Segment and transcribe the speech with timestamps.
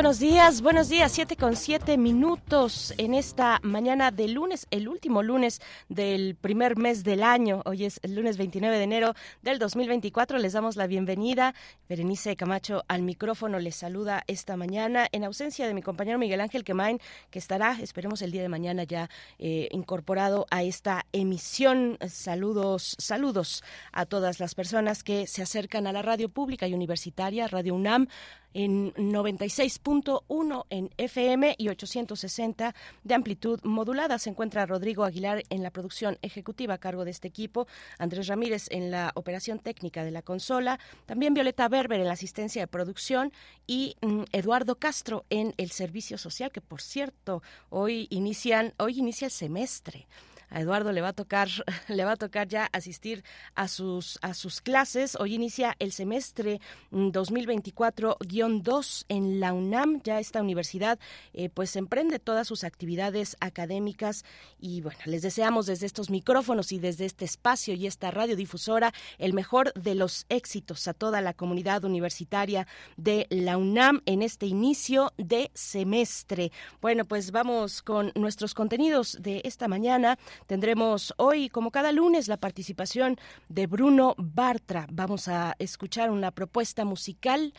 [0.00, 5.22] Buenos días, buenos días, siete con siete minutos en esta mañana de lunes, el último
[5.22, 7.60] lunes del primer mes del año.
[7.66, 10.38] Hoy es el lunes 29 de enero del 2024.
[10.38, 11.54] Les damos la bienvenida.
[11.86, 16.64] Berenice Camacho al micrófono les saluda esta mañana en ausencia de mi compañero Miguel Ángel
[16.64, 16.98] Quemain,
[17.30, 21.98] que estará, esperemos el día de mañana ya eh, incorporado a esta emisión.
[22.08, 23.62] Saludos, saludos
[23.92, 28.08] a todas las personas que se acercan a la radio pública y universitaria, Radio UNAM
[28.54, 34.18] en 96.1 en FM y 860 de amplitud modulada.
[34.18, 37.66] Se encuentra Rodrigo Aguilar en la producción ejecutiva a cargo de este equipo,
[37.98, 42.62] Andrés Ramírez en la operación técnica de la consola, también Violeta Berber en la asistencia
[42.62, 43.32] de producción
[43.66, 49.26] y mm, Eduardo Castro en el servicio social, que por cierto, hoy inician, hoy inicia
[49.26, 50.06] el semestre
[50.50, 51.48] a Eduardo le va a tocar,
[51.88, 55.16] le va a tocar ya asistir a sus, a sus clases.
[55.16, 56.60] Hoy inicia el semestre
[56.92, 60.02] 2024-2 mm, en la UNAM.
[60.02, 60.98] Ya esta universidad
[61.32, 64.24] eh, pues emprende todas sus actividades académicas
[64.58, 69.32] y bueno, les deseamos desde estos micrófonos y desde este espacio y esta radiodifusora el
[69.32, 75.12] mejor de los éxitos a toda la comunidad universitaria de la UNAM en este inicio
[75.16, 76.52] de semestre.
[76.80, 80.18] Bueno, pues vamos con nuestros contenidos de esta mañana.
[80.46, 83.16] Tendremos hoy, como cada lunes, la participación
[83.48, 84.86] de Bruno Bartra.
[84.90, 87.54] Vamos a escuchar una propuesta musical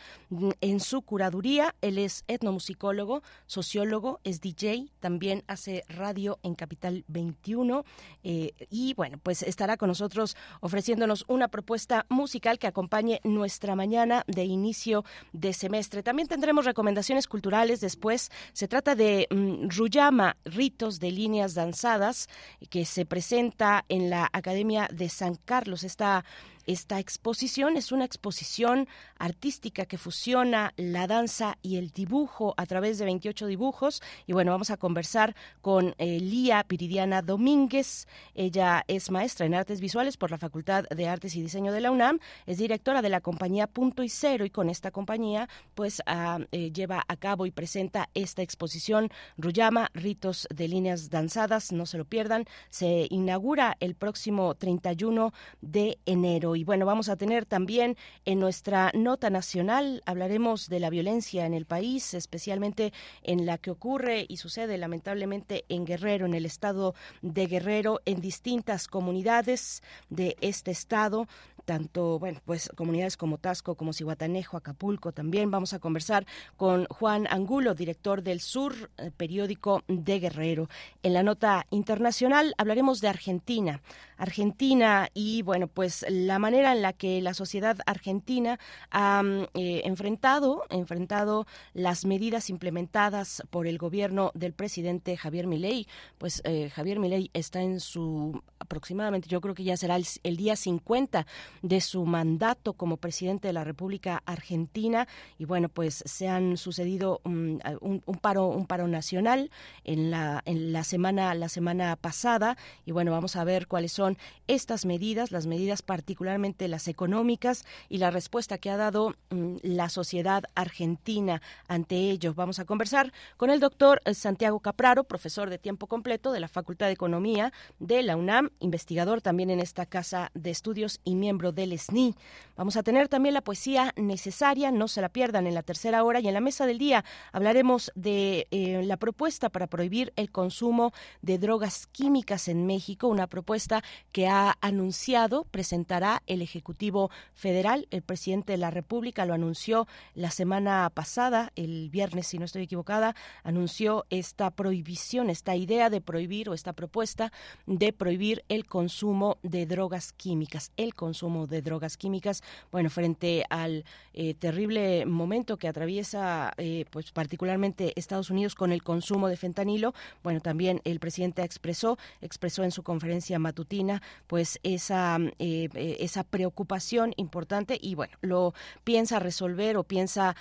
[0.60, 1.74] en su curaduría.
[1.80, 7.84] Él es etnomusicólogo, sociólogo, es DJ, también hace radio en Capital 21
[8.22, 14.24] eh, y bueno, pues estará con nosotros ofreciéndonos una propuesta musical que acompañe nuestra mañana
[14.26, 16.02] de inicio de semestre.
[16.02, 18.30] También tendremos recomendaciones culturales después.
[18.52, 22.28] Se trata de mm, Ruyama, ritos de líneas danzadas,
[22.72, 25.84] que se presenta en la Academia de San Carlos.
[25.84, 26.24] Esta
[26.66, 32.98] esta exposición es una exposición artística que fusiona la danza y el dibujo a través
[32.98, 34.02] de 28 dibujos.
[34.26, 38.06] Y bueno, vamos a conversar con eh, Lía Piridiana Domínguez.
[38.34, 41.90] Ella es maestra en artes visuales por la Facultad de Artes y Diseño de la
[41.90, 42.18] UNAM.
[42.46, 46.70] Es directora de la compañía Punto y Cero y con esta compañía pues ah, eh,
[46.72, 51.72] lleva a cabo y presenta esta exposición Ruyama, Ritos de Líneas Danzadas.
[51.72, 52.44] No se lo pierdan.
[52.70, 56.51] Se inaugura el próximo 31 de enero.
[56.56, 61.54] Y bueno, vamos a tener también en nuestra nota nacional, hablaremos de la violencia en
[61.54, 62.92] el país, especialmente
[63.22, 68.20] en la que ocurre y sucede lamentablemente en Guerrero, en el estado de Guerrero, en
[68.20, 71.28] distintas comunidades de este estado
[71.64, 75.50] tanto, bueno, pues comunidades como Tasco, como Cihuatanejo, Acapulco también.
[75.50, 80.68] Vamos a conversar con Juan Angulo, director del Sur, eh, periódico de Guerrero.
[81.02, 83.80] En la nota internacional hablaremos de Argentina.
[84.16, 88.58] Argentina y, bueno, pues la manera en la que la sociedad argentina
[88.90, 95.86] ha mm, eh, enfrentado, enfrentado las medidas implementadas por el gobierno del presidente Javier Milei.
[96.18, 100.56] Pues eh, Javier Milei está en su aproximadamente, yo creo que ya será el, día
[100.56, 101.26] 50
[101.62, 105.08] de su mandato como presidente de la República Argentina
[105.38, 109.50] y bueno, pues se han sucedido mm, un, paro un paro nacional
[109.84, 114.18] en la en la semana la semana pasada y bueno, vamos a ver cuáles son
[114.48, 119.88] estas medidas, las medidas particularmente las económicas y la respuesta que ha dado mm, la
[119.88, 122.34] sociedad argentina ante ello.
[122.34, 126.86] Vamos a conversar con el doctor Santiago Capraro, profesor de tiempo completo de la Facultad
[126.86, 131.78] de Economía de la UNAM, investigador también en esta casa de estudios y miembro del
[131.78, 132.14] SNI.
[132.56, 136.20] Vamos a tener también la poesía necesaria, no se la pierdan en la tercera hora
[136.20, 140.92] y en la mesa del día hablaremos de eh, la propuesta para prohibir el consumo
[141.22, 143.82] de drogas químicas en México, una propuesta
[144.12, 150.30] que ha anunciado, presentará el Ejecutivo Federal, el presidente de la República lo anunció la
[150.30, 156.48] semana pasada, el viernes si no estoy equivocada, anunció esta prohibición, esta idea de prohibir
[156.48, 157.32] o esta propuesta
[157.66, 160.72] de prohibir el consumo de drogas químicas.
[160.76, 163.84] El consumo de drogas químicas, bueno, frente al
[164.14, 169.94] eh, terrible momento que atraviesa, eh, pues particularmente Estados Unidos con el consumo de fentanilo,
[170.22, 177.14] bueno, también el presidente expresó, expresó en su conferencia matutina, pues esa, eh, esa preocupación
[177.16, 178.54] importante y bueno, lo
[178.84, 180.36] piensa resolver o piensa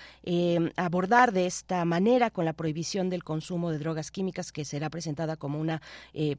[0.75, 5.35] abordar de esta manera con la prohibición del consumo de drogas químicas que será presentada
[5.35, 5.81] como una,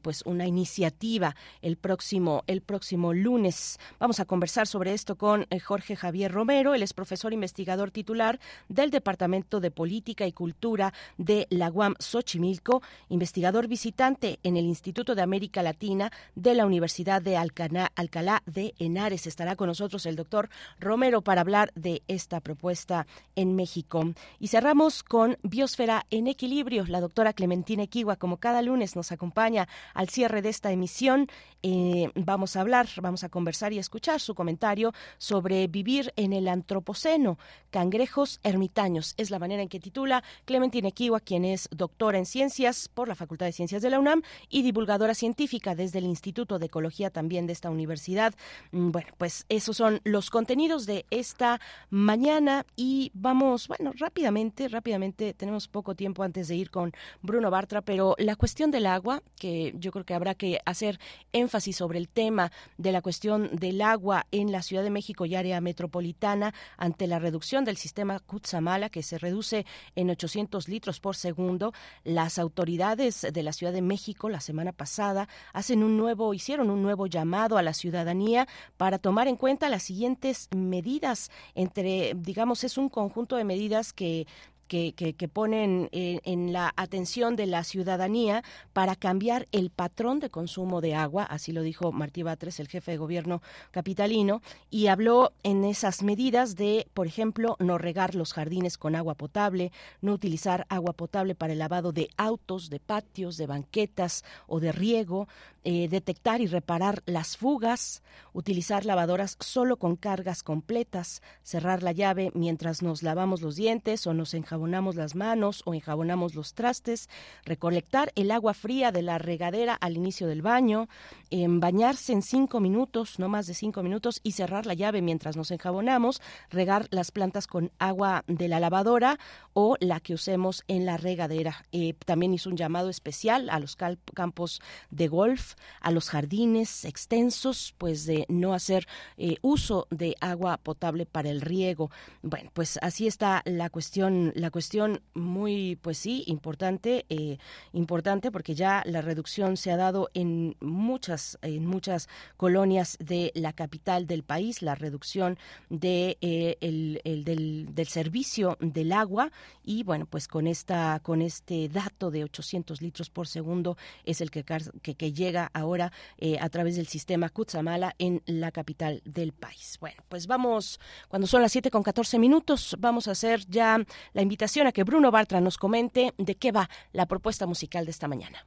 [0.01, 3.79] pues una iniciativa el próximo, el próximo lunes.
[3.99, 8.39] Vamos a conversar sobre esto con Jorge Javier Romero, él es profesor investigador titular
[8.69, 15.15] del Departamento de Política y Cultura de la UAM Xochimilco, investigador visitante en el Instituto
[15.15, 19.25] de América Latina de la Universidad de Alcalá de Henares.
[19.25, 24.13] Estará con nosotros el doctor Romero para hablar de esta propuesta en México.
[24.39, 26.85] Y cerramos con Biosfera en Equilibrio.
[26.87, 31.27] La doctora Clementina Equigua, como cada lunes, nos acompaña al cierre de esta emisión.
[31.63, 36.47] Eh, vamos a hablar, vamos a conversar y escuchar su comentario sobre vivir en el
[36.47, 37.37] antropoceno,
[37.71, 39.13] cangrejos ermitaños.
[39.17, 43.15] Es la manera en que titula Clementine Kiwa, quien es doctora en ciencias por la
[43.15, 47.47] Facultad de Ciencias de la UNAM y divulgadora científica desde el Instituto de Ecología también
[47.47, 48.33] de esta universidad.
[48.71, 51.59] Mm, bueno, pues esos son los contenidos de esta
[51.89, 56.91] mañana y vamos, bueno, rápidamente, rápidamente, tenemos poco tiempo antes de ir con
[57.21, 60.99] Bruno Bartra, pero la cuestión del agua, que yo creo que habrá que hacer
[61.31, 65.35] énfasis sobre el tema de la cuestión del agua en la Ciudad de México y
[65.35, 69.65] área metropolitana ante la reducción del sistema Kutsamala, que se reduce
[69.95, 71.73] en 800 litros por segundo.
[72.03, 76.81] Las autoridades de la Ciudad de México la semana pasada hacen un nuevo, hicieron un
[76.81, 78.47] nuevo llamado a la ciudadanía
[78.77, 81.29] para tomar en cuenta las siguientes medidas.
[81.55, 84.27] Entre, digamos, es un conjunto de medidas que
[84.67, 88.43] que, ponen en, la atención de la ciudadanía
[88.73, 92.91] para cambiar el patrón de consumo de agua, así lo dijo Martí Batres, el jefe
[92.91, 98.77] de gobierno capitalino, y habló en esas medidas de, por ejemplo, no regar los jardines
[98.77, 99.71] con agua potable,
[100.01, 104.71] no utilizar agua potable para el lavado de autos, de patios, de banquetas o de
[104.71, 105.27] riego,
[105.63, 112.31] eh, detectar y reparar las fugas, utilizar lavadoras solo con cargas completas, cerrar la llave
[112.33, 117.09] mientras nos lavamos los dientes o nos enjabonamos las manos o enjabonamos los trastes,
[117.45, 120.87] recolectar el agua fría de la regadera al inicio del baño,
[121.31, 125.51] bañarse en cinco minutos, no más de cinco minutos, y cerrar la llave mientras nos
[125.51, 129.19] enjabonamos, regar las plantas con agua de la lavadora
[129.53, 131.65] o la que usemos en la regadera.
[131.71, 137.73] Eh, también hizo un llamado especial a los campos de golf a los jardines extensos,
[137.77, 141.91] pues de no hacer eh, uso de agua potable para el riego.
[142.21, 147.37] Bueno, pues así está la cuestión, la cuestión muy, pues sí, importante, eh,
[147.73, 152.07] importante porque ya la reducción se ha dado en muchas, en muchas
[152.37, 155.37] colonias de la capital del país, la reducción
[155.69, 159.31] de eh, el, del, servicio del agua
[159.63, 164.31] y bueno, pues con esta, con este dato de 800 litros por segundo es el
[164.31, 169.77] que, que llega ahora eh, a través del sistema Kutsamala en la capital del país.
[169.79, 174.21] Bueno, pues vamos, cuando son las 7 con 14 minutos, vamos a hacer ya la
[174.21, 178.07] invitación a que Bruno Bartra nos comente de qué va la propuesta musical de esta
[178.07, 178.45] mañana.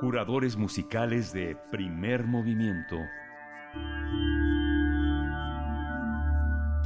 [0.00, 2.96] Curadores musicales de primer movimiento.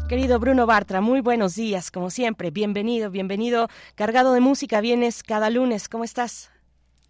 [0.09, 2.51] Querido Bruno Bartra, muy buenos días, como siempre.
[2.51, 3.69] Bienvenido, bienvenido.
[3.95, 5.89] Cargado de música, vienes cada lunes.
[5.89, 6.54] ¿Cómo estás?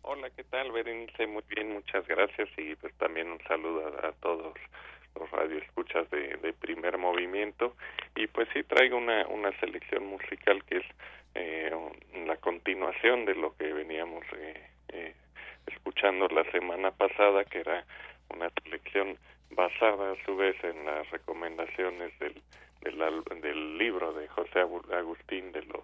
[0.07, 1.27] Hola, ¿qué tal, Berenice?
[1.27, 4.53] Muy bien, muchas gracias y pues también un saludo a, todos
[5.19, 7.75] los radioescuchas de, de primer movimiento
[8.15, 10.85] y pues sí traigo una, una selección musical que es
[11.35, 11.71] eh,
[12.27, 15.15] la continuación de lo que veníamos eh, eh,
[15.69, 17.87] escuchando la semana pasada que era
[18.29, 19.17] una selección
[19.53, 22.43] basada a su vez en las recomendaciones del,
[22.83, 25.83] del, del libro de José Agustín de los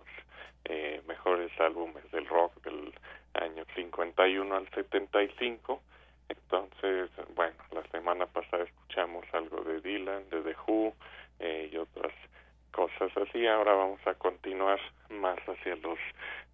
[0.64, 2.92] eh, mejores álbumes del rock del
[3.34, 5.80] año 51 al 75.
[6.28, 10.94] Entonces, bueno, la semana pasada escuchamos algo de Dylan, de The Who
[11.40, 12.12] eh, y otras
[12.72, 13.46] cosas así.
[13.46, 15.98] Ahora vamos a continuar más hacia los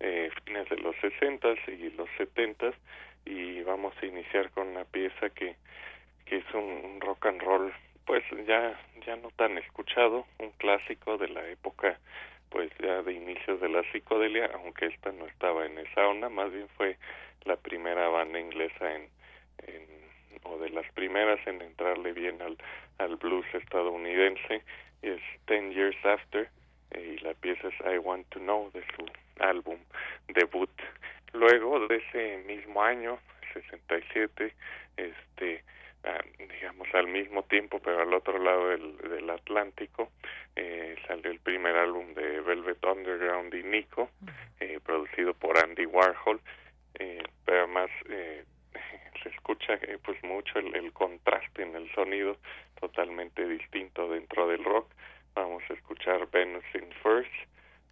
[0.00, 2.72] eh, fines de los 60 y los 70
[3.24, 5.56] y vamos a iniciar con una pieza que,
[6.24, 7.72] que es un rock and roll
[8.06, 11.98] pues ya ya no tan escuchado, un clásico de la época
[12.50, 16.52] pues ya de inicios de la psicodelia, aunque esta no estaba en esa onda, más
[16.52, 16.96] bien fue
[17.44, 19.08] la primera banda inglesa en,
[20.44, 22.56] o de las primeras en entrarle bien al,
[22.98, 24.62] al blues estadounidense,
[25.02, 26.48] es Ten Years After,
[26.94, 29.06] y la pieza es I Want to Know de su
[29.40, 29.78] álbum
[30.28, 30.70] debut.
[31.32, 33.18] Luego de ese mismo año,
[33.52, 34.54] 67,
[34.96, 35.64] este,
[36.38, 40.10] digamos al mismo tiempo, pero al otro lado del, del Atlántico,
[40.54, 44.10] eh, salió el primer álbum de Velvet Underground y Nico,
[44.60, 46.40] eh, producido por Andy Warhol,
[46.98, 48.44] eh, pero además eh,
[49.22, 52.38] se escucha eh, pues mucho el, el, contraste en el sonido,
[52.80, 54.90] totalmente distinto dentro del rock.
[55.34, 57.32] Vamos a escuchar Venus in First,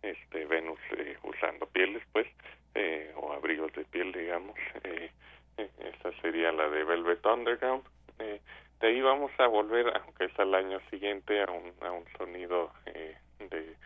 [0.02, 2.26] este Venus eh, usando pieles, pues,
[2.74, 4.56] eh, o abrigos de piel, digamos.
[4.84, 5.10] Eh,
[5.56, 7.84] esa sería la de Velvet Underground.
[8.18, 8.40] Eh,
[8.80, 12.72] de ahí vamos a volver, aunque es al año siguiente, a un, a un sonido
[12.86, 13.76] eh, de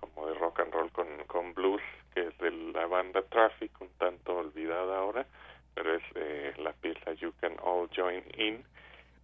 [0.00, 1.82] como de rock and roll con, con blues,
[2.14, 5.26] que es de la banda Traffic, un tanto olvidada ahora,
[5.74, 8.64] pero es eh, la pieza You Can All Join In,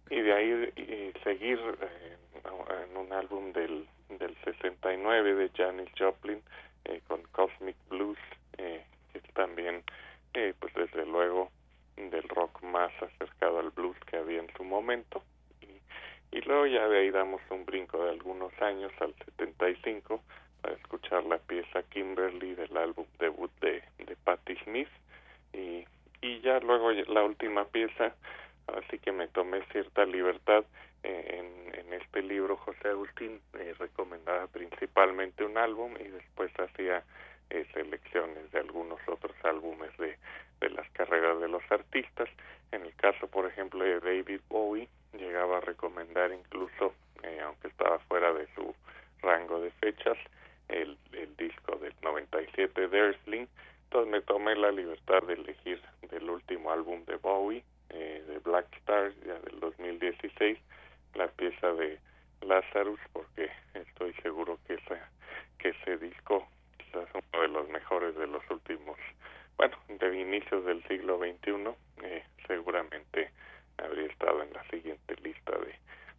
[0.09, 2.17] y de ahí y seguir eh,
[2.89, 6.41] en un álbum del, del 69 de Janis Joplin
[6.85, 8.17] eh, con Cosmic Blues,
[8.57, 9.83] eh, que también,
[10.59, 11.51] pues desde luego,
[11.97, 15.23] del rock más acercado al blues que había en su momento.
[15.61, 20.21] Y, y luego ya de ahí damos un brinco de algunos años al 75
[20.61, 24.89] para escuchar la pieza Kimberly del álbum debut de, de Patti Smith.
[25.53, 25.85] Y,
[26.21, 28.15] y ya luego la última pieza,
[28.67, 30.63] así que me tomé cierta libertad
[31.03, 37.03] eh, en, en este libro José Agustín eh, recomendaba principalmente un álbum y después hacía
[37.49, 40.17] eh, selecciones de algunos otros álbumes de,
[40.59, 42.29] de las carreras de los artistas.
[42.71, 47.99] En el caso, por ejemplo, de David Bowie, llegaba a recomendar incluso, eh, aunque estaba
[47.99, 48.75] fuera de su
[49.21, 50.17] rango de fechas,
[50.67, 53.47] el, el disco del 97 de Earthling.
[53.85, 58.67] Entonces me tomé la libertad de elegir del último álbum de Bowie, eh, de Black
[58.77, 60.57] Stars, ya del 2016,
[61.15, 61.97] la pieza de
[62.41, 65.09] Lazarus, porque estoy seguro que, esa,
[65.57, 66.47] que ese disco
[66.77, 68.97] quizás uno de los mejores de los últimos,
[69.57, 71.69] bueno, de inicios del siglo XXI,
[72.03, 73.31] eh, seguramente
[73.77, 75.73] habría estado en la siguiente lista de,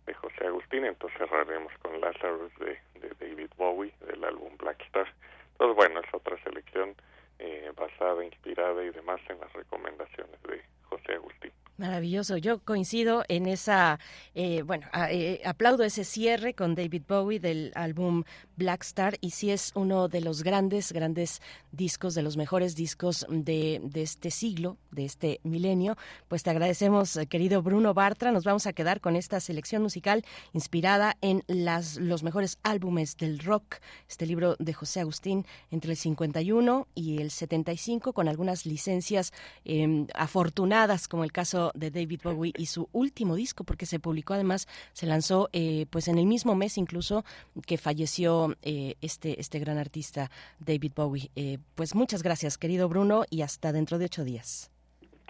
[0.07, 5.13] de José Agustín, entonces cerraremos con Lazarus de, de David Bowie del álbum Black Star.
[5.53, 6.95] Entonces, bueno, es otra selección
[7.39, 11.53] eh, basada, inspirada y demás en las recomendaciones de José Agustín.
[11.77, 14.01] Maravilloso, yo coincido en esa,
[14.35, 18.25] eh, bueno, eh, aplaudo ese cierre con David Bowie del álbum
[18.59, 21.41] Black Star y sí es uno de los grandes, grandes
[21.73, 25.97] discos, de los mejores discos de, de este siglo, de este milenio.
[26.27, 31.17] Pues te agradecemos, querido Bruno Bartra, nos vamos a quedar con esta selección musical inspirada
[31.21, 33.77] en las, los mejores álbumes del rock,
[34.09, 39.33] este libro de José Agustín entre el 51 y el 75 con algunas licencias
[39.65, 44.35] eh, afortunadas como el caso de David Bowie y su último disco, porque se publicó
[44.35, 47.25] además, se lanzó eh, pues en el mismo mes incluso
[47.67, 51.31] que falleció eh, este, este gran artista David Bowie.
[51.37, 54.71] Eh, pues muchas gracias, querido Bruno, y hasta dentro de ocho días.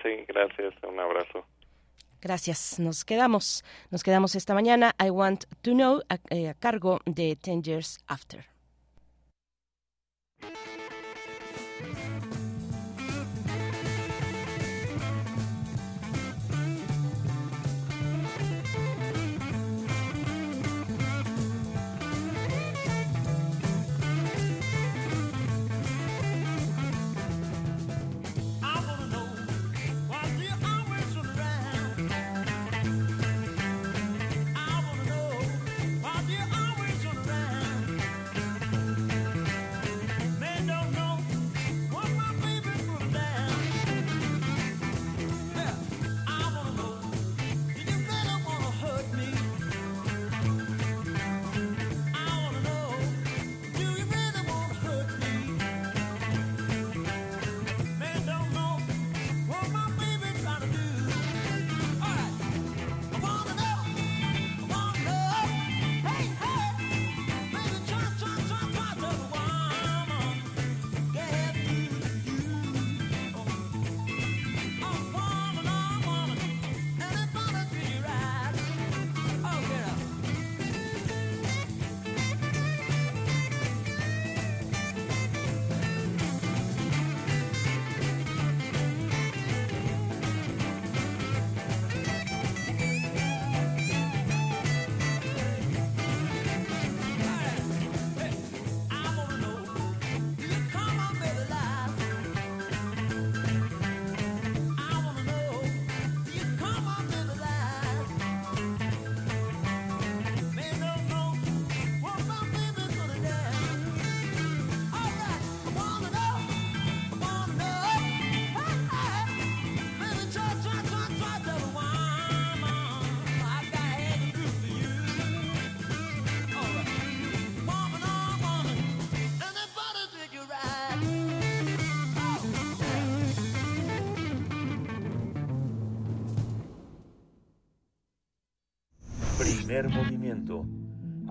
[0.03, 1.47] Sí, gracias, un abrazo.
[2.21, 2.81] Gracias.
[2.81, 4.95] Nos quedamos, nos quedamos esta mañana.
[5.01, 8.47] I Want to Know a, a cargo de Ten Years After.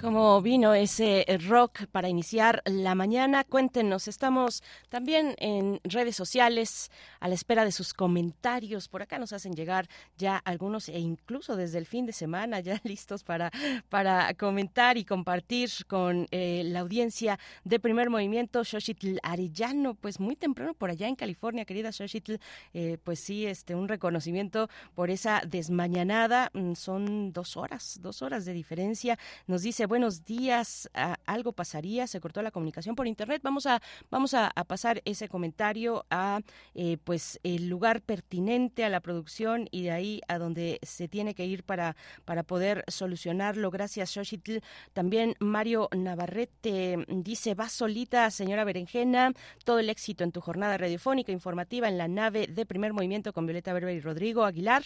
[0.00, 3.44] como vino ese rock para iniciar la mañana?
[3.44, 6.90] Cuéntenos, estamos también en redes sociales
[7.20, 8.88] a la espera de sus comentarios.
[8.88, 12.80] Por acá nos hacen llegar ya algunos e incluso desde el fin de semana ya
[12.84, 13.50] listos para,
[13.88, 18.64] para comentar y compartir con eh, la audiencia de primer movimiento.
[18.64, 22.36] Xochitl Arellano, pues muy temprano por allá en California, querida Xochitl,
[22.72, 26.50] eh, pues sí, este, un reconocimiento por esa desmañanada.
[26.54, 29.18] Mm, son dos horas, dos horas de diferencia.
[29.46, 30.88] Nos dice, buenos días,
[31.26, 33.42] algo pasaría, se cortó la comunicación por internet.
[33.42, 36.42] Vamos a, vamos a, pasar ese comentario a
[36.76, 41.34] eh, pues el lugar pertinente a la producción y de ahí a donde se tiene
[41.34, 43.72] que ir para, para poder solucionarlo.
[43.72, 44.58] Gracias, Xochitl.
[44.92, 49.32] También Mario Navarrete dice, va solita, señora Berenjena,
[49.64, 53.44] todo el éxito en tu jornada radiofónica informativa en la nave de primer movimiento con
[53.44, 54.84] Violeta Berber y Rodrigo Aguilar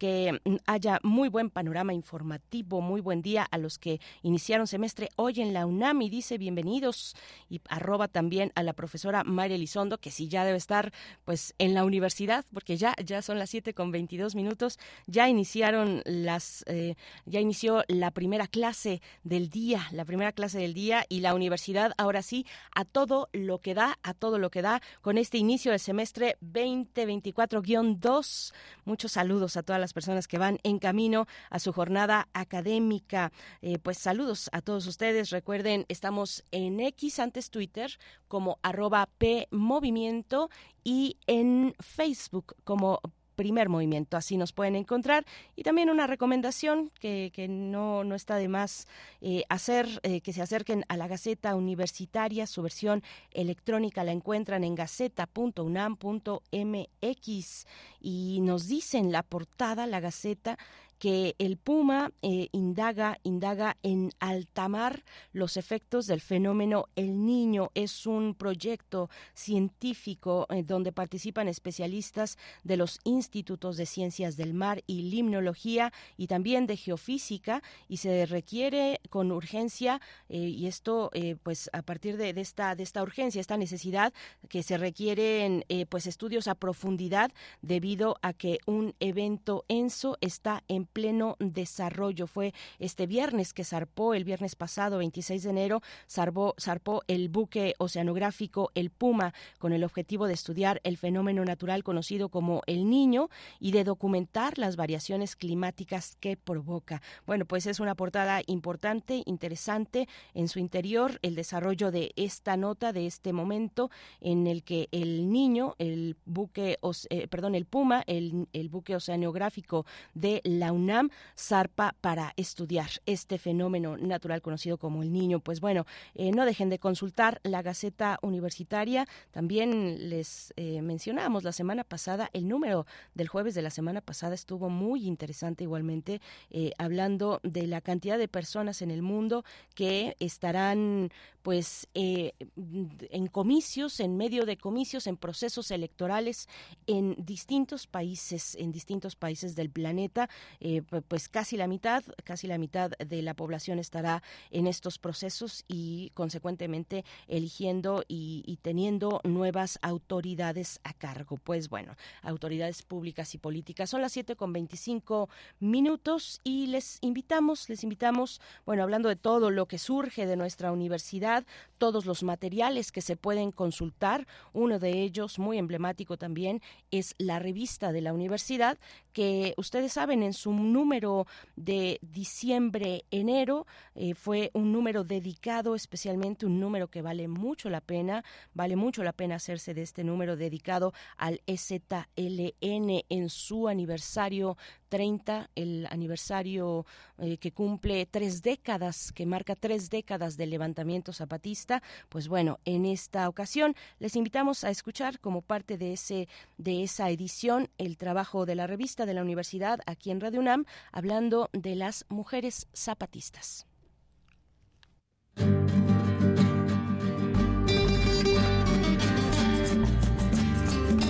[0.00, 5.08] que mm, haya muy buen panorama informativo, muy buen día a los que iniciaron semestre
[5.16, 7.14] hoy en la UNAM y dice bienvenidos
[7.48, 10.92] y arroba también a la profesora María Elizondo, que sí ya debe estar
[11.24, 16.02] pues en la universidad, porque ya, ya son las 7 con 22 minutos, ya iniciaron
[16.04, 16.94] las, eh,
[17.26, 21.92] ya inició la primera clase del día, la primera clase del día y la universidad
[21.98, 25.72] ahora sí a todo lo que da, a todo lo que da con este inicio
[25.72, 28.52] del semestre 2024-2.
[28.84, 33.32] Muchos saludos a todas las personas que van en camino a su jornada académica.
[33.62, 35.30] Eh, pues saludos a todos ustedes.
[35.30, 40.50] Recuerden, estamos en X, antes Twitter, como arroba P Movimiento
[40.84, 43.00] y en Facebook como
[43.40, 44.18] primer movimiento.
[44.18, 45.24] Así nos pueden encontrar.
[45.56, 48.86] Y también una recomendación que, no, no, está de más
[49.22, 52.46] eh, hacer, eh, que se acerquen a la Gaceta Universitaria.
[52.46, 57.66] Su versión electrónica la encuentran en gaceta.unam.mx
[57.98, 60.58] y nos dicen la portada, la Gaceta,
[61.00, 67.70] que el Puma eh, indaga, indaga en altamar los efectos del fenómeno El Niño.
[67.74, 74.84] Es un proyecto científico eh, donde participan especialistas de los institutos de ciencias del mar
[74.86, 81.10] y limnología y también de geofísica y se requiere con urgencia eh, y esto
[81.42, 84.12] pues a partir de, esta de esta urgencia, esta necesidad
[84.50, 90.89] que se requieren pues estudios a profundidad debido a que un evento ENSO está en
[90.92, 92.26] pleno desarrollo.
[92.26, 97.74] Fue este viernes que zarpó, el viernes pasado, 26 de enero, zarpó, zarpó el buque
[97.78, 103.28] oceanográfico El Puma con el objetivo de estudiar el fenómeno natural conocido como el niño
[103.58, 107.02] y de documentar las variaciones climáticas que provoca.
[107.26, 112.92] Bueno, pues es una portada importante, interesante en su interior, el desarrollo de esta nota,
[112.92, 116.78] de este momento en el que el niño, el buque,
[117.10, 123.38] eh, perdón, el Puma, el, el buque oceanográfico de la UNAM zarpa para estudiar este
[123.38, 125.40] fenómeno natural conocido como el niño.
[125.40, 129.06] Pues bueno, eh, no dejen de consultar la Gaceta Universitaria.
[129.30, 134.34] También les eh, mencionamos la semana pasada, el número del jueves de la semana pasada
[134.34, 140.16] estuvo muy interesante igualmente, eh, hablando de la cantidad de personas en el mundo que
[140.18, 141.10] estarán
[141.42, 146.48] pues en comicios, en medio de comicios, en procesos electorales
[146.86, 150.28] en distintos países, en distintos países del planeta.
[150.70, 155.64] Eh, pues casi la mitad, casi la mitad de la población estará en estos procesos
[155.66, 161.38] y consecuentemente eligiendo y, teniendo nuevas autoridades a cargo.
[161.42, 163.90] Pues bueno, autoridades públicas y políticas.
[163.90, 165.28] Son las 7 con 25
[165.58, 170.70] minutos y les invitamos, les invitamos, bueno, hablando de todo lo que surge de nuestra
[170.70, 171.44] universidad,
[171.78, 177.40] todos los materiales que se pueden consultar, uno de ellos muy emblemático también es la
[177.40, 178.78] revista de la universidad
[179.12, 183.66] que ustedes saben en su número de diciembre-enero.
[183.94, 189.02] Eh, fue un número dedicado, especialmente un número que vale mucho la pena, vale mucho
[189.02, 194.56] la pena hacerse de este número dedicado al EZLN en su aniversario
[194.90, 196.84] 30, el aniversario
[197.18, 201.82] eh, que cumple tres décadas, que marca tres décadas del levantamiento zapatista.
[202.08, 207.08] Pues bueno, en esta ocasión les invitamos a escuchar como parte de ese de esa
[207.08, 211.74] edición el trabajo de la revista de la universidad aquí en Radio UNAM hablando de
[211.74, 213.66] las mujeres zapatistas.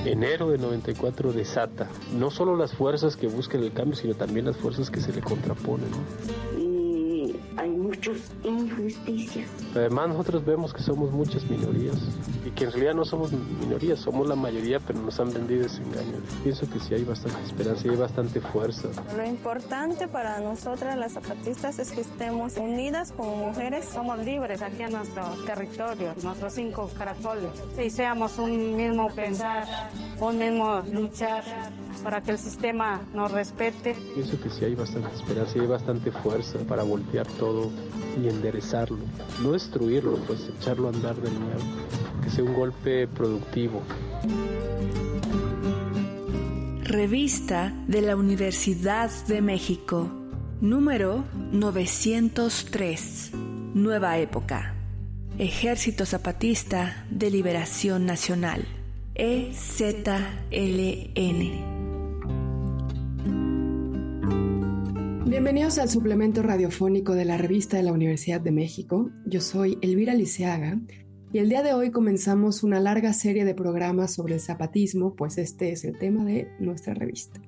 [0.05, 4.57] Enero de 94 desata no solo las fuerzas que buscan el cambio, sino también las
[4.57, 5.91] fuerzas que se le contraponen.
[8.09, 9.49] E injusticias.
[9.75, 11.97] Además nosotros vemos que somos muchas minorías
[12.47, 15.83] y que en realidad no somos minorías, somos la mayoría, pero nos han vendido ese
[15.83, 16.19] engaño.
[16.43, 18.89] Pienso que sí hay bastante esperanza y hay bastante fuerza.
[19.15, 23.85] Lo importante para nosotras las zapatistas es que estemos unidas como mujeres.
[23.93, 27.51] Somos libres aquí en nuestro territorio, nuestros cinco caracoles.
[27.83, 29.67] Y seamos un mismo pensar,
[30.19, 31.45] un mismo luchar
[32.03, 33.95] para que el sistema nos respete.
[34.15, 37.71] Pienso que sí hay bastante esperanza y hay bastante fuerza para voltear todo
[38.23, 38.99] y enderezarlo.
[39.43, 41.61] No destruirlo, pues echarlo a andar de nuevo.
[42.23, 43.83] Que sea un golpe productivo.
[46.85, 50.11] Revista de la Universidad de México,
[50.61, 53.31] número 903.
[53.75, 54.75] Nueva época.
[55.39, 58.67] Ejército Zapatista de Liberación Nacional.
[59.15, 60.51] EZLN.
[65.31, 69.13] Bienvenidos al suplemento radiofónico de la revista de la Universidad de México.
[69.27, 70.81] Yo soy Elvira Liceaga
[71.33, 75.39] y el día de hoy comenzamos una larga serie de programas sobre el zapatismo, pues
[75.39, 77.41] este es el tema de nuestra revista.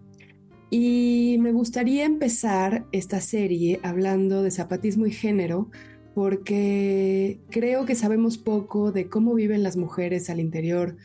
[0.70, 5.68] Y me gustaría empezar esta serie hablando de zapatismo y género
[6.14, 10.98] porque creo que sabemos poco de cómo viven las mujeres al interior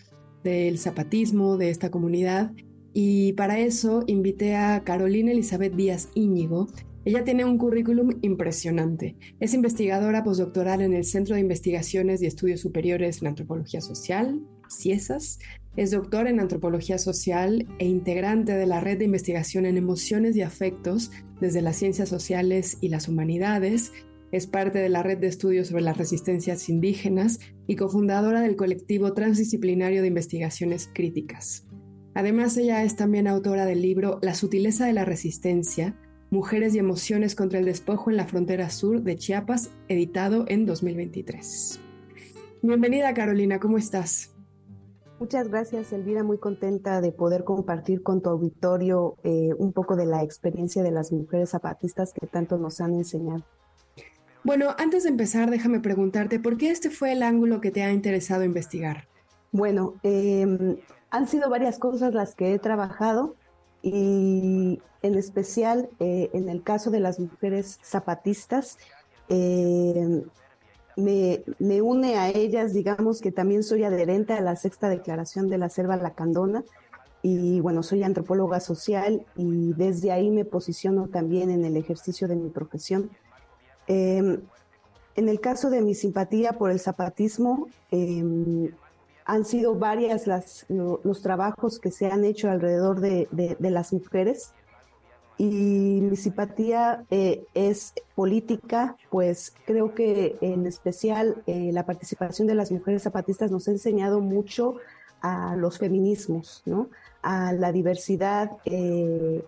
[0.43, 2.51] del zapatismo, de esta comunidad,
[2.99, 6.65] y para eso invité a Carolina Elizabeth Díaz Íñigo.
[7.05, 9.15] Ella tiene un currículum impresionante.
[9.39, 15.37] Es investigadora postdoctoral en el Centro de Investigaciones y Estudios Superiores en Antropología Social, CIESAS.
[15.75, 20.41] Es doctora en Antropología Social e integrante de la Red de Investigación en Emociones y
[20.41, 23.91] Afectos desde las Ciencias Sociales y las Humanidades.
[24.31, 29.13] Es parte de la Red de Estudios sobre las Resistencias Indígenas y cofundadora del colectivo
[29.13, 31.66] transdisciplinario de investigaciones críticas.
[32.17, 35.95] Además, ella es también autora del libro La sutileza de la resistencia,
[36.31, 41.79] Mujeres y emociones contra el despojo en la frontera sur de Chiapas, editado en 2023.
[42.63, 44.35] Bienvenida Carolina, ¿cómo estás?
[45.19, 46.23] Muchas gracias, Elvira.
[46.23, 50.89] Muy contenta de poder compartir con tu auditorio eh, un poco de la experiencia de
[50.89, 53.45] las mujeres zapatistas que tanto nos han enseñado.
[54.43, 57.93] Bueno, antes de empezar, déjame preguntarte, ¿por qué este fue el ángulo que te ha
[57.93, 59.07] interesado investigar?
[59.51, 60.77] Bueno, eh,
[61.09, 63.35] han sido varias cosas las que he trabajado
[63.81, 68.77] y en especial eh, en el caso de las mujeres zapatistas,
[69.29, 70.23] eh,
[70.95, 75.59] me, me, une a ellas, digamos que también soy adherente a la sexta declaración de
[75.59, 76.63] la selva lacandona
[77.21, 82.35] y bueno, soy antropóloga social y desde ahí me posiciono también en el ejercicio de
[82.35, 83.11] mi profesión.
[83.87, 84.39] Eh,
[85.15, 87.67] en el caso de mi simpatía por el zapatismo,
[89.27, 94.53] han sido varias las, los trabajos que se han hecho alrededor de, las mujeres
[95.37, 102.55] y mi simpatía eh, es política, pues creo que en especial eh, la participación de
[102.55, 104.75] las mujeres zapatistas nos ha enseñado mucho
[105.21, 106.89] a los feminismos, ¿no?
[107.21, 109.43] a la diversidad, eh,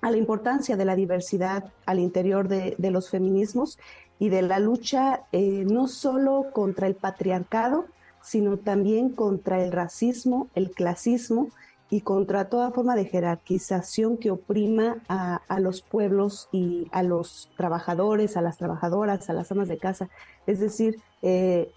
[0.00, 3.78] a la importancia de la diversidad al interior de, de los feminismos
[4.18, 7.86] y de la lucha no solo contra el patriarcado,
[8.24, 11.50] sino también contra el racismo, el clasismo
[11.90, 18.36] y contra toda forma de jerarquización que oprima a, los pueblos y a los trabajadores,
[18.36, 20.08] a las trabajadoras, a las amas de casa.
[20.46, 21.70] Es decir, eh,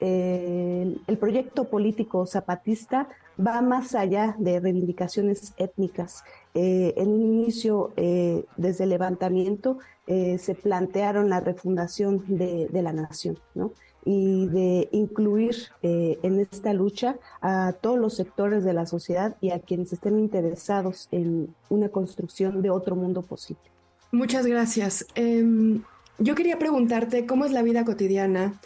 [0.00, 6.24] eh, el proyecto político zapatista va más allá de reivindicaciones étnicas.
[6.54, 13.38] Eh, en un inicio, desde el levantamiento, se plantearon la refundación de, de la nación,
[13.54, 13.72] ¿no?
[14.04, 19.50] Y de incluir eh, en esta lucha a todos los sectores de la sociedad y
[19.50, 23.62] a quienes estén interesados en una construcción de otro mundo posible.
[24.10, 25.06] Muchas gracias.
[25.14, 25.82] Em,
[26.18, 28.60] yo quería preguntarte cómo es la vida cotidiana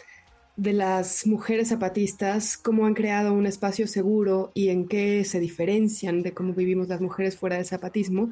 [0.57, 6.23] de las mujeres zapatistas, cómo han creado un espacio seguro y en qué se diferencian
[6.23, 8.31] de cómo vivimos las mujeres fuera del zapatismo.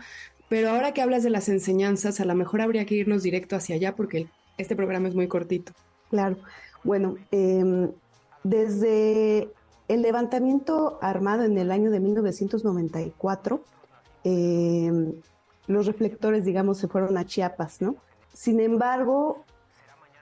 [0.49, 3.75] Pero ahora que hablas de las enseñanzas, a lo mejor habría que irnos directo hacia
[3.75, 5.71] allá porque este programa es muy cortito.
[6.09, 6.37] Claro.
[6.85, 7.91] Bueno, em,
[8.43, 9.49] desde
[9.87, 13.63] el levantamiento armado en el año de 1994,
[14.23, 15.13] em,
[15.65, 17.95] los reflectores, digamos, se fueron a Chiapas, ¿no?
[18.33, 19.43] Sin embargo,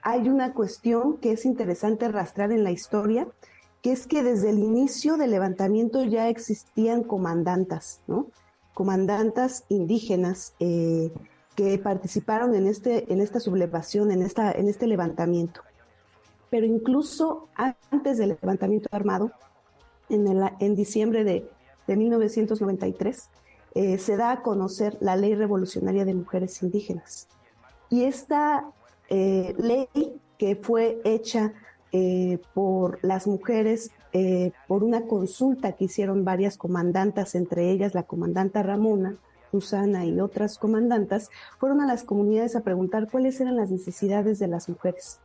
[0.02, 3.28] hay una cuestión que es interesante rastrear en la historia,
[3.82, 8.28] que es que desde el inicio del levantamiento ya existían comandantas, ¿no?
[8.72, 11.12] Comandantas indígenas eh,
[11.56, 15.60] que participaron en, este, en esta sublevación, en, esta, en este levantamiento
[16.54, 17.48] pero incluso
[17.90, 19.32] antes del levantamiento armado,
[20.08, 20.24] en,
[20.60, 21.50] en diciembre de,
[21.88, 23.28] 1993,
[23.74, 27.26] eh, se da a conocer la Ley Revolucionaria de Mujeres Indígenas.
[27.90, 28.70] Y esta
[29.08, 29.88] eh, ley
[30.38, 31.54] que fue hecha
[31.90, 33.90] eh, por las mujeres
[34.68, 39.16] por una consulta que hicieron varias comandantas, entre ellas la comandanta Ramona,
[39.50, 44.46] Susana y otras comandantas, fueron a las comunidades a preguntar cuáles eran las necesidades de
[44.46, 45.18] las mujeres.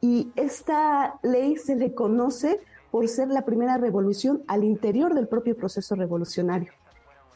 [0.00, 2.60] Y esta ley se le conoce
[2.90, 6.72] por ser la primera revolución al interior del propio proceso revolucionario.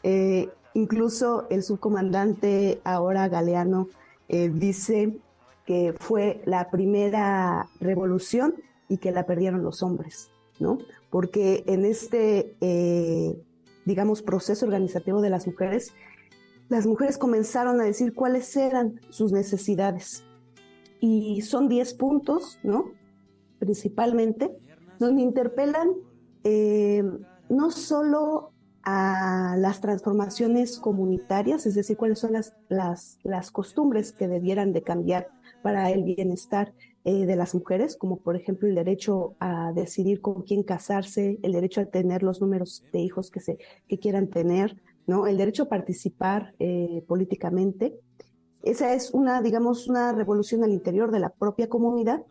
[0.03, 3.87] Eh, incluso el subcomandante, ahora Galeano,
[4.27, 5.17] eh, dice
[5.65, 8.55] que fue la primera revolución
[8.87, 10.77] y que la perdieron los hombres, ¿no?
[11.09, 13.35] Porque en este, eh,
[13.85, 15.93] digamos, proceso organizativo de las mujeres,
[16.69, 20.23] las mujeres comenzaron a decir cuáles eran sus necesidades.
[20.99, 22.91] Y son 10 puntos, ¿no?
[23.59, 24.55] Principalmente,
[24.99, 25.89] donde interpelan
[26.43, 27.03] eh,
[27.49, 28.51] no solo
[28.83, 34.83] a las transformaciones comunitarias, es decir, cuáles son las, las, las costumbres que debieran de
[34.83, 35.27] cambiar
[35.63, 40.43] para el bienestar eh, de las mujeres, como por ejemplo el derecho a decidir con
[40.43, 44.81] quién casarse, el derecho a tener los números de hijos que, se, que quieran tener,
[45.07, 45.27] ¿no?
[45.27, 47.95] el derecho a participar eh, políticamente.
[48.65, 52.23] Esa es una, digamos, una revolución al interior de la propia comunidad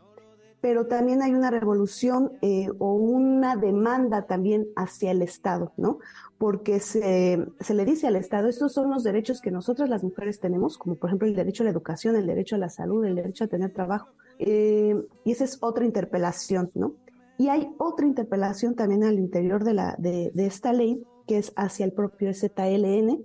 [0.65, 5.99] pero también hay una revolución eh, o una demanda también hacia el Estado, ¿no?
[6.39, 10.41] Porque se, se, le dice al Estado, estos son los derechos que nosotras las mujeres
[10.41, 13.15] tenemos, como por ejemplo el derecho a la educación, el derecho a la salud, el
[13.15, 14.09] derecho a tener trabajo.
[14.39, 16.95] Eh, y esa es otra interpelación, ¿no?
[17.37, 21.53] Y hay otra interpelación también al interior de, la, de, de esta ley, que es
[21.57, 23.23] hacia el propio ZLN,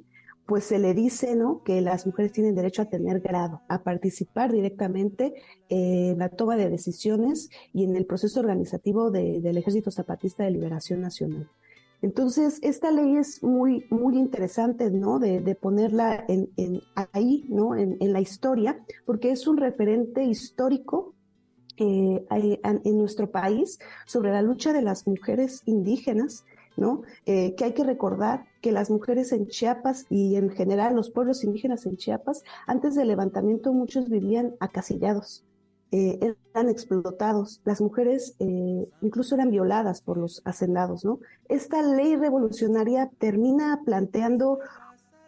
[0.49, 1.61] pues se le dice ¿no?
[1.63, 5.35] que las mujeres tienen derecho a tener grado, a participar directamente
[5.69, 11.01] en la toma de decisiones y en el proceso organizativo del Ejército Zapatista de Liberación
[11.01, 11.47] Nacional.
[12.01, 15.19] Entonces, esta ley es muy, muy interesante, ¿no?
[15.19, 16.49] De, ponerla en,
[17.11, 17.75] ahí, ¿no?
[17.75, 21.13] En, la historia, porque es un referente histórico
[21.77, 26.43] eh, en nuestro país sobre la lucha de las mujeres indígenas
[27.25, 31.43] eh, que hay que recordar que las mujeres en Chiapas y en general los pueblos
[31.43, 35.45] indígenas en Chiapas, antes del levantamiento muchos vivían acasillados,
[35.91, 41.19] eh, eran explotados, las mujeres eh, incluso eran violadas por los hacendados, ¿no?
[41.47, 44.59] Esta ley revolucionaria termina planteando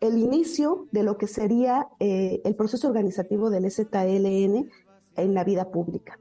[0.02, 4.68] el inicio de lo que sería el proceso organizativo del ZLN
[5.16, 6.18] en la vida pública.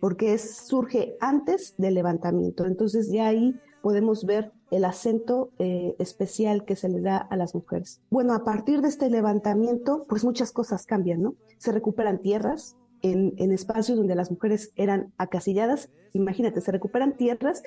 [0.00, 2.66] Porque surge antes del levantamiento.
[2.66, 7.54] Entonces ya ahí podemos ver el acento eh, especial que se le da a las
[7.54, 8.00] mujeres.
[8.10, 11.34] Bueno, a partir de este levantamiento, pues muchas cosas cambian, ¿no?
[11.58, 15.90] Se recuperan tierras en, en espacios donde las mujeres eran acasilladas.
[16.14, 17.62] Imagínate, se recuperan tierras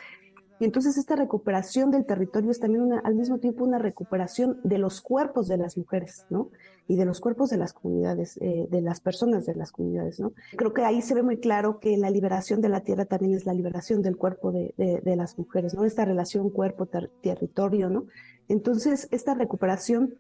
[0.60, 4.78] y entonces esta recuperación del territorio es también una, al mismo tiempo una recuperación de
[4.78, 6.50] los cuerpos de las mujeres, ¿no?
[6.88, 10.32] Y de los cuerpos de las comunidades, eh, de las personas de las comunidades, ¿no?
[10.56, 13.46] Creo que ahí se ve muy claro que la liberación de la tierra también es
[13.46, 15.84] la liberación del cuerpo de, de, las mujeres, ¿no?
[15.84, 18.06] Esta relación cuerpo-territorio, ¿no?
[18.48, 20.16] Entonces, esta recuperación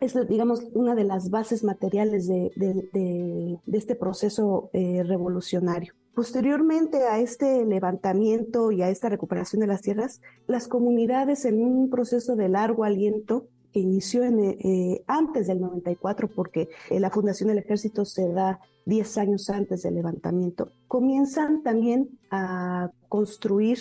[0.00, 5.94] es, digamos, una de las bases materiales de, de este proceso eh, revolucionario.
[6.14, 11.90] Posteriormente a este levantamiento y a esta recuperación de las tierras, las comunidades en un
[11.90, 17.48] proceso de largo aliento que inició en, eh, antes del 94, porque eh, la fundación
[17.48, 23.78] del ejército se da 10 años antes del levantamiento, comienzan también a construir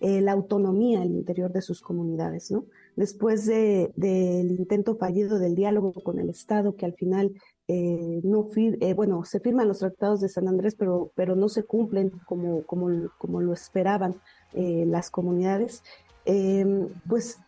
[0.00, 2.64] eh, la autonomía al interior de sus comunidades, ¿no?
[2.96, 7.32] Después del intento fallido del diálogo con el Estado, que al final
[7.66, 11.64] eh, no eh, bueno, se firman los tratados de San Andrés, pero, pero no se
[11.64, 14.16] cumplen como, como, como lo esperaban
[14.52, 15.82] eh, las comunidades,
[16.24, 17.38] em, pues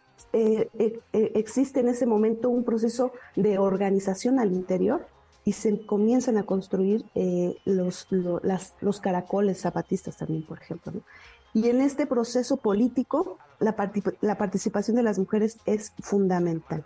[1.13, 5.07] existe en ese momento un proceso de organización al interior
[5.45, 7.07] y se comienzan a construir
[7.65, 8.09] los,
[8.81, 10.93] los caracoles zapatistas también, por ejemplo.
[11.55, 13.75] Y en este proceso político, la,
[14.21, 16.85] la participación de las mujeres es fundamental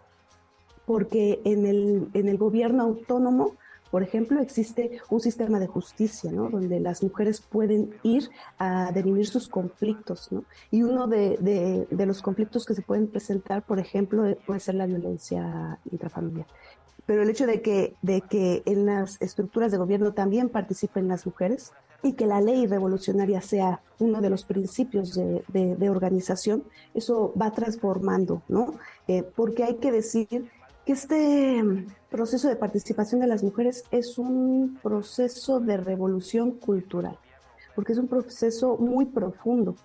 [0.90, 3.54] porque en el, en el gobierno autónomo,
[3.92, 6.50] por ejemplo, existe un sistema de justicia, ¿no?
[6.50, 10.42] Donde las mujeres pueden ir a derimir sus conflictos, ¿no?
[10.72, 14.74] Y uno de, de, los conflictos que se pueden presentar, por ejemplo, eh, puede ser
[14.74, 16.48] la violencia intrafamiliar.
[17.06, 21.24] Pero el hecho de que, de que en las estructuras de gobierno también participen las
[21.24, 21.72] mujeres
[22.02, 27.52] y que la ley revolucionaria sea uno de los principios de, de, organización, eso va
[27.52, 28.74] transformando, ¿no?
[29.06, 30.50] Eh, porque hay que decir
[30.86, 31.62] este
[32.10, 37.18] proceso de participación de las mujeres es un proceso de revolución cultural,
[37.74, 39.76] porque es un proceso muy profundo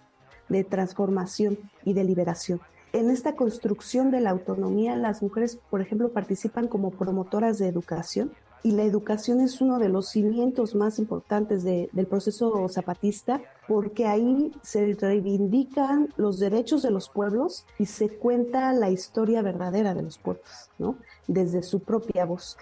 [0.49, 2.61] de transformación y de liberación.
[2.93, 8.31] En esta construcción de la autonomía, las mujeres, por ejemplo, participan como promotoras de educación
[8.65, 14.51] y la educación es uno de los cimientos más importantes del proceso zapatista porque ahí
[14.63, 20.17] se reivindican los derechos de los pueblos y se cuenta la historia verdadera de los
[20.17, 20.95] pueblos, ¿no?
[21.27, 22.57] Desde su propia voz.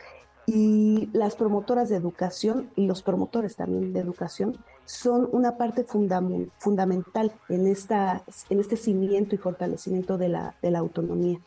[0.46, 7.32] Y las promotoras de educación y los promotores también de educación son una parte fundamental
[7.48, 11.40] en, esta, en este cimiento y fortalecimiento de la, de la autonomía.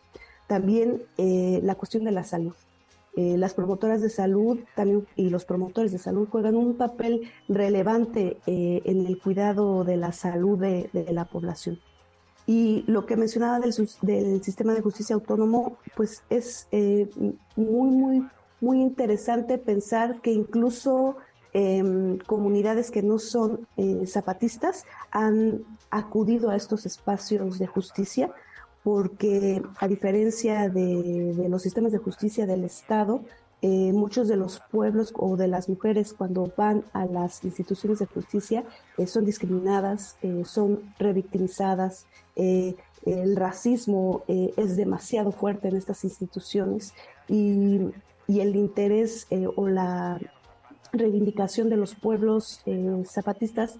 [0.46, 2.54] También eh, la cuestión de la salud.
[3.18, 8.36] Eh, las promotoras de salud también y los promotores de salud juegan un papel relevante
[8.46, 11.80] eh, en el cuidado de la salud de, la población.
[12.46, 17.08] Y lo que mencionaba del, sistema de justicia autónomo, pues es eh,
[17.56, 18.28] muy, muy,
[18.60, 21.16] muy interesante pensar que incluso
[21.54, 23.66] em, comunidades que no son
[24.04, 28.30] zapatistas han acudido a estos espacios de justicia
[28.86, 33.20] porque a diferencia de, los sistemas de justicia del Estado,
[33.60, 38.06] eh, muchos de los pueblos o de las mujeres cuando van a las instituciones de
[38.06, 38.62] justicia
[38.96, 46.94] eh, son discriminadas, eh, son revictimizadas, el racismo es demasiado fuerte en estas instituciones
[47.28, 47.80] y,
[48.28, 50.20] y el interés o la
[50.92, 52.62] reivindicación de los pueblos
[53.04, 53.78] zapatistas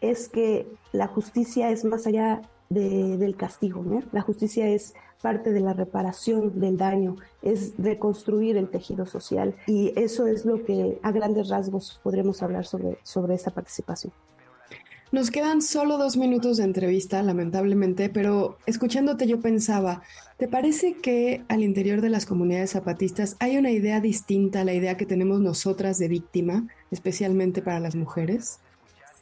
[0.00, 3.84] es que la justicia es más allá del castigo.
[4.12, 9.92] La justicia es parte de la reparación del daño, es reconstruir el tejido social y
[9.96, 14.12] eso es lo que a grandes rasgos podremos hablar sobre, sobre esta participación.
[15.12, 20.02] Nos quedan solo dos minutos de entrevista, lamentablemente, pero escuchándote yo pensaba,
[20.38, 24.74] ¿te parece que al interior de las comunidades zapatistas hay una idea distinta a la
[24.74, 28.58] idea que tenemos nosotras de víctima, especialmente para las mujeres?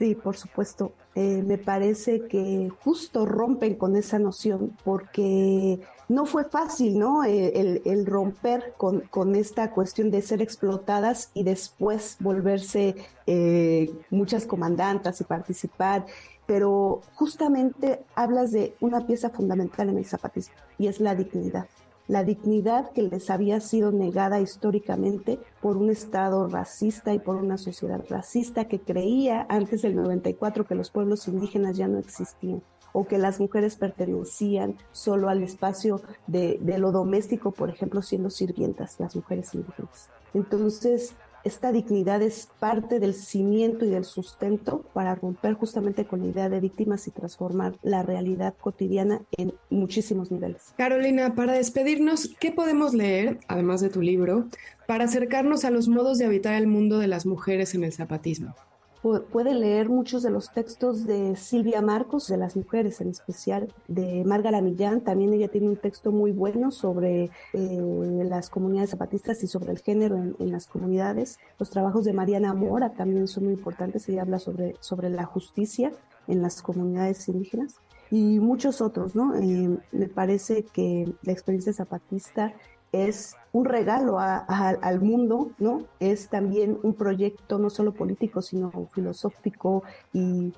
[0.03, 0.95] Sí, por supuesto.
[1.15, 7.23] Eh, me parece que justo rompen con esa noción porque no fue fácil, ¿no?
[7.23, 12.97] Eh, el, romper con, esta cuestión de ser explotadas y después volverse
[13.29, 16.05] eh, muchas comandantas y participar.
[16.47, 21.69] Pero justamente hablas de una pieza fundamental en el zapatismo y es la dignidad
[22.09, 27.59] la dignidad que les había sido negada históricamente por un Estado racista y por una
[27.59, 32.62] sociedad racista que creía antes del 94 que los pueblos indígenas ya no existían
[32.93, 38.29] o que las mujeres pertenecían solo al espacio de, de lo doméstico, por ejemplo, siendo
[38.29, 40.11] sirvientas las mujeres indígenas.
[40.35, 46.27] Entonces, esta dignidad es parte del cimiento y del sustento para romper justamente con la
[46.27, 50.75] idea de víctimas y transformar la realidad cotidiana en muchísimos niveles.
[50.77, 54.47] Carolina, para despedirnos, ¿qué podemos leer, además de tu libro,
[54.87, 58.55] para acercarnos a los modos de habitar el mundo de las mujeres en el zapatismo?
[59.03, 64.25] Puede leer muchos de los textos de Silvia Marcos, de las mujeres en especial, de
[64.25, 65.01] Marga Millán.
[65.01, 67.81] También ella tiene un texto muy bueno sobre eh,
[68.25, 71.38] las comunidades zapatistas y sobre el género en, las comunidades.
[71.59, 74.09] Los trabajos de Mariana Mora también son muy importantes.
[74.09, 75.93] Ella habla sobre, sobre la justicia
[76.29, 77.77] en las comunidades indígenas
[78.11, 79.35] y muchos otros, ¿no?
[79.35, 82.55] Eh, me parece que la experiencia zapatista
[82.93, 85.87] es un regalo al mundo, ¿no?
[85.99, 90.53] Es también un proyecto no solo político, sino filosófico y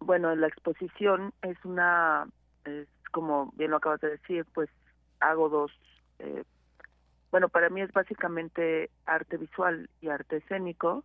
[0.00, 2.28] bueno, la exposición es una,
[2.64, 4.68] es como bien lo acabas de decir, pues
[5.20, 5.72] hago dos,
[6.18, 6.44] eh,
[7.30, 11.04] bueno, para mí es básicamente arte visual y arte escénico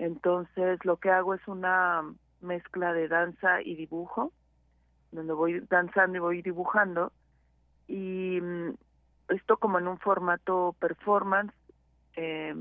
[0.00, 2.02] entonces lo que hago es una
[2.40, 4.32] mezcla de danza y dibujo,
[5.12, 7.12] donde voy danzando y voy dibujando.
[7.86, 8.76] Y mm,
[9.28, 11.52] esto como en un formato performance
[12.16, 12.54] eh,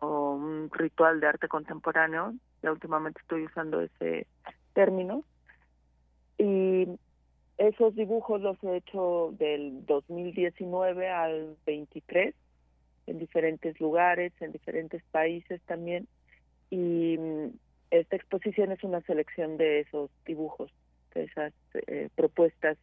[0.00, 2.34] o un ritual de arte contemporáneo.
[2.62, 4.26] Ya últimamente estoy usando ese
[4.74, 5.24] término.
[6.36, 6.88] Y
[7.56, 12.34] esos dibujos los he hecho del 2019 al 23
[13.06, 16.06] en diferentes lugares, en diferentes países también
[16.70, 17.50] y mm,
[17.90, 20.70] esta exposición es una selección de esos dibujos,
[21.14, 21.52] de esas
[21.86, 22.76] eh, propuestas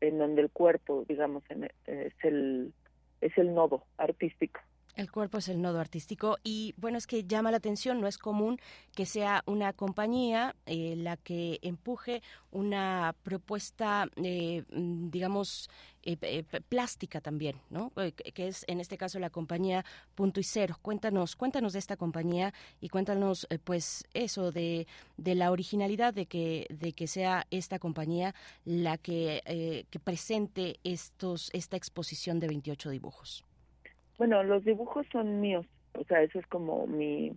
[0.00, 2.72] en donde el cuerpo, digamos, en, es el
[3.20, 4.60] es el nodo artístico.
[4.96, 8.16] El cuerpo es el nodo artístico y bueno, es que llama la atención, no es
[8.16, 8.60] común
[8.94, 12.22] que sea una compañía eh, la que empuje
[12.52, 15.68] una propuesta, eh, mm, digamos,
[16.04, 17.90] eh, plástica también, ¿no?
[17.90, 19.84] que es en este caso la compañía
[20.14, 20.78] Punto y Cero.
[20.80, 24.86] Cuéntanos, cuéntanos de esta compañía y cuéntanos, pues, eso de,
[25.16, 28.34] de la originalidad de que, de que sea esta compañía
[28.64, 33.44] la que, que presente estos, esta exposición de 28 dibujos.
[34.18, 37.36] Bueno, los dibujos son míos, o sea, eso es como mi,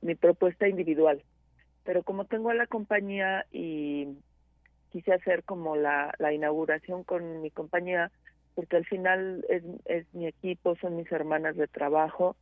[0.00, 1.22] mi propuesta individual.
[1.84, 4.08] Pero como tengo la compañía y
[4.90, 8.10] quise hacer como la, la inauguración con mi compañía,
[8.54, 12.36] porque al final es, es mi equipo, son mis hermanas de trabajo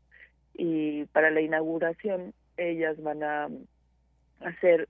[0.54, 3.48] y para la inauguración ellas van a
[4.40, 4.88] hacer,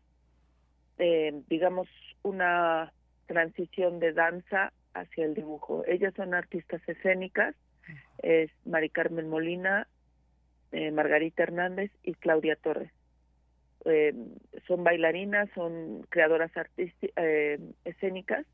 [0.99, 1.89] eh, digamos,
[2.22, 2.93] una
[3.26, 5.82] transición de danza hacia el dibujo.
[5.87, 7.57] Ellas son artistas escénicas
[8.18, 9.87] es Mari Carmen Molina,
[10.72, 12.91] eh, Margarita Hernández y Claudia Torres.
[13.84, 14.14] Eh,
[14.66, 18.45] son bailarinas, son creadoras eh, escénicas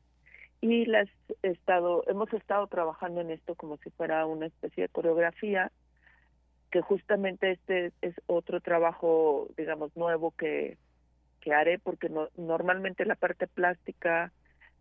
[0.61, 1.09] y las
[1.41, 5.71] estado, hemos estado trabajando en esto como si fuera una especie de coreografía,
[6.71, 10.77] que justamente este es otro trabajo, digamos, nuevo que,
[11.41, 14.31] que haré, porque no, normalmente la parte plástica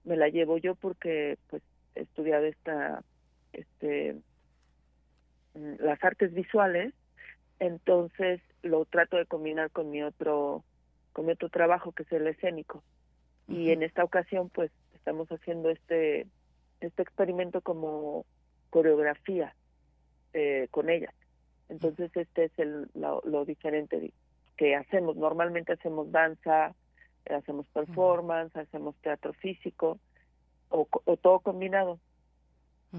[0.05, 1.63] me la llevo yo porque pues
[1.95, 3.03] he estudiado esta
[3.53, 4.17] este
[5.55, 6.95] las artes visuales,
[7.59, 10.65] entonces lo trato de combinar con mi otro
[11.13, 12.83] con mi otro trabajo que es el escénico.
[13.49, 16.27] Y en esta ocasión pues estamos haciendo este
[16.81, 18.25] este experimento como
[18.71, 19.55] coreografía
[20.33, 21.15] eh, con ellas.
[21.69, 24.13] Entonces este es el lo, diferente
[24.57, 25.17] que hacemos.
[25.17, 26.75] Normalmente hacemos danza,
[27.29, 29.99] hacemos performance, hacemos teatro físico
[30.71, 31.99] o, o todo combinado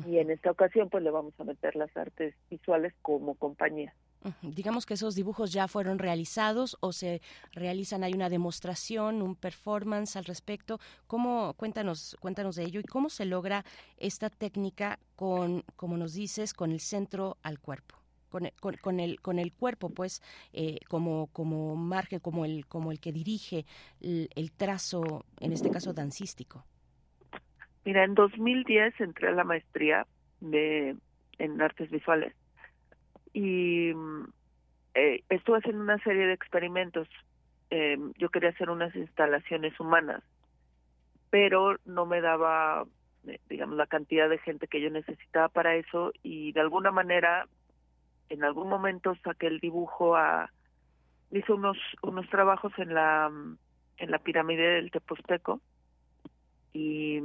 [0.08, 3.94] y en esta ocasión pues le vamos a meter las artes visuales como compañía.
[4.42, 7.22] Digamos que esos dibujos ya fueron realizados o se
[7.52, 10.80] realizan, hay una demostración, un performance al respecto.
[11.08, 13.66] ¿Cómo, cuéntanos, cuéntanos de ello y cómo se logra
[13.98, 17.98] esta técnica con, como nos dices, con el centro al cuerpo?
[18.30, 20.22] Con el, con, el, con el cuerpo, pues,
[20.54, 23.66] eh, como, como margen, como el, como el que dirige
[24.00, 26.66] el trazo, en este caso dancístico.
[27.86, 30.08] Mira, en 2010 entré a la maestría
[30.40, 30.96] de,
[31.38, 32.34] en artes visuales
[33.34, 33.92] y
[34.94, 37.08] eh, estuve haciendo una serie de experimentos.
[37.72, 40.24] Eh, yo quería hacer unas instalaciones humanas,
[41.30, 42.86] pero no me daba,
[43.28, 47.48] eh, digamos, la cantidad de gente que yo necesitaba para eso y de alguna manera,
[48.30, 50.52] en algún momento saqué el dibujo a,
[51.32, 53.32] hice unos unos trabajos en la
[53.98, 55.60] en la pirámide del Teposteco
[56.74, 57.20] y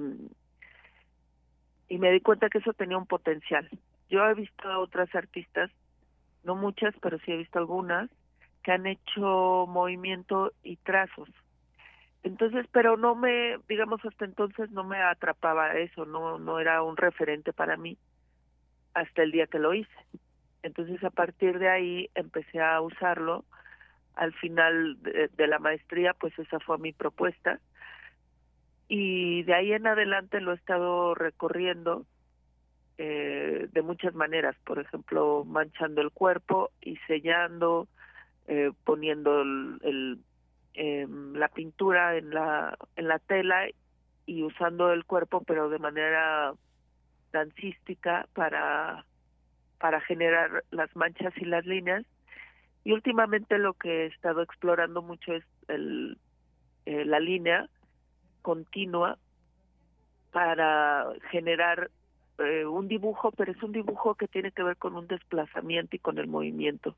[1.88, 3.68] y me di cuenta que eso tenía un potencial.
[4.08, 5.70] Yo he visto a otras artistas,
[6.44, 8.10] no muchas, pero sí he visto algunas,
[8.62, 11.28] que han hecho movimiento y trazos.
[12.22, 16.96] Entonces, pero no me, digamos, hasta entonces no me atrapaba eso, no, no era un
[16.96, 17.96] referente para mí
[18.94, 19.90] hasta el día que lo hice.
[20.62, 23.44] Entonces, a partir de ahí empecé a usarlo.
[24.16, 27.60] Al final de, de la maestría, pues esa fue mi propuesta
[28.88, 32.06] y de ahí en adelante lo he estado recorriendo
[32.96, 37.86] eh, de muchas maneras, por ejemplo, manchando el cuerpo y sellando,
[38.46, 40.18] eh, poniendo el, el
[40.74, 43.66] eh, la pintura en la en la tela
[44.26, 46.52] y usando el cuerpo, pero de manera
[47.32, 49.04] dancística para
[49.78, 52.04] para generar las manchas y las líneas.
[52.84, 56.16] Y últimamente lo que he estado explorando mucho es el,
[56.86, 57.68] eh, la línea
[58.42, 59.18] continua
[60.32, 61.90] para generar
[62.38, 65.98] eh, un dibujo, pero es un dibujo que tiene que ver con un desplazamiento y
[65.98, 66.94] con el movimiento.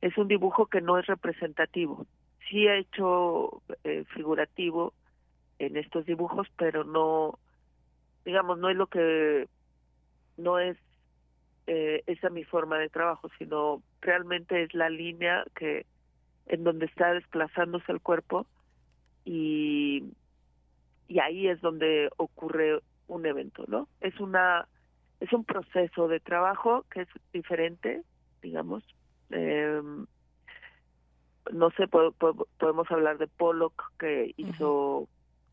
[0.00, 2.06] Es un dibujo que no es representativo.
[2.48, 4.92] Sí he hecho eh, figurativo
[5.58, 7.38] en estos dibujos, pero no,
[8.24, 9.48] digamos, no es lo que,
[10.36, 10.76] no es
[11.66, 15.86] eh, esa mi forma de trabajo, sino realmente es la línea que
[16.46, 18.46] en donde está desplazándose el cuerpo
[19.24, 20.04] y
[21.08, 23.88] y ahí es donde ocurre un evento, ¿no?
[24.00, 24.66] Es una
[25.20, 28.02] es un proceso de trabajo que es diferente,
[28.42, 28.82] digamos.
[29.30, 29.80] Eh,
[31.52, 35.08] no sé, podemos hablar de Pollock que hizo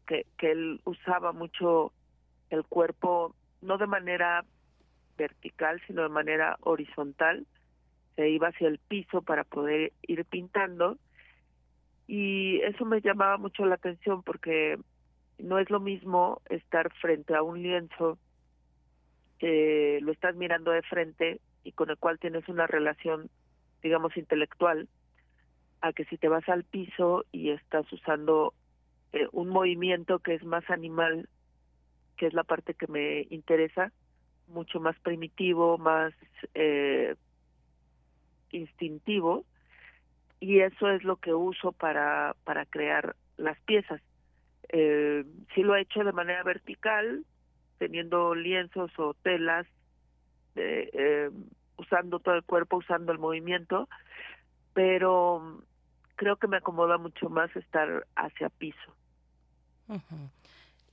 [0.07, 1.91] que que él usaba mucho
[2.49, 4.45] el cuerpo no de manera
[5.17, 7.45] vertical, sino de manera horizontal.
[8.15, 10.97] Se iba hacia el piso para poder ir pintando
[12.09, 14.79] y eso me llamaba mucho la atención porque
[15.39, 18.17] no es lo mismo estar frente a un lienzo
[19.39, 23.29] que lo estás mirando de frente y con el cual tienes una relación,
[23.81, 24.87] digamos, intelectual,
[25.81, 28.53] a que si te vas al piso y estás usando
[29.13, 31.29] eh, un movimiento que es más animal,
[32.17, 33.91] que es la parte que me interesa,
[34.47, 36.13] mucho más primitivo, más
[36.53, 37.15] eh,
[38.51, 39.45] instintivo,
[40.41, 44.01] y eso es lo que uso para, para crear las piezas.
[44.69, 47.25] Eh, sí lo ha hecho de manera vertical,
[47.77, 49.65] teniendo lienzos o telas,
[50.55, 51.29] eh,
[51.77, 53.87] usando todo el cuerpo, usando el movimiento,
[54.73, 55.63] pero
[56.15, 58.95] creo que me acomoda mucho más estar hacia piso.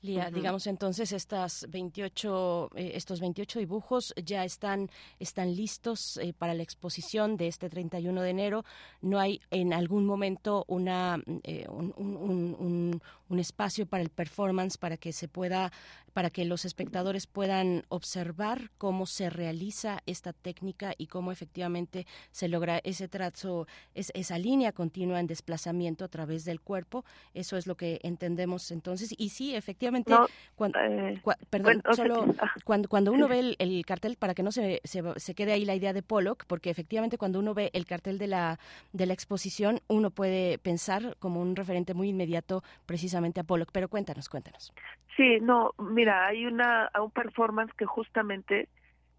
[0.07, 4.89] Lía, digamos entonces estas 28, eh, estos 28 dibujos ya están,
[5.19, 8.65] están listos eh, para la exposición de este 31 de enero.
[9.03, 14.97] No hay en algún momento una, eh, un, un, un, espacio para el performance para
[14.97, 15.73] que se pueda
[16.17, 22.49] para que los espectadores puedan observar cómo se realiza esta técnica y cómo efectivamente se
[22.49, 27.05] logra ese trazo, es, esa línea continua en desplazamiento a través del cuerpo.
[27.35, 29.15] Eso es lo que entendemos entonces.
[29.19, 30.15] Y sí, efectivamente,
[30.55, 32.51] cuando, eh, perdón, solo ah.
[32.65, 35.75] cuando, cuando uno ve el, cartel, para que no se, se, se, quede ahí la
[35.75, 38.59] idea de Pollock, porque efectivamente cuando uno ve el cartel de la,
[38.95, 43.69] de la exposición, uno puede pensar como un referente muy inmediato precisamente a Pollock.
[43.71, 44.73] Pero cuéntanos, cuéntanos.
[45.17, 48.69] Sí, no, mira, hay una un performance que justamente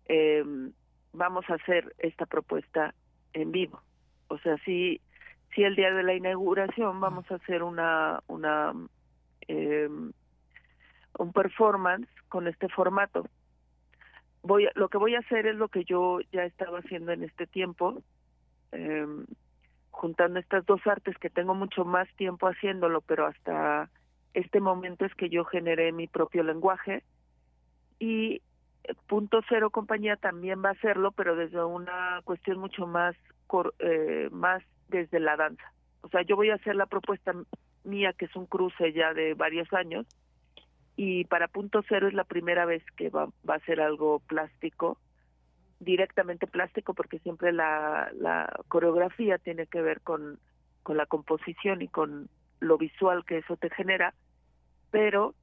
[0.05, 0.43] eh,
[1.13, 2.93] vamos a hacer esta propuesta
[3.33, 3.81] en vivo.
[4.27, 5.01] O sea, sí,
[5.53, 8.73] sí el día de la inauguración vamos a hacer una una
[9.47, 9.89] eh,
[11.17, 13.27] un performance con este formato.
[14.43, 17.47] Voy, lo que voy a hacer es lo que yo ya estaba haciendo en este
[17.47, 18.01] tiempo,
[18.71, 19.05] eh,
[19.91, 23.89] juntando estas dos artes que tengo mucho más tiempo haciéndolo, pero hasta
[24.33, 27.03] este momento es que yo generé mi propio lenguaje
[27.99, 28.41] y
[29.07, 33.15] punto cero compañía también va a hacerlo pero desde una cuestión mucho más
[33.79, 35.73] eh, más desde la danza.
[36.01, 37.33] O sea yo voy a hacer la propuesta
[37.83, 40.05] mía que es un cruce ya de varios años
[40.95, 44.97] y para punto cero es la primera vez que va, va a ser algo plástico
[45.79, 50.39] directamente plástico porque siempre la, la coreografía tiene que ver con,
[50.83, 52.29] con la composición y con
[52.59, 54.13] lo visual que eso te genera
[54.91, 55.35] pero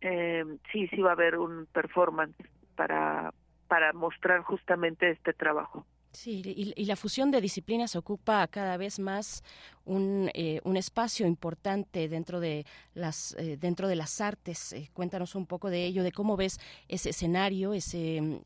[0.00, 2.36] eh, sí, sí va a haber un performance
[2.74, 3.32] para,
[3.68, 5.86] para mostrar justamente este trabajo.
[6.12, 6.42] Sí,
[6.76, 9.44] y, la fusión de disciplinas ocupa cada vez más
[9.84, 12.64] un, eh, un espacio importante dentro de
[12.94, 14.72] las eh, dentro de las artes.
[14.72, 16.58] Eh, cuéntanos un poco de ello, de cómo ves
[16.88, 18.40] ese escenario, ese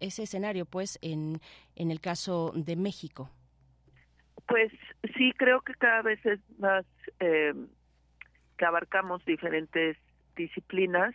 [0.00, 1.40] ese escenario, pues, en
[1.76, 3.30] en el caso de México.
[4.46, 4.72] Pues
[5.16, 6.84] sí, creo que cada vez es más
[7.18, 9.96] que abarcamos diferentes
[10.36, 11.14] disciplinas.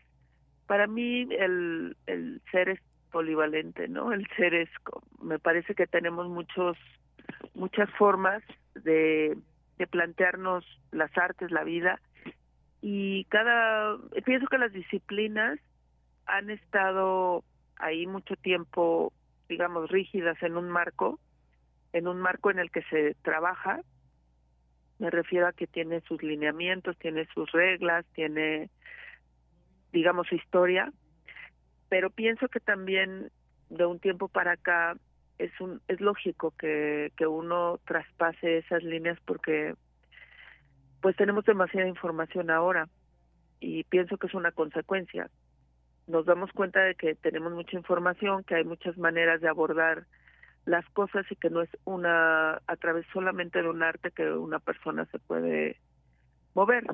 [0.67, 4.11] Para mí el, el ser polivalente, ¿no?
[4.11, 4.69] El ser es,
[5.21, 6.77] me parece que tenemos muchos,
[7.53, 9.37] muchas formas de,
[9.77, 11.99] de plantearnos las artes, la vida,
[12.81, 15.59] y cada, pienso que las disciplinas
[16.25, 17.43] han estado
[17.77, 19.11] ahí mucho tiempo,
[19.49, 21.19] digamos, rígidas en un marco,
[21.95, 23.79] en un marco en el que se trabaja,
[24.99, 28.69] me refiero a que tiene sus lineamientos, tiene sus reglas, tiene,
[29.93, 30.91] digamos, su historia,
[31.87, 33.31] pero pienso que también
[33.69, 34.97] de un tiempo para acá
[35.37, 39.73] es un es lógico que, que uno traspase esas líneas porque
[40.99, 42.89] pues tenemos demasiada información ahora
[43.61, 45.29] y pienso que es una consecuencia.
[46.07, 50.05] Nos damos cuenta de que tenemos mucha información, que hay muchas maneras de abordar
[50.65, 54.59] las cosas y que no es una a través solamente de un arte que una
[54.59, 55.79] persona se puede
[56.53, 56.85] mover.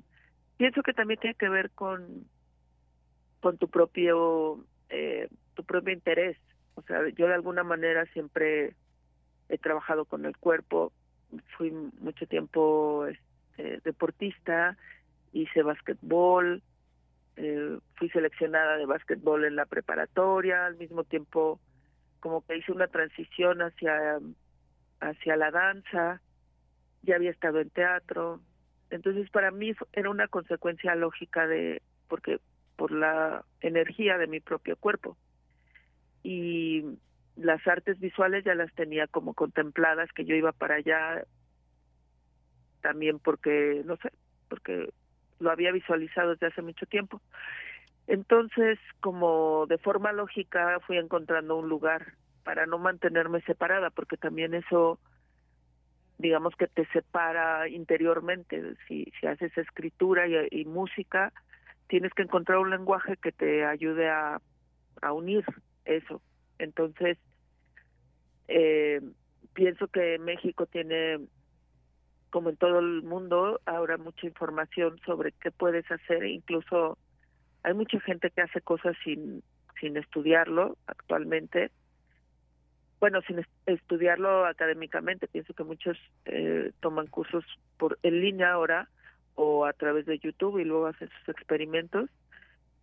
[0.57, 2.25] Pienso que también tiene que ver con
[3.39, 6.37] con tu propio eh, tu propio interés.
[6.75, 8.75] O sea, yo de alguna manera siempre
[9.49, 10.93] he trabajado con el cuerpo,
[11.57, 14.77] fui mucho tiempo este, deportista,
[15.33, 16.61] hice básquetbol,
[17.37, 21.59] eh, fui seleccionada de básquetbol en la preparatoria, al mismo tiempo
[22.21, 24.19] como que hice una transición hacia
[25.01, 26.21] hacia la danza,
[27.01, 28.39] ya había estado en teatro,
[28.91, 32.39] entonces para mí era una consecuencia lógica de porque
[32.75, 35.17] por la energía de mi propio cuerpo.
[36.23, 36.83] Y
[37.35, 41.25] las artes visuales ya las tenía como contempladas, que yo iba para allá
[42.81, 44.11] también porque, no sé,
[44.49, 44.89] porque
[45.39, 47.21] lo había visualizado desde hace mucho tiempo.
[48.11, 54.53] Entonces, como de forma lógica, fui encontrando un lugar para no mantenerme separada, porque también
[54.53, 54.99] eso,
[56.17, 58.75] digamos que te separa interiormente.
[58.85, 61.31] Si, haces escritura y música,
[61.87, 64.41] tienes que encontrar un lenguaje que te ayude a,
[65.01, 65.45] a unir
[65.85, 66.21] eso.
[66.59, 67.17] Entonces,
[68.49, 68.99] eh,
[69.53, 71.17] pienso que México tiene,
[72.29, 76.25] como en todo el mundo, ahora mucha información sobre qué puedes hacer.
[76.25, 76.97] Incluso
[77.63, 79.43] hay mucha gente que hace cosas sin,
[79.79, 81.71] sin estudiarlo actualmente.
[82.99, 85.27] Bueno, sin estudiarlo académicamente.
[85.27, 87.43] Pienso que muchos eh, toman cursos
[87.77, 88.89] por en línea ahora
[89.35, 92.09] o a través de YouTube y luego hace sus experimentos.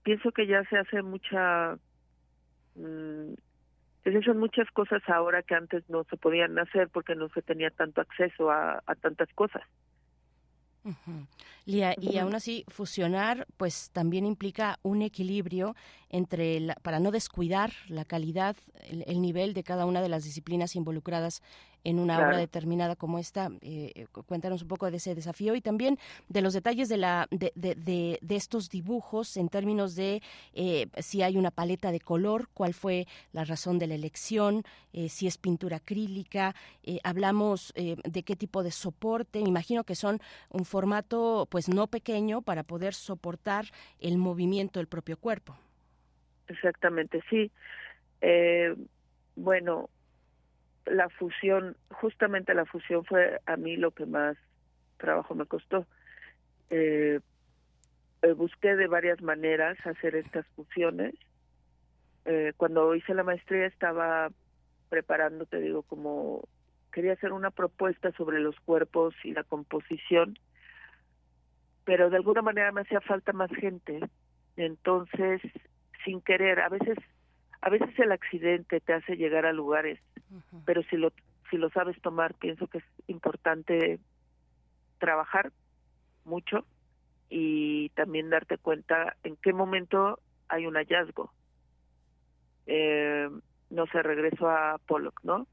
[0.02, 1.76] Pienso que ya se hace mucha,
[2.74, 3.34] mm,
[4.04, 7.70] se hacen muchas cosas ahora que antes no se podían hacer porque no se tenía
[7.70, 9.62] tanto acceso a tantas cosas.
[11.64, 15.76] Lía, y aún así fusionar pues también implica un equilibrio
[16.08, 18.56] entre para no descuidar la calidad,
[18.88, 21.42] el, nivel de cada una de las disciplinas involucradas
[21.88, 23.46] en una obra determinada como esta.
[23.62, 27.26] Eh, eh, cuéntanos un poco de ese desafío y también de los detalles de, la,
[27.30, 30.20] de, de, de, estos dibujos en términos de
[30.52, 34.64] eh, si hay una paleta de color, cuál fue la razón de la elección,
[35.08, 36.54] si es pintura acrílica,
[37.04, 40.20] hablamos de qué tipo de soporte, me imagino que son
[40.50, 43.66] un formato pues no pequeño para poder soportar
[44.00, 45.56] el movimiento del propio cuerpo.
[46.48, 47.50] Exactamente, sí.
[49.36, 49.88] bueno,
[50.86, 54.36] la fusión, justamente la fusión fue a mí lo que más
[54.96, 55.86] trabajo me costó.
[56.70, 57.20] Eh,
[58.22, 61.14] eh, busqué de varias maneras hacer estas fusiones.
[62.24, 64.30] Eh, cuando hice la maestría estaba
[64.88, 66.48] preparando, te digo, como
[66.92, 70.38] quería hacer una propuesta sobre los cuerpos y la composición,
[71.84, 74.00] pero de alguna manera me hacía falta más gente.
[74.56, 75.40] Entonces,
[76.04, 76.98] sin querer, a veces
[77.60, 79.98] a veces el accidente te hace llegar a lugares,
[80.64, 81.12] pero si lo
[81.50, 83.98] si lo sabes tomar, pienso que es importante
[84.98, 85.50] trabajar
[86.24, 86.66] mucho
[87.30, 90.18] y también darte cuenta en qué momento
[90.48, 91.32] hay un hallazgo.
[92.66, 93.28] Eh,
[93.70, 95.46] no sé, regreso a Pollock, ¿no?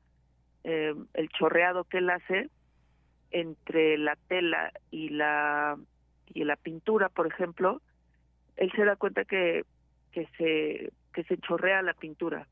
[0.64, 2.50] Eh, el chorreado que él hace
[3.32, 5.78] entre la tela y la
[6.34, 7.82] y la pintura, por ejemplo,
[8.56, 9.66] él se da cuenta que
[10.12, 12.48] que se que se chorrea la pintura.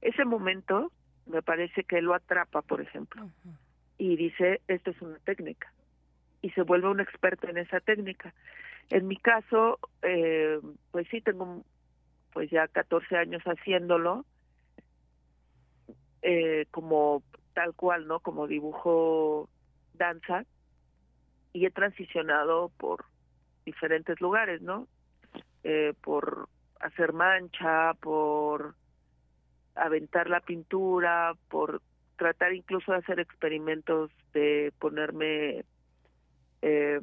[0.00, 0.92] Ese momento
[1.26, 3.28] me parece que lo atrapa, por ejemplo,
[3.98, 5.72] y dice, esto es una técnica,
[6.42, 8.32] y se vuelve un experto en esa técnica.
[8.90, 11.64] En mi caso, eh, pues pues sí, tengo
[12.32, 14.24] pues ya 14 años haciéndolo,
[16.22, 17.22] eh, como
[17.54, 18.20] tal cual, ¿no?
[18.20, 19.48] Como dibujo
[19.94, 20.44] danza
[21.52, 23.06] y he transicionado por
[23.64, 24.86] diferentes lugares, ¿no?
[25.64, 26.48] Eh, por
[26.80, 28.74] hacer mancha, por
[29.76, 31.82] aventar la pintura, por
[32.16, 35.64] tratar incluso de hacer experimentos de ponerme
[36.62, 37.00] eh,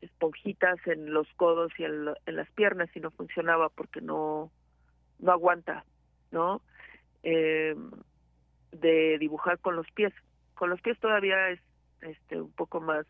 [0.00, 4.50] esponjitas en los codos y en, en, las piernas y no funcionaba porque no
[5.20, 5.84] no aguanta,
[6.30, 6.62] ¿no?
[7.22, 7.74] Eh,
[8.72, 10.12] de dibujar con los pies.
[10.54, 11.60] Con los pies todavía es
[12.00, 13.06] este un poco más,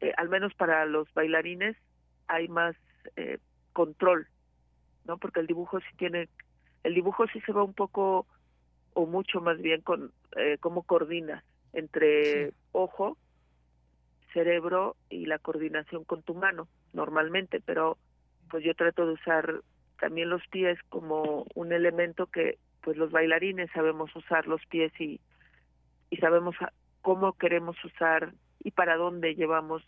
[0.00, 1.76] eh, al menos para los bailarines
[2.28, 2.76] hay más
[3.16, 3.38] eh,
[3.72, 4.28] control,
[5.04, 5.18] ¿no?
[5.18, 6.28] Porque el dibujo sí tiene,
[6.84, 8.26] el dibujo sí se va un poco
[8.94, 13.16] o mucho más bien con eh, cómo coordinas entre ojo,
[14.32, 17.98] cerebro y la coordinación con tu mano normalmente, pero
[18.50, 19.60] pues yo trato de usar
[19.98, 25.20] también los pies como un elemento que pues los bailarines sabemos usar los pies y,
[26.10, 26.56] y sabemos
[27.02, 29.82] cómo queremos usar y para dónde llevamos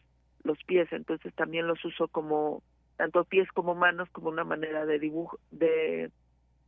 [0.45, 2.63] los pies, entonces también los uso como
[2.97, 6.11] tanto pies como manos como una manera de dibujo de,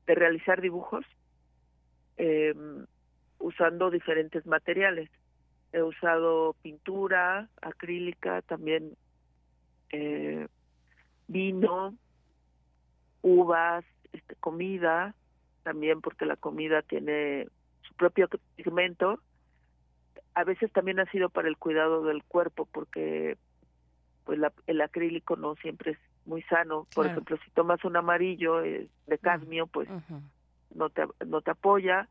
[0.07, 1.05] de realizar dibujos
[2.17, 2.55] eh,
[3.39, 5.11] usando diferentes materiales.
[5.73, 8.97] He usado pintura acrílica, también
[9.91, 10.47] eh,
[11.27, 11.95] vino,
[13.23, 15.15] uvas, este, comida,
[15.63, 17.49] también porque la comida tiene
[17.83, 19.21] su propio pigmento.
[20.35, 23.37] A veces también ha sido para el cuidado del cuerpo porque
[24.25, 26.87] pues la, el acrílico no siempre es muy sano.
[26.95, 29.89] Por ejemplo, si tomas un amarillo eh, de cadmio, pues
[30.75, 32.09] no te no te apoya.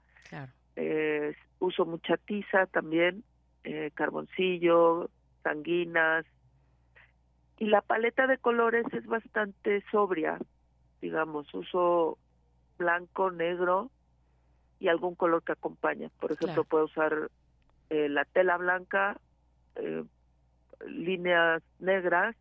[0.75, 3.23] Eh, uso mucha tiza también,
[3.63, 5.09] eh, carboncillo,
[5.43, 6.25] sanguinas.
[7.59, 10.39] Y la paleta de colores es bastante sobria,
[11.01, 12.17] digamos, uso
[12.77, 13.91] blanco, negro
[14.79, 16.09] y algún color que acompaña.
[16.19, 17.29] Por ejemplo, puedo usar
[17.89, 19.19] la tela blanca,
[20.87, 22.35] líneas negras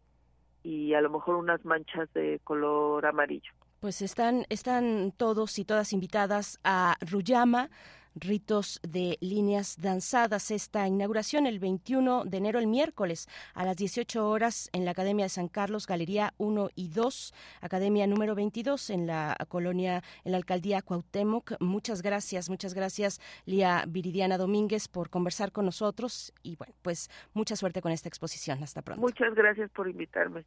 [0.62, 3.52] y a lo mejor unas manchas de color amarillo.
[3.80, 7.68] Pues están, están todos y todas invitadas a Ruyama
[8.14, 10.50] ritos de líneas danzadas.
[10.50, 15.24] Esta inauguración el 21 de enero, el miércoles, a las 18 horas en la Academia
[15.24, 20.38] de San Carlos, Galería 1 y 2, Academia número 22 en la colonia, en la
[20.38, 21.52] alcaldía Cuauhtémoc.
[21.60, 27.56] Muchas gracias, muchas gracias, Lía Viridiana Domínguez, por conversar con nosotros y bueno, pues mucha
[27.56, 28.62] suerte con esta exposición.
[28.62, 29.00] Hasta pronto.
[29.00, 30.44] Muchas gracias por invitarme.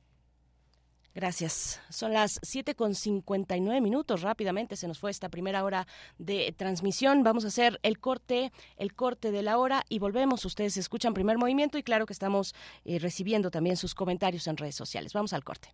[1.15, 1.79] Gracias.
[1.89, 4.21] Son las 7 con 59 minutos.
[4.21, 5.87] Rápidamente se nos fue esta primera hora
[6.17, 7.23] de transmisión.
[7.23, 10.43] Vamos a hacer el corte, el corte de la hora y volvemos.
[10.43, 12.53] Ustedes escuchan primer movimiento y claro que estamos
[12.83, 15.13] eh, recibiendo también sus comentarios en redes sociales.
[15.13, 15.73] Vamos al corte.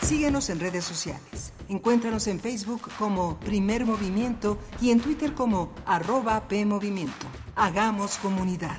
[0.00, 1.52] Síguenos en redes sociales.
[1.68, 7.26] Encuéntranos en Facebook como Primer Movimiento y en Twitter como arroba PMovimiento.
[7.54, 8.78] Hagamos comunidad.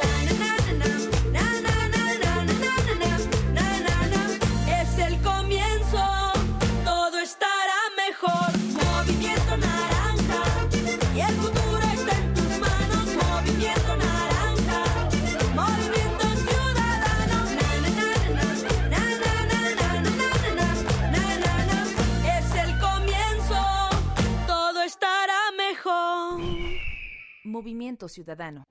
[27.91, 28.63] Movimiento Ciudadano.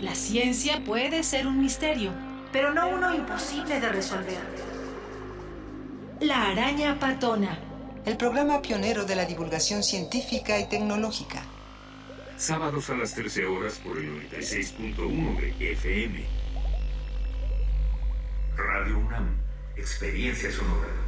[0.00, 2.12] La ciencia puede ser un misterio,
[2.50, 4.38] pero no uno imposible de resolver.
[6.20, 7.58] La araña patona.
[8.06, 11.42] El programa pionero de la divulgación científica y tecnológica.
[12.38, 16.24] Sábados a las 13 horas por el 96.1 de FM.
[18.56, 19.36] Radio UNAM.
[19.76, 21.07] Experiencia sonora.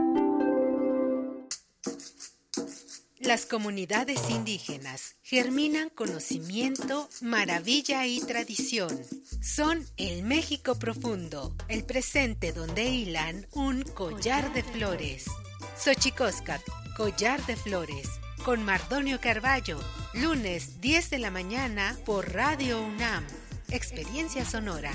[3.23, 8.99] Las comunidades indígenas germinan conocimiento, maravilla y tradición.
[9.41, 15.25] Son el México profundo, el presente donde hilan un collar de flores.
[15.77, 16.61] Xochicóscat,
[16.97, 18.09] collar de flores,
[18.43, 19.79] con Mardonio Carballo,
[20.15, 23.23] lunes 10 de la mañana por Radio UNAM.
[23.69, 24.91] Experiencia sonora.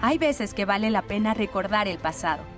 [0.00, 2.57] Hay veces que vale la pena recordar el pasado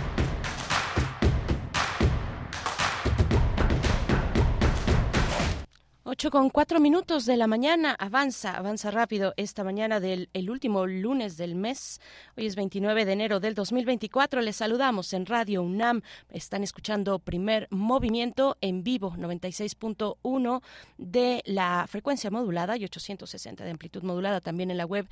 [6.03, 10.87] 8 con 4 minutos de la mañana, avanza, avanza rápido esta mañana del el último
[10.87, 12.01] lunes del mes.
[12.35, 14.41] Hoy es 29 de enero del 2024.
[14.41, 16.01] Les saludamos en Radio UNAM.
[16.31, 20.63] Están escuchando primer movimiento en vivo, 96.1
[20.97, 24.41] de la frecuencia modulada y 860 de amplitud modulada.
[24.41, 25.07] También en la web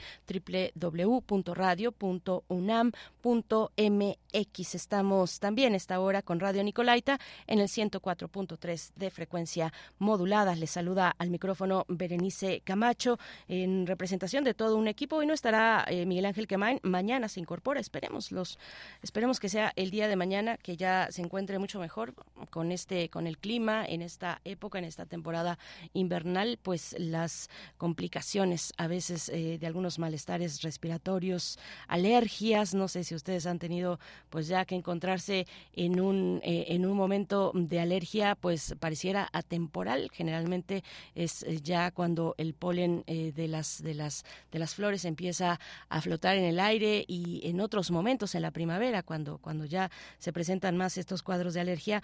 [3.21, 4.75] www.radio.unam.mx.
[4.75, 10.55] Estamos también esta hora con Radio Nicolaita en el 104.3 de frecuencia modulada.
[10.55, 13.17] Les saluda al micrófono Berenice Camacho
[13.47, 15.17] en representación de todo un equipo.
[15.17, 18.59] Hoy no estará eh, Miguel Ángel Quemain, mañana se incorpora, esperemos los,
[19.01, 22.13] esperemos que sea el día de mañana que ya se encuentre mucho mejor
[22.49, 25.57] con este, con el clima en esta época, en esta temporada
[25.93, 31.57] invernal, pues las complicaciones a veces eh, de algunos malestares respiratorios,
[31.87, 33.99] alergias, no sé si ustedes han tenido
[34.29, 40.09] pues ya que encontrarse en un eh, en un momento de alergia, pues pareciera atemporal,
[40.11, 40.83] generalmente
[41.15, 45.59] es eh, ya cuando el polen eh, de las de las de las flores empieza
[45.89, 49.89] a flotar en el aire y en otros momentos en la primavera cuando cuando ya
[50.17, 52.03] se presentan más estos cuadros de alergia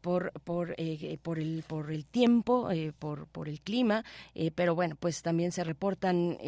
[0.00, 0.74] por por
[1.22, 2.68] por el por el tiempo
[2.98, 4.04] por por el clima
[4.54, 6.38] pero bueno pues también se reportan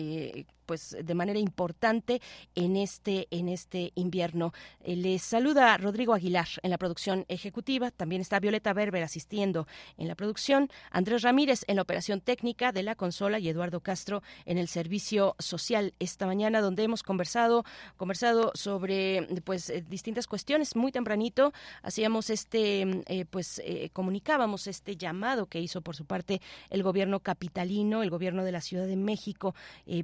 [0.65, 2.21] pues de manera importante
[2.55, 4.53] en este en este invierno.
[4.81, 10.09] Eh, les saluda Rodrigo Aguilar en la producción ejecutiva, también está Violeta Berber asistiendo en
[10.09, 14.59] la producción, Andrés Ramírez en la operación técnica de la consola y Eduardo Castro en
[14.59, 15.95] el servicio social.
[15.99, 17.65] Esta mañana donde hemos conversado
[17.97, 20.77] conversado sobre pues eh, distintas cuestiones.
[20.77, 21.53] Muy tempranito
[21.83, 23.63] hacíamos este eh, pues
[23.93, 26.41] comunicábamos este llamado que hizo por su parte
[26.71, 29.55] el gobierno capitalino, el gobierno de la Ciudad de México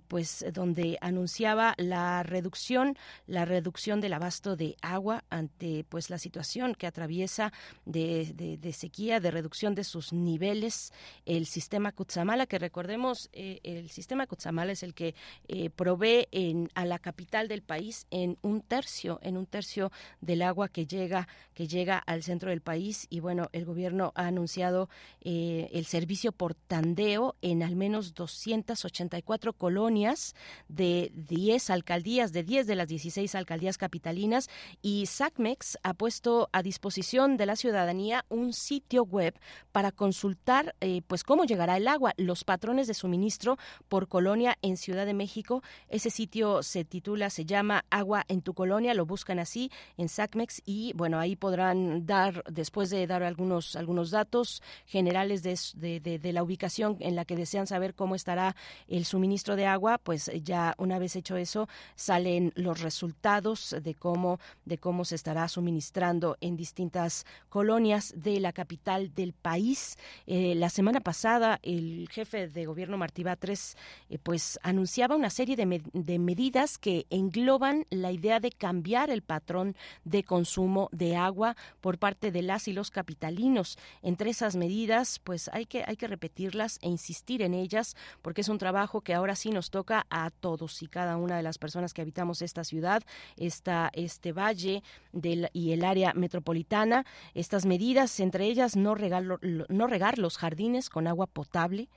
[0.09, 2.97] pues donde anunciaba la reducción,
[3.27, 7.53] la reducción del abasto de agua ante pues la situación que atraviesa
[7.85, 10.93] de, de, sequía, de reducción de sus niveles.
[11.27, 15.15] El sistema Cutzamala, que recordemos, eh, el sistema Cutzamala es el que
[15.49, 19.91] eh, provee en, a la capital del país en un tercio, en un tercio
[20.21, 23.07] del agua que llega, que llega al centro del país.
[23.11, 24.89] Y bueno, el gobierno ha anunciado
[25.21, 30.35] eh, el servicio por tandeo en al menos 284 colonias
[30.69, 34.49] de 10 alcaldías, de 10 de las 16 alcaldías capitalinas.
[34.83, 39.35] Y SACMEX ha puesto a disposición de la ciudadanía un sitio web
[39.73, 44.77] para consultar eh, pues cómo llegará el agua, los patrones de suministro por colonia en
[44.77, 45.63] Ciudad de México.
[45.89, 50.63] Ese sitio se titula, se llama Agua en tu colonia, lo buscan así en SACMEX
[50.65, 56.43] y bueno, ahí podrán dar, después de dar algunos, algunos datos generales de, de, la
[56.43, 58.55] ubicación en la que desean saber cómo estará
[58.89, 64.39] el suministro de agua, pues ya una vez hecho eso, salen los resultados de cómo,
[64.65, 69.97] de cómo se estará suministrando en distintas colonias de la capital del país.
[70.27, 73.77] Eh, la semana pasada, el jefe de gobierno Martí Batres,
[74.09, 79.23] eh, pues anunciaba una serie de, de medidas que engloban la idea de cambiar el
[79.23, 83.79] patrón de consumo de agua por parte de las y los capitalinos.
[84.03, 88.49] Entre esas medidas, pues hay que, hay que repetirlas e insistir en ellas, porque es
[88.49, 92.03] un trabajo que ahora sí nos toca todos y cada una de las personas que
[92.03, 93.03] habitamos esta ciudad,
[93.39, 97.07] esta, este valle del, y el área metropolitana.
[97.33, 101.89] Estas medidas, entre ellas, no no regar los jardines con agua potable,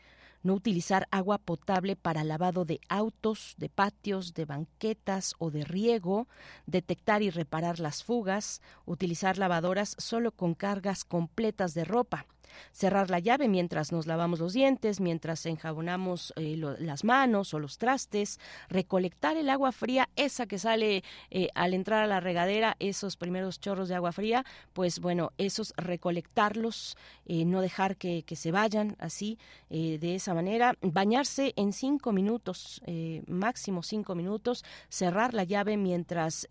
[0.44, 6.28] no utilizar agua potable para lavado de autos, de patios, de banquetas o de riego,
[6.66, 12.28] detectar y reparar las fugas, utilizar lavadoras solo con cargas completas de ropa,
[12.72, 17.78] cerrar la llave mientras nos lavamos los dientes, mientras enjabonamos eh, las manos o los
[17.78, 18.40] trastes,
[18.70, 23.60] recolectar el agua fría, esa que sale eh, al entrar a la regadera, esos primeros
[23.60, 29.38] chorros de agua fría, pues bueno, esos recolectarlos, eh, no dejar que, se vayan así,
[29.70, 32.82] de esa manera, bañarse en cinco minutos,
[33.28, 36.48] máximo cinco minutos, cerrar la llave mientras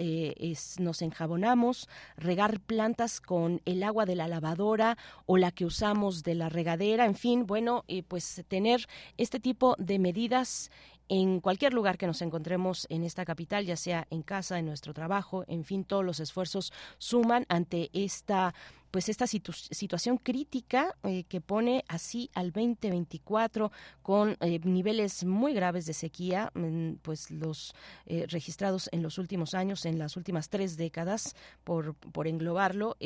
[0.79, 4.97] nos enjabonamos, regar plantas con el agua de la lavadora
[5.27, 5.92] o la que usamos
[6.23, 8.87] de la regadera, en fin, bueno, eh, pues tener
[9.17, 10.71] este tipo de medidas
[11.09, 14.95] en cualquier lugar que nos encontremos en esta capital, ya sea en casa, en nuestro
[14.95, 18.55] trabajo, en fin, todos los esfuerzos suman ante esta
[18.93, 23.73] pues esta situación crítica eh, que pone así al 2024
[24.03, 26.53] con eh, niveles muy graves de sequía,
[27.01, 27.75] pues los
[28.05, 31.35] eh, registrados en los últimos años, en las últimas tres décadas,
[31.65, 32.97] por, por englobarlo,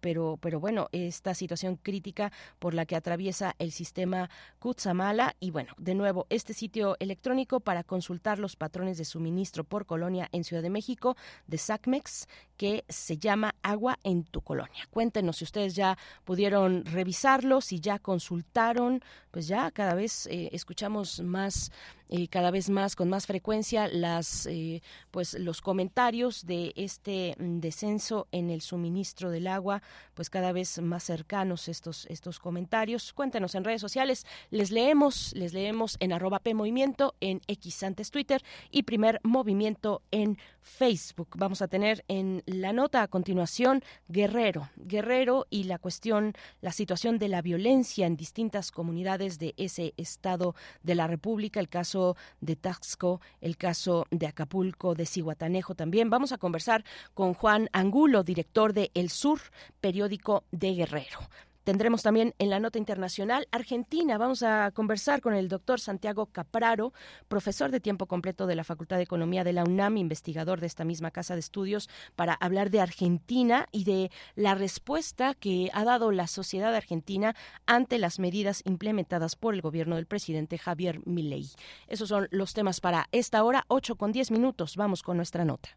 [0.00, 4.28] pero, pero bueno, esta situación crítica por la que atraviesa el sistema
[4.58, 9.86] Kutsamala y bueno, de nuevo, este sitio electrónico para consultar los patrones de suministro por
[9.86, 11.16] colonia en Ciudad de México
[11.46, 12.26] de SACMEX,
[12.58, 14.86] que se llama Agua en tu colonia.
[14.90, 19.00] Cuéntenos si ustedes ya pudieron revisarlo, si ya consultaron,
[19.30, 21.72] pues ya cada vez eh, escuchamos más
[22.10, 27.60] eh, cada vez más con más frecuencia las eh, pues los comentarios de este mm,
[27.60, 29.82] descenso en el suministro del agua
[30.14, 33.12] pues cada vez más cercanos estos estos comentarios.
[33.12, 34.24] Cuéntenos en redes sociales.
[34.50, 40.02] Les leemos les leemos en arroba p movimiento en x antes twitter y primer movimiento
[40.10, 41.28] en facebook.
[41.36, 44.70] Vamos a tener en la nota a continuación guerrero.
[44.76, 46.32] Guerrero y la cuestión
[46.62, 51.68] la situación de la violencia en distintas comunidades de ese estado de la república el
[51.68, 51.97] caso
[52.40, 56.10] de Taxco, el caso de Acapulco, de Cihuatanejo también.
[56.10, 56.84] Vamos a conversar
[57.14, 59.40] con Juan Angulo, director de El Sur,
[59.80, 61.20] periódico de Guerrero.
[61.68, 64.16] Tendremos también en la nota internacional Argentina.
[64.16, 66.94] Vamos a conversar con el doctor Santiago Capraro,
[67.28, 70.86] profesor de tiempo completo de la Facultad de Economía de la UNAM, investigador de esta
[70.86, 76.10] misma casa de estudios, para hablar de Argentina y de la respuesta que ha dado
[76.10, 81.50] la sociedad argentina ante las medidas implementadas por el gobierno del presidente Javier Milei.
[81.86, 84.74] Esos son los temas para esta hora, 8 con 10 minutos.
[84.76, 85.76] Vamos con nuestra nota.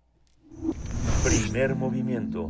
[1.26, 2.50] Primer movimiento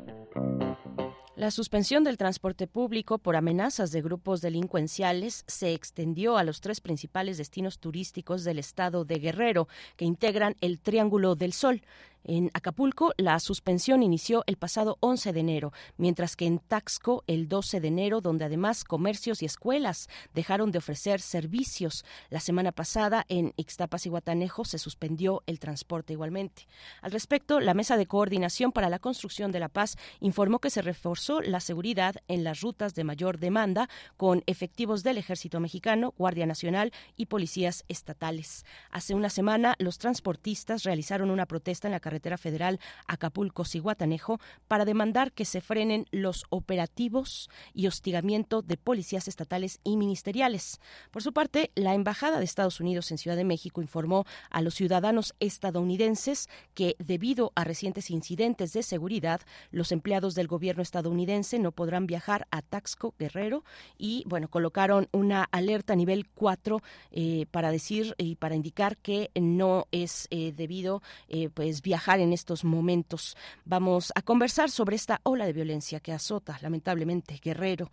[1.41, 6.81] la suspensión del transporte público por amenazas de grupos delincuenciales se extendió a los tres
[6.81, 11.81] principales destinos turísticos del estado de Guerrero, que integran el Triángulo del Sol.
[12.23, 17.47] En Acapulco, la suspensión inició el pasado 11 de enero, mientras que en Taxco el
[17.47, 22.05] 12 de enero, donde además comercios y escuelas dejaron de ofrecer servicios.
[22.29, 26.67] La semana pasada en Ixtapas y Guatanejo se suspendió el transporte igualmente.
[27.01, 30.83] Al respecto, la Mesa de Coordinación para la Construcción de la Paz informó que se
[30.83, 36.45] reforzó la seguridad en las rutas de mayor demanda con efectivos del Ejército Mexicano, Guardia
[36.45, 38.63] Nacional y policías estatales.
[38.91, 45.31] Hace una semana, los transportistas realizaron una protesta en la carretera federal Acapulco-Ciguatanejo para demandar
[45.31, 50.81] que se frenen los operativos y hostigamiento de policías estatales y ministeriales.
[51.11, 54.75] Por su parte, la Embajada de Estados Unidos en Ciudad de México informó a los
[54.75, 59.39] ciudadanos estadounidenses que, debido a recientes incidentes de seguridad,
[59.71, 63.63] los empleados del gobierno estadounidense no podrán viajar a Taxco Guerrero
[63.97, 66.81] y, bueno, colocaron una alerta nivel 4
[67.11, 72.33] eh, para decir y para indicar que no es eh, debido eh, pues viajar en
[72.33, 73.37] estos momentos.
[73.63, 77.91] Vamos a conversar sobre esta ola de violencia que azota lamentablemente Guerrero,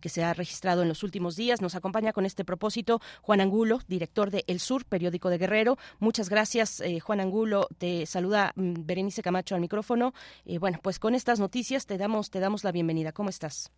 [0.00, 1.60] que se ha registrado en los últimos días.
[1.60, 5.76] Nos acompaña con este propósito Juan Angulo, director de El Sur, periódico de Guerrero.
[5.98, 7.68] Muchas gracias, Juan Angulo.
[7.78, 10.14] Te saluda mm, Berenice Camacho al micrófono.
[10.58, 13.12] bueno, pues con estas noticias te damos, te damos la bienvenida.
[13.12, 13.70] ¿Cómo estás?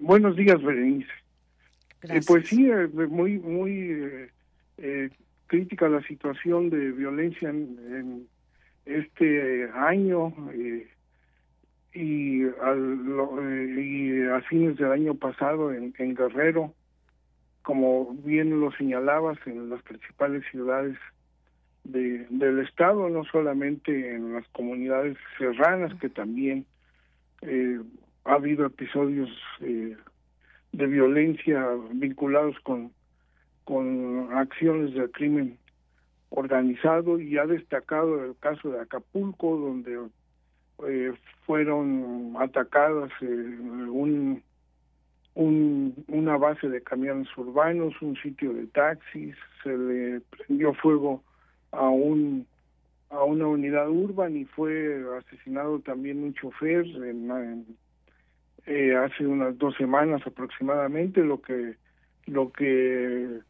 [0.00, 1.10] buenos días, Berenice.
[2.26, 2.68] pues sí,
[3.10, 4.30] muy, muy
[5.46, 8.28] crítica la situación de violencia en,
[8.86, 10.88] este año eh,
[11.92, 13.00] y, al,
[13.42, 16.72] eh, y a fines del año pasado en, Guerrero,
[17.62, 20.96] como bien lo señalabas, en las principales ciudades
[21.84, 26.64] de, del estado, no solamente en las comunidades serranas, que también
[27.42, 27.80] eh,
[28.24, 29.30] ha habido episodios
[29.60, 32.92] de violencia vinculados con
[33.66, 35.58] con acciones de crimen
[36.30, 39.98] organizado y ha destacado el caso de Acapulco donde
[40.86, 41.12] eh,
[41.46, 44.42] fueron atacadas eh, un,
[45.34, 51.22] un, una base de camiones urbanos, un sitio de taxis, se le prendió fuego
[51.72, 52.46] a un
[53.08, 57.64] a una unidad urbana y fue asesinado también un chofer en,
[58.66, 61.76] eh, hace unas dos semanas aproximadamente, lo que
[62.26, 63.40] lo que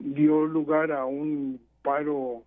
[0.00, 2.42] dio lugar a un paro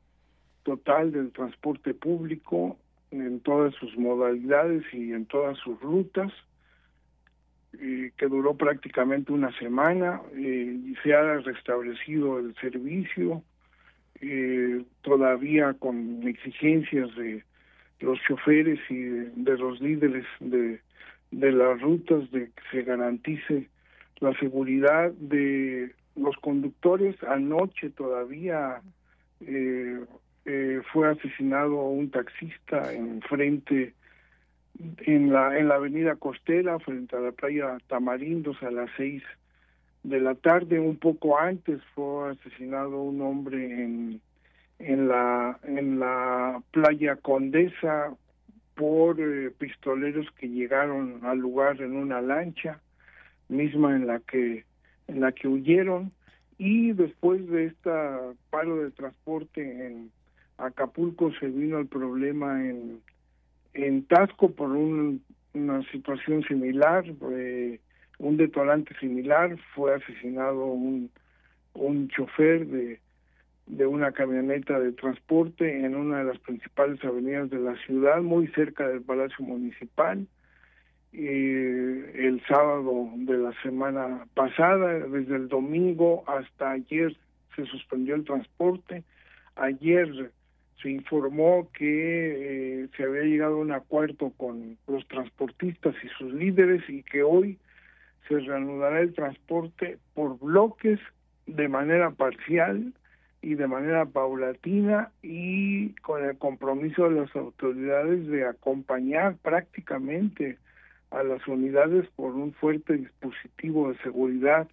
[0.63, 2.77] total del transporte público
[3.11, 6.31] en todas sus modalidades y en todas sus rutas,
[7.71, 13.41] que duró prácticamente una semana eh, y se ha restablecido el servicio,
[14.19, 17.43] eh, todavía con exigencias de
[18.01, 20.81] los choferes y de, los líderes de,
[21.31, 23.69] de las rutas de que se garantice
[24.19, 27.15] la seguridad de los conductores.
[27.23, 28.81] Anoche todavía
[29.41, 29.99] eh,
[30.45, 33.93] eh, fue asesinado un taxista en frente
[34.99, 39.23] en la en la avenida costera frente a la playa Tamarindos a las seis
[40.03, 40.79] de la tarde.
[40.79, 44.21] Un poco antes fue asesinado un hombre en
[44.79, 48.15] en la en la playa Condesa
[48.75, 52.79] por eh, pistoleros que llegaron al lugar en una lancha
[53.49, 54.63] misma en la que
[55.07, 56.13] en la que huyeron
[56.59, 58.19] y después de esta
[58.51, 60.11] paro de transporte en
[60.57, 62.99] Acapulco se vino el problema en,
[63.73, 67.79] en Tasco por una situación similar, eh,
[68.17, 71.09] un detonante similar, fue asesinado un,
[71.75, 72.99] un chofer de,
[73.67, 78.47] de una camioneta de transporte en una de las principales avenidas de la ciudad, muy
[78.47, 80.27] cerca del Palacio Municipal
[81.11, 87.15] el sábado de la semana pasada, desde el domingo hasta ayer
[87.55, 89.03] se suspendió el transporte.
[89.55, 90.31] Ayer
[90.81, 96.33] se informó que eh, se había llegado a un acuerdo con los transportistas y sus
[96.33, 97.57] líderes y que hoy
[98.27, 100.99] se reanudará el transporte por bloques
[101.47, 102.93] de manera parcial
[103.41, 110.57] y de manera paulatina y con el compromiso de las autoridades de acompañar prácticamente
[111.11, 114.67] a las unidades por un fuerte dispositivo de seguridad.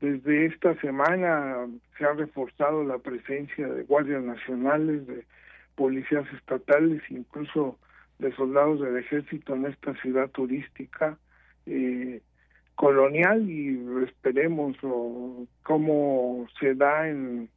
[0.00, 1.66] Desde esta semana
[1.98, 5.24] se ha reforzado la presencia de guardias nacionales, de
[5.74, 7.78] policías estatales, incluso
[8.18, 11.18] de soldados del ejército en esta ciudad turística
[11.66, 12.20] eh,
[12.74, 14.76] colonial y esperemos
[15.62, 17.48] cómo se da en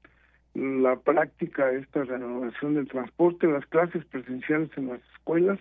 [0.53, 5.59] la práctica esta renovación del transporte, las clases presenciales en las escuelas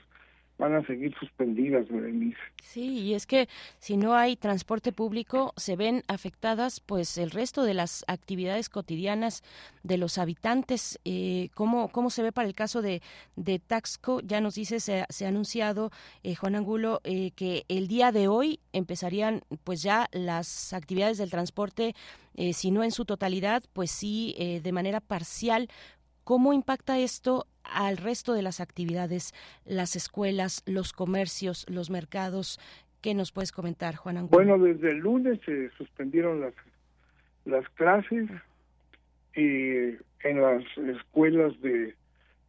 [0.62, 2.38] van a seguir suspendidas, Berenice.
[2.62, 3.48] Sí, y es que
[3.80, 9.42] si no hay transporte público, se ven afectadas pues el resto de las actividades cotidianas
[9.82, 11.00] de los habitantes.
[11.04, 13.02] Eh, ¿cómo, ¿Cómo se ve para el caso de,
[13.34, 14.20] de Taxco?
[14.20, 15.90] Ya nos dice, se, ha anunciado,
[16.22, 21.30] eh, Juan Angulo, eh, que el día de hoy empezarían pues ya las actividades del
[21.30, 21.96] transporte,
[22.36, 25.68] eh, si no en su totalidad, pues sí de manera parcial.
[26.24, 29.32] ¿Cómo impacta esto al resto de las actividades,
[29.64, 32.60] las escuelas, los comercios, los mercados?
[33.00, 34.36] ¿Qué nos puedes comentar, Juan Angulo?
[34.36, 36.54] Bueno, desde el lunes se suspendieron las,
[37.44, 38.30] las clases
[39.34, 41.96] y en las escuelas de,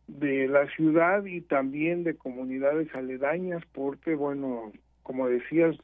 [0.07, 4.71] de la ciudad y también de comunidades aledañas, porque, bueno,
[5.01, 5.75] como decías,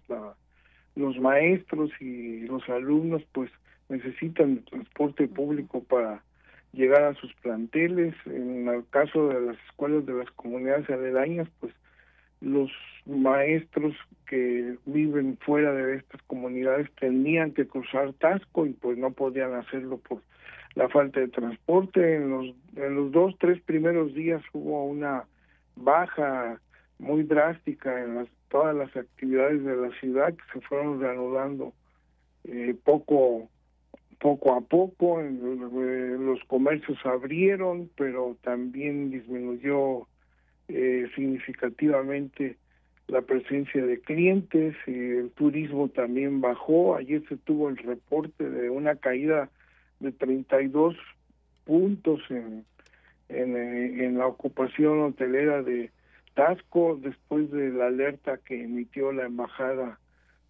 [0.95, 3.49] los maestros y los alumnos pues
[3.88, 6.24] necesitan transporte público para
[6.74, 8.16] llegar a sus planteles.
[8.26, 11.74] En el caso de las escuelas de las comunidades aledañas, pues
[12.41, 12.72] los
[13.06, 13.96] maestros
[14.28, 19.98] que viven fuera de estas comunidades tenían que cruzar Tasco y pues no podían hacerlo
[19.98, 20.22] por
[20.76, 22.16] la falta de transporte.
[22.16, 25.26] En los, en los dos, tres primeros días hubo una
[25.76, 26.60] baja
[27.00, 31.74] muy drástica en las, todas las actividades de la ciudad que se fueron reanudando
[32.44, 33.50] eh, poco
[34.20, 40.08] poco a poco eh, los comercios abrieron, pero también disminuyó
[40.68, 42.58] eh, significativamente
[43.08, 46.96] la presencia de clientes, y el turismo también bajó.
[46.96, 49.50] Ayer se tuvo el reporte de una caída
[50.00, 50.96] de 32
[51.66, 52.66] puntos en,
[53.30, 55.91] en, eh, en la ocupación hotelera de
[56.36, 60.00] Tasco después de la alerta que emitió la embajada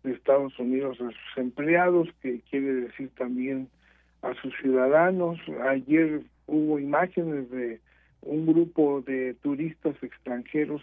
[0.03, 3.69] de Estados Unidos a sus empleados, que quiere decir también
[4.21, 5.39] a sus ciudadanos.
[5.69, 7.79] Ayer hubo imágenes de
[8.21, 10.81] un grupo de turistas extranjeros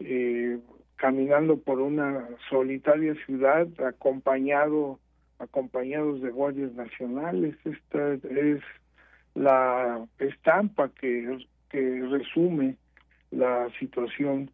[0.00, 0.58] eh,
[0.96, 4.98] caminando por una solitaria ciudad acompañado
[5.38, 7.54] acompañados de guardias nacionales.
[7.64, 8.60] Esta es
[9.34, 12.76] la estampa que, que resume
[13.30, 14.50] la situación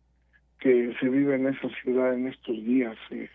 [0.61, 3.29] que se vive en esa ciudad en estos días, eh,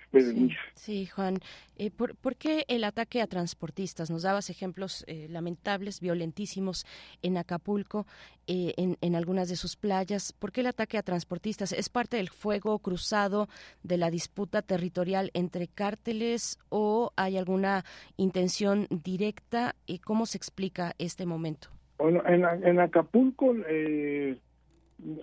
[0.74, 1.38] Sí, Juan.
[1.76, 4.10] Eh, ¿por, qué el ataque a transportistas?
[4.10, 6.86] Nos dabas ejemplos eh, lamentables, violentísimos
[7.22, 8.08] en Acapulco,
[8.48, 10.34] eh, en, en, algunas de sus playas.
[10.34, 11.72] ¿Por qué el ataque a transportistas?
[11.72, 13.48] ¿Es parte del fuego cruzado
[13.84, 17.86] de la disputa territorial entre cárteles o hay alguna
[18.18, 19.76] intención directa?
[19.86, 21.70] ¿Y cómo se explica este momento?
[22.00, 23.54] Bueno, en, en Acapulco...
[23.68, 24.38] Eh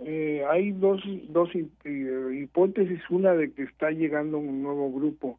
[0.04, 5.38] eh, hay dos, dos hipótesis, una de que está llegando un nuevo grupo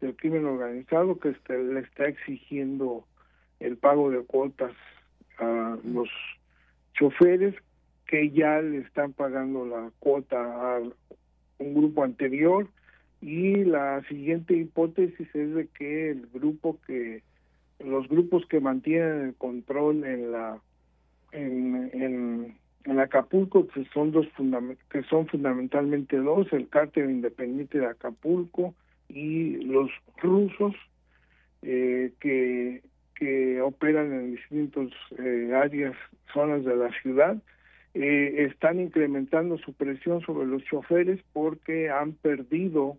[0.00, 3.04] del crimen organizado que este, le está exigiendo
[3.60, 4.72] el pago de cuotas
[5.38, 6.08] a los
[6.94, 7.54] choferes
[8.06, 10.80] que ya le están pagando la cuota a
[11.58, 12.68] un grupo anterior.
[13.20, 17.22] Y la siguiente hipótesis es de que el grupo que
[17.80, 20.60] los grupos que mantienen el control en la
[21.32, 22.58] en, en
[22.88, 24.26] en Acapulco que son dos
[24.90, 28.74] que son fundamentalmente dos el cártel independiente de Acapulco
[29.08, 30.74] y los rusos
[31.62, 32.82] eh, que
[33.14, 34.88] que operan en distintas
[35.18, 35.96] eh, áreas
[36.32, 37.36] zonas de la ciudad.
[37.94, 42.96] Eh, están incrementando su presión sobre los choferes porque han perdido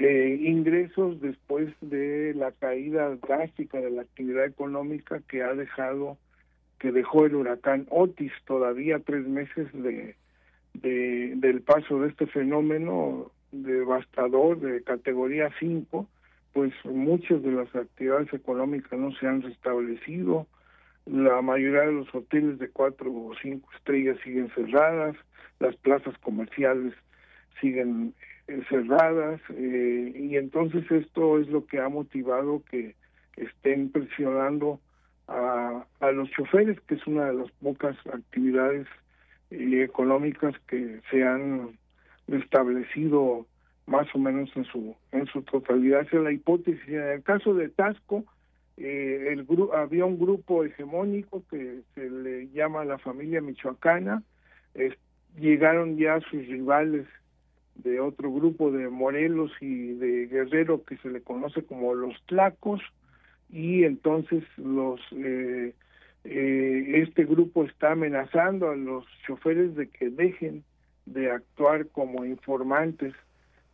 [0.00, 6.16] ingresos después de la caída drástica de la actividad económica que ha dejado
[6.78, 10.16] que dejó el huracán Otis, todavía tres meses de,
[10.74, 16.06] de, del paso de este fenómeno devastador de categoría 5,
[16.52, 20.46] pues muchas de las actividades económicas no se han restablecido,
[21.06, 25.16] la mayoría de los hoteles de cuatro o cinco estrellas siguen cerradas,
[25.58, 26.94] las plazas comerciales
[27.60, 28.14] siguen
[28.46, 32.94] eh, cerradas eh, y entonces esto es lo que ha motivado que
[33.36, 34.80] estén presionando
[35.28, 38.86] a, a los choferes, que es una de las pocas actividades
[39.50, 41.78] eh, económicas que se han
[42.26, 43.46] establecido
[43.86, 46.02] más o menos en su en su totalidad.
[46.02, 46.88] Esa es la hipótesis.
[46.88, 48.24] En el caso de Tasco,
[48.76, 54.22] eh, el había un grupo hegemónico que se le llama la familia michoacana.
[55.38, 57.06] llegaron ya sus rivales
[57.76, 62.80] de otro grupo de Morelos y de Guerrero que se le conoce como los Tlacos
[63.50, 65.74] y entonces los eh,
[66.24, 70.64] eh, este grupo está amenazando a los choferes de que dejen
[71.06, 73.14] de actuar como informantes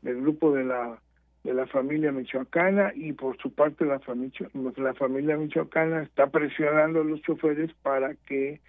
[0.02, 1.00] del grupo de la
[1.42, 7.00] de la familia michoacana y por su parte la familia la familia michoacana está presionando
[7.00, 8.60] a los choferes para que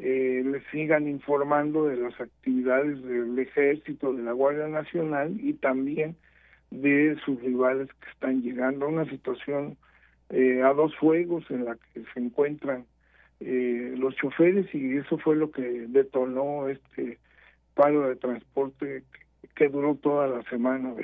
[0.00, 6.16] eh, les sigan informando de las actividades del ejército, de la Guardia Nacional y también
[6.70, 9.76] de sus rivales que están llegando a una situación
[10.30, 12.86] eh, a dos fuegos en la que se encuentran
[13.40, 17.18] eh, los choferes y eso fue lo que detonó este
[17.74, 19.02] paro de transporte
[19.54, 20.94] que duró toda la semana,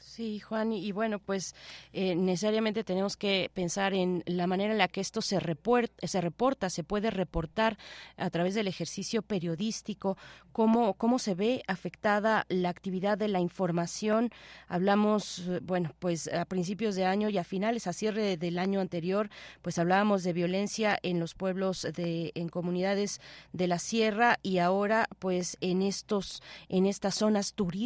[0.00, 1.54] Sí, Juan, y, bueno, pues
[1.92, 6.70] eh, necesariamente tenemos que pensar en la manera en la que esto se, se reporta,
[6.70, 7.78] se puede reportar
[8.16, 10.16] a través del ejercicio periodístico,
[10.52, 14.30] cómo, cómo se ve afectada la actividad de la información.
[14.68, 19.28] Hablamos, bueno, pues a principios de año y a finales, a cierre del año anterior,
[19.62, 23.20] pues hablábamos de violencia en los pueblos, de, en comunidades
[23.52, 27.81] de la sierra y ahora, pues en estos, en estas zonas turísticas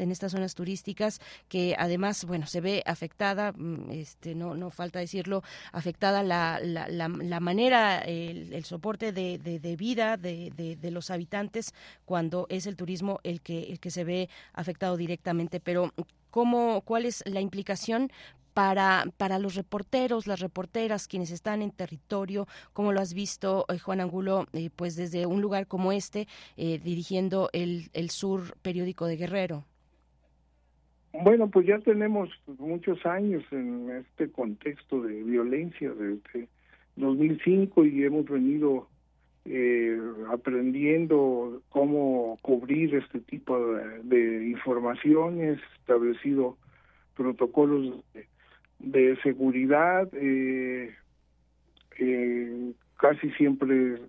[0.00, 4.98] en estas zonas turísticas, que además, bueno, se ve afectada, mm, este, no, no falta
[4.98, 5.42] decirlo,
[5.72, 12.46] afectada la, la, la, manera, el, soporte de, de, vida de, de, los habitantes cuando
[12.48, 15.60] es el turismo el que, el que se ve afectado directamente.
[15.60, 15.92] Pero,
[16.30, 18.10] ¿cómo, ¿cuál es la implicación
[18.56, 23.78] para, para los reporteros, las reporteras, quienes están en territorio, como lo has visto, eh,
[23.78, 26.26] Juan Angulo, eh, pues desde un lugar como este,
[26.56, 29.64] eh, dirigiendo el, el Sur periódico de Guerrero?
[31.22, 36.48] Bueno, pues ya tenemos muchos años en este contexto de violencia desde
[36.96, 38.88] 2005 y hemos venido
[40.32, 46.56] aprendiendo cómo cubrir este tipo de, de informaciones, establecido
[47.14, 48.26] protocolos de,
[48.78, 50.94] de seguridad, eh,
[51.98, 54.00] eh, casi siempre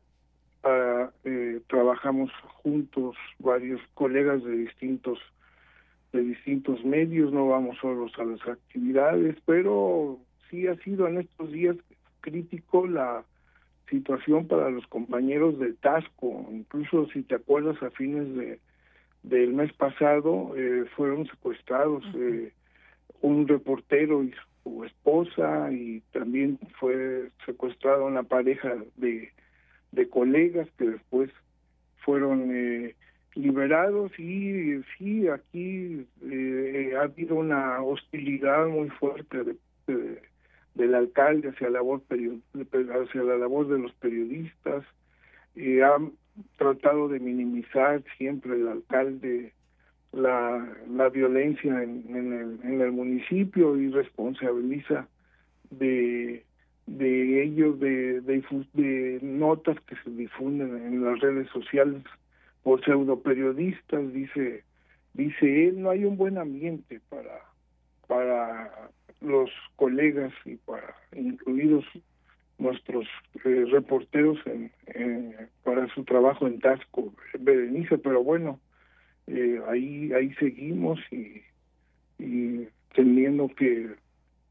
[0.64, 2.32] ah, eh, trabajamos
[2.64, 5.20] juntos varios colegas de distintos
[6.14, 10.18] de distintos medios, no vamos solos a las actividades, pero
[10.50, 11.76] sí ha sido en estos días
[12.22, 13.26] crítico la
[13.90, 18.60] situación para los compañeros de Tasco, incluso si te acuerdas a fines de
[19.24, 22.54] del mes pasado eh, fueron secuestrados eh,
[23.22, 24.34] un reportero y
[24.68, 29.32] su esposa y también fue secuestrada una pareja de,
[29.92, 31.32] de colegas que después
[31.98, 32.96] fueron eh,
[33.36, 34.12] liberados.
[34.20, 39.44] Y sí aquí eh, ha habido una hostilidad muy fuerte
[39.88, 40.22] de,
[40.76, 44.84] del alcalde hacia la labor hacia la labor de los periodistas.
[45.56, 45.98] Y ha
[46.58, 49.54] tratado de minimizar siempre el alcalde
[50.14, 55.08] la, la violencia en, en, el, en el municipio y responsabiliza
[55.70, 56.44] de,
[56.88, 62.02] de ellos de, de, notas que se difunden en las redes sociales
[62.64, 64.64] por pseudo periodistas dice
[65.14, 67.42] dice él no hay un buen ambiente para
[68.08, 68.90] para
[69.20, 71.84] los colegas y para incluidos
[72.58, 73.06] nuestros
[73.44, 74.72] eh, reporteros en,
[75.64, 78.60] para su trabajo en Tasco Berenice pero bueno
[79.28, 81.42] eh, ahí ahí seguimos y,
[82.20, 83.90] y teniendo que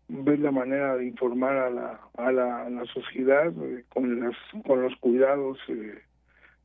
[0.08, 4.36] ver la manera de informar a la a la, sociedad eh, con las
[4.66, 5.98] con los cuidados eh,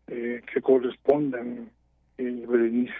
[0.08, 1.70] eh que correspondan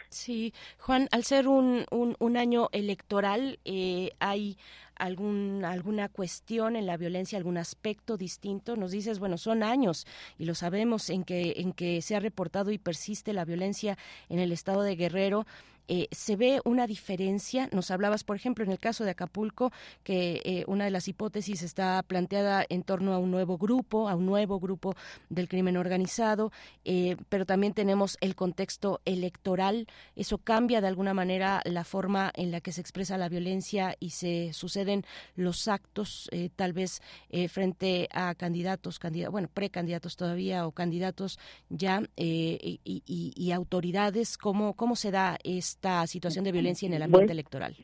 [0.10, 4.58] Sí, Juan, al ser un, un, un año electoral, eh, hay
[5.02, 8.76] algún, alguna cuestión en la violencia, algún aspecto distinto.
[8.76, 10.06] Nos dices, bueno, son años
[10.38, 13.98] y lo sabemos en que, en que se ha reportado y persiste la violencia
[14.30, 15.48] en el estado de Guerrero.
[15.88, 17.70] Eh, se ve una diferencia.
[17.72, 19.72] Nos hablabas, por ejemplo, en el caso de Acapulco,
[20.04, 24.16] que eh, una de las hipótesis está planteada en torno a un nuevo grupo, a
[24.16, 24.96] un nuevo grupo
[25.30, 26.52] del crimen organizado,
[26.86, 29.88] eh, pero también tenemos el contexto electoral.
[30.16, 34.12] Eso cambia de alguna manera la forma en la que se expresa la violencia y
[34.12, 35.06] se suceden
[35.36, 37.02] los actos, tal vez
[37.50, 39.00] frente a candidatos,
[39.30, 41.40] bueno, precandidatos todavía o candidatos
[41.70, 44.38] ya y, y, autoridades.
[44.38, 45.38] ¿Cómo, ¿Cómo se da
[45.82, 47.76] esta situación de violencia en el ambiente electoral?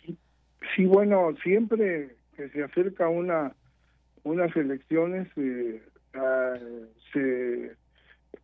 [0.76, 3.56] Sí, bueno, siempre que se acerca una
[4.24, 5.82] unas elecciones eh,
[7.11, 7.72] se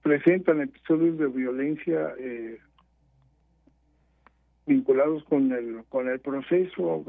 [0.02, 2.58] presentan episodios de violencia eh,
[4.66, 7.06] vinculados con el con el proceso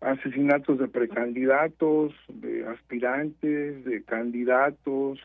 [0.00, 5.20] asesinatos de precandidatos de aspirantes de candidatos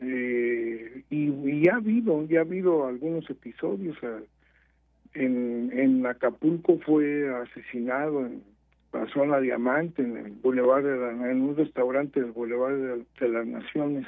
[0.00, 3.98] eh, y, y, ya ha habido ya ha habido algunos episodios
[5.14, 8.42] en, en Acapulco fue asesinado en
[8.92, 14.06] la zona Diamante, en el Boulevard de en un restaurante del Boulevard de, las Naciones.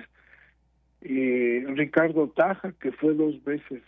[1.03, 3.83] Ricardo Taja, que fue dos veces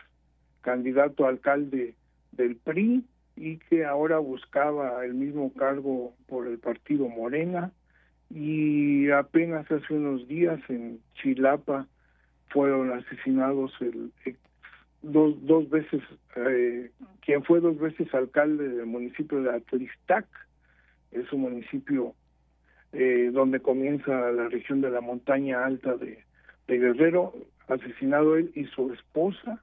[0.62, 1.94] candidato a alcalde
[2.32, 3.04] del PRI
[3.36, 7.72] y que ahora buscaba el mismo cargo por el partido Morena
[8.30, 11.86] y apenas hace unos días en Chilapa
[12.48, 14.12] fueron asesinados el,
[15.02, 16.02] dos, dos veces,
[16.36, 20.26] eh, quien fue dos veces alcalde del municipio de Atlistac,
[21.10, 22.14] es un municipio
[22.92, 26.24] eh, donde comienza la región de la montaña alta de,
[26.68, 27.34] de Guerrero,
[27.68, 29.62] asesinado él y su esposa,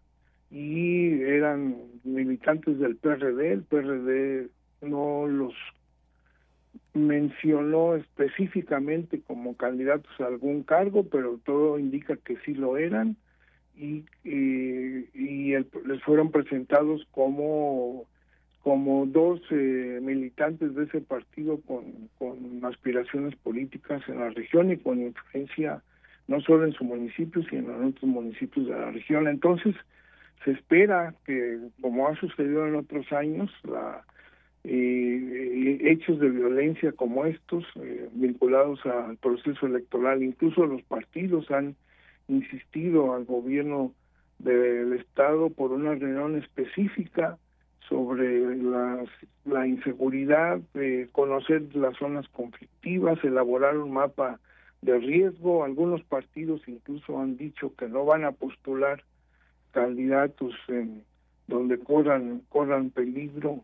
[0.51, 4.49] y eran militantes del PRD, el PRD
[4.81, 5.53] no los
[6.93, 13.15] mencionó específicamente como candidatos a algún cargo, pero todo indica que sí lo eran
[13.79, 15.53] y, y,
[15.85, 18.05] les fueron presentados como
[18.61, 24.77] como dos eh, militantes de ese partido con, con aspiraciones políticas en la región y
[24.77, 25.81] con influencia
[26.27, 29.27] no solo en su municipio, sino en otros municipios de la región.
[29.27, 29.75] Entonces,
[30.43, 34.03] se espera que, como ha sucedido en otros años, la,
[34.63, 41.75] eh, hechos de violencia como estos, eh, vinculados al proceso electoral, incluso los partidos han
[42.29, 43.91] insistido al gobierno
[44.37, 47.37] del Estado por una reunión específica
[47.87, 48.55] sobre
[49.45, 54.39] la inseguridad, de conocer las zonas conflictivas, elaborar un mapa
[54.81, 55.63] de riesgo.
[55.63, 59.03] Algunos partidos incluso han dicho que no van a postular
[59.71, 61.03] candidatos en
[61.47, 63.63] donde corran corran peligro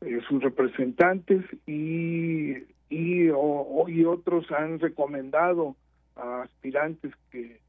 [0.00, 2.56] eh, sus representantes y
[2.88, 5.76] y, y otros han recomendado
[6.16, 7.60] a aspirantes que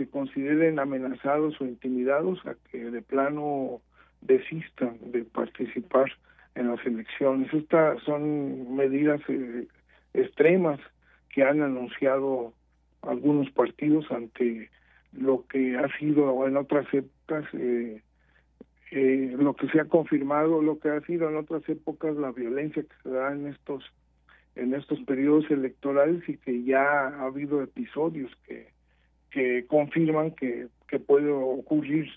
[0.00, 3.82] se consideren amenazados o intimidados a que de plano
[4.22, 6.10] desistan de participar
[6.54, 7.52] en las elecciones.
[7.52, 9.68] Estas son medidas eh,
[10.14, 10.80] extremas
[11.28, 12.54] que han anunciado
[13.02, 14.70] algunos partidos ante
[15.12, 18.00] lo que ha sido en otras épocas eh,
[18.92, 22.82] eh, lo que se ha confirmado lo que ha sido en otras épocas la violencia
[22.82, 23.84] que se da en estos
[24.54, 28.68] en estos periodos electorales y que ya ha habido episodios que
[29.30, 32.08] que confirman que, que puede ocurrir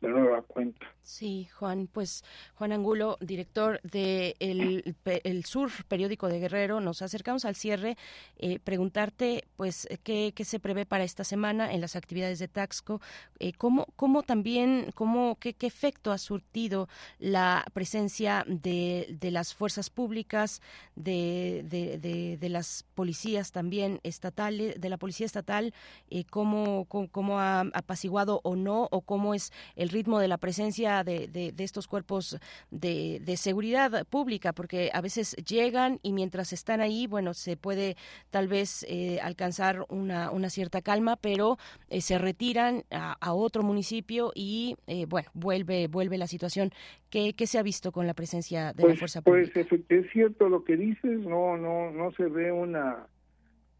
[0.00, 0.86] de nueva cuenta.
[1.02, 2.24] Sí, Juan, pues
[2.54, 7.96] Juan Angulo, director de el, Sur, periódico de Guerrero, nos acercamos al cierre.
[8.36, 13.00] Eh, preguntarte, pues, ¿qué, ¿qué, se prevé para esta semana en las actividades de Taxco?
[13.38, 19.54] Eh, ¿cómo, ¿Cómo también, cómo, qué, qué, efecto ha surtido la presencia de, de las
[19.54, 20.62] fuerzas públicas,
[20.94, 25.74] de, de, de, las policías también estatales, de la policía estatal?
[26.08, 28.88] Eh, ¿cómo, cómo, cómo ha apaciguado o no?
[28.90, 32.38] ¿O cómo es el ritmo de la presencia de, de, estos cuerpos
[32.70, 37.96] de, de, seguridad pública, porque a veces llegan y mientras están ahí, bueno, se puede
[38.30, 41.58] tal vez eh, alcanzar una, una, cierta calma, pero
[41.88, 46.70] eh, se retiran a, otro municipio y, eh, bueno, vuelve, vuelve la situación.
[47.10, 49.68] ¿Qué, ¿Qué, se ha visto con la presencia de la pues, fuerza pues, pública?
[49.68, 53.06] Pues es cierto lo que dices, no, no, no se ve una,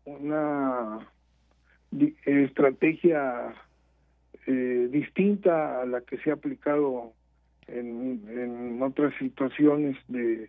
[0.05, 1.01] una
[2.25, 3.55] estrategia
[4.47, 7.13] eh, distinta a la que se ha aplicado
[7.67, 10.49] en, en otras situaciones de,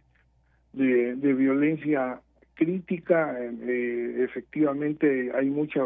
[0.74, 2.22] de, violencia
[2.56, 3.36] crítica.
[3.40, 5.82] Eh, efectivamente hay mucha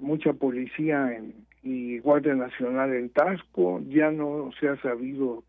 [0.00, 1.34] mucha policía en,
[1.64, 5.44] y Guardia Nacional en Tasco, ya no se ha sabido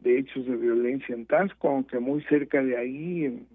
[0.00, 3.46] de hechos de violencia en Tasco, aunque muy cerca de ahí, en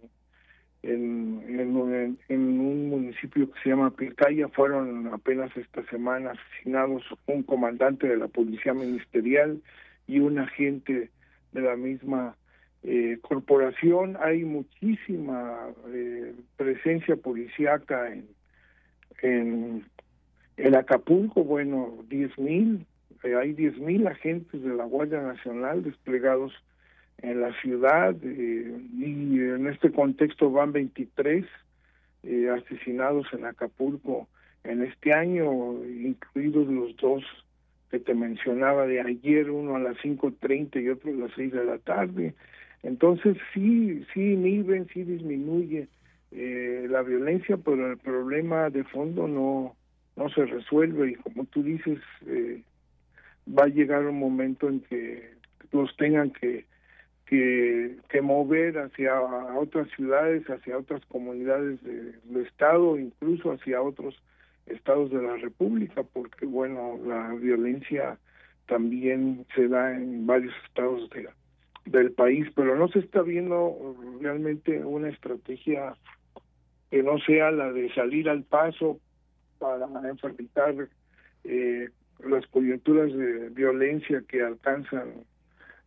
[0.84, 8.18] en, un municipio que se llama Pilcaya fueron apenas esta semana asesinados un comandante de
[8.18, 9.61] la policía ministerial
[10.07, 11.10] y un agente
[11.53, 12.35] de la misma
[12.84, 14.18] eh, corporación.
[14.19, 18.27] Hay muchísima eh, presencia policíaca en,
[19.22, 19.85] en,
[20.57, 22.85] en Acapulco, bueno, diez mil,
[23.23, 26.53] eh, hay diez mil agentes de la Guardia Nacional desplegados
[27.22, 31.45] en la ciudad eh, y en este contexto van 23
[32.23, 34.27] eh, asesinados en Acapulco
[34.64, 37.23] en este año, incluidos los dos
[37.91, 41.65] que te mencionaba de ayer, uno a las 5.30 y otro a las 6 de
[41.65, 42.34] la tarde.
[42.81, 45.88] Entonces sí, sí inhiben, sí disminuye
[46.31, 49.76] eh, la violencia, pero el problema de fondo no,
[50.15, 52.61] no se resuelve y como tú dices, eh,
[53.48, 55.31] va a llegar un momento en que
[55.72, 56.65] los tengan que
[58.10, 59.19] que, mover hacia
[59.57, 64.15] otras ciudades, hacia otras comunidades del Estado, incluso hacia otros
[64.68, 68.18] estados de la República, porque bueno, la violencia
[68.68, 71.27] también se da en varios estados de,
[71.85, 75.95] del país, pero no se está viendo realmente una estrategia
[76.91, 78.99] que no sea la de salir al paso
[79.57, 80.88] para enfrentar
[81.43, 81.89] eh,
[82.23, 85.26] las coyunturas de violencia que alcanzan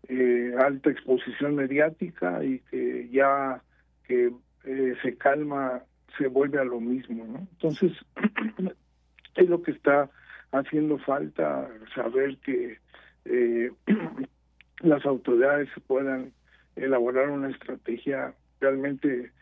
[0.09, 3.63] eh, alta exposición mediática y que ya
[4.07, 4.33] que
[4.65, 5.83] eh, se calma
[6.17, 7.39] se vuelve a lo mismo, ¿no?
[7.39, 7.93] Entonces
[9.35, 10.11] es lo que está
[10.53, 12.79] haciendo falta saber que
[13.25, 13.71] eh,
[14.81, 16.33] las autoridades puedan
[16.77, 19.33] elaborar una estrategia realmente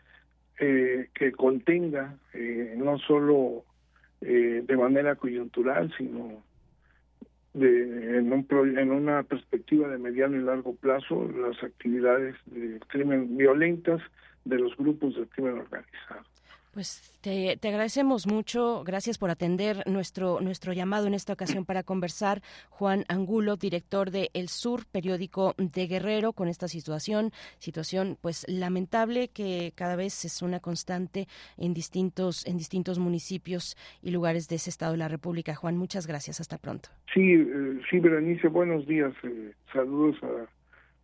[0.59, 2.17] eh, que contenga
[2.77, 3.65] no solo
[4.21, 6.41] eh, de manera coyuntural, sino
[7.55, 8.45] de, en, un,
[8.77, 14.01] en una perspectiva de mediano y largo plazo las actividades de crimen violentas
[14.43, 16.25] de los grupos de crimen organizado.
[16.75, 22.41] Pues te, agradecemos mucho, gracias por atender nuestro, nuestro llamado en esta ocasión para conversar.
[22.69, 29.29] Juan Angulo, director de El Sur, periódico de Guerrero, con esta situación, situación pues lamentable
[29.29, 34.69] que cada vez es una constante en distintos, en distintos municipios y lugares de ese
[34.69, 35.55] estado de la República.
[35.55, 36.89] Juan, muchas gracias, hasta pronto.
[37.13, 40.17] Sí, eh, sí, Berenice, buenos días, eh, saludos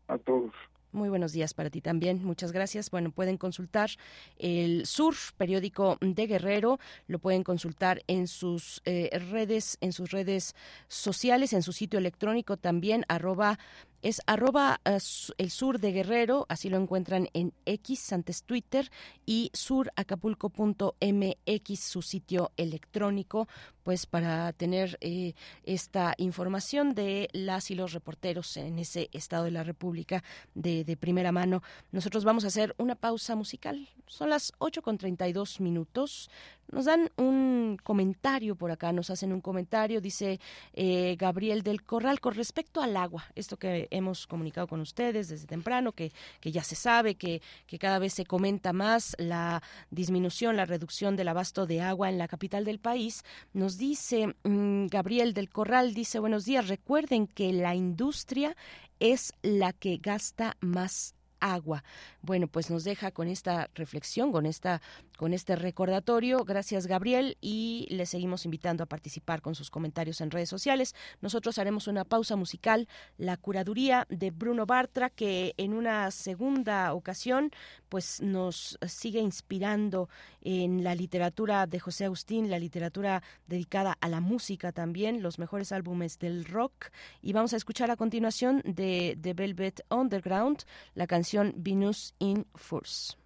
[0.10, 0.52] a todos.
[0.94, 2.22] Muy buenos días para ti también.
[2.24, 2.92] Muchas gracias.
[2.92, 3.92] Bueno, pueden consultar
[4.38, 6.80] el Sur, periódico de Guerrero.
[7.08, 10.54] Lo pueden consultar en sus eh, redes, en sus redes
[10.90, 13.58] sociales, en su sitio electrónico también, arroba
[14.02, 14.98] es arroba eh,
[15.38, 18.90] el sur de Guerrero, así lo encuentran en X, antes Twitter,
[19.26, 23.48] y suracapulco.mx, su sitio electrónico,
[23.84, 25.34] pues para tener eh,
[25.64, 30.24] esta información de las y los reporteros en ese estado de la República
[30.54, 31.64] de, de primera mano.
[31.92, 33.90] Nosotros vamos a hacer una pausa musical.
[34.08, 36.30] Son las 8 con 32 minutos.
[36.72, 40.40] Nos dan un comentario por acá, nos hacen un comentario, dice
[40.74, 45.48] eh, Gabriel del Corral, con respecto al agua, esto que hemos comunicado con ustedes desde
[45.48, 50.56] temprano, que, que ya se sabe, que, que cada vez se comenta más la disminución,
[50.56, 53.24] la reducción del abasto de agua en la capital del país,
[53.54, 58.56] nos dice mm, Gabriel del Corral, dice buenos días, recuerden que la industria
[59.00, 61.84] es la que gasta más agua.
[62.22, 64.82] Bueno, pues nos deja con esta reflexión, con esta
[65.22, 66.44] con este recordatorio.
[66.46, 70.96] Gracias, Gabriel, y le seguimos invitando a participar con sus comentarios en redes sociales.
[71.22, 72.88] Nosotros haremos una pausa musical,
[73.20, 77.52] la curaduría de Bruno Bartra, que en una segunda ocasión
[77.88, 80.10] pues nos sigue inspirando
[80.42, 85.72] en la literatura de José Agustín, la literatura dedicada a la música también, los mejores
[85.72, 86.88] álbumes del rock.
[87.22, 90.64] Y vamos a escuchar a continuación de The Velvet Underground
[90.96, 93.18] la canción Venus in Force.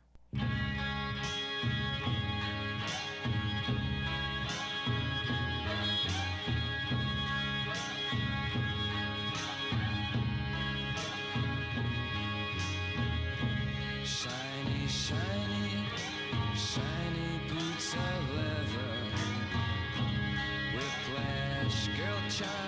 [22.35, 22.64] sunshine.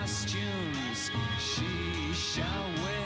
[0.00, 3.03] Costumes she shall wear.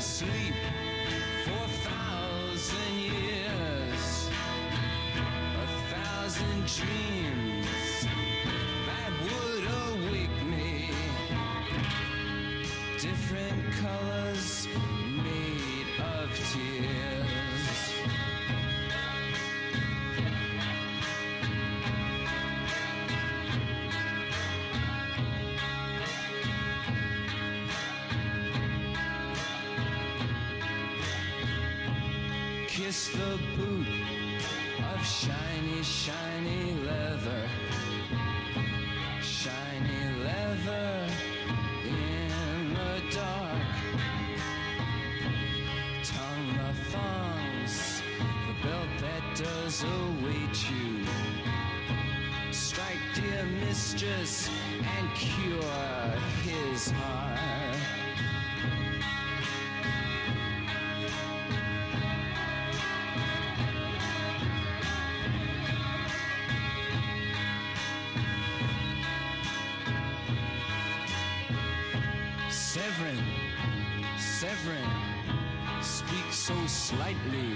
[0.00, 0.54] Sleep
[1.44, 4.30] for a thousand years,
[5.54, 8.06] a thousand dreams
[8.86, 9.64] that would
[10.08, 10.90] awake me.
[12.98, 14.09] Different colors
[32.80, 33.86] kiss the boot
[34.92, 37.42] of shiny, shiny leather.
[39.20, 41.06] Shiny leather
[41.84, 43.66] in the dark.
[46.12, 48.02] Tongue the thongs,
[48.46, 50.19] the belt that does await
[72.80, 73.22] Severin,
[74.16, 74.90] Severin,
[75.82, 77.52] speak so slightly.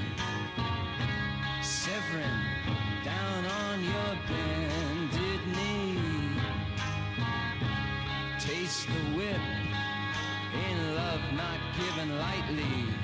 [1.62, 2.40] Severin,
[3.02, 5.98] down on your bended knee.
[8.38, 9.40] Taste the whip
[10.68, 13.03] in love not given lightly.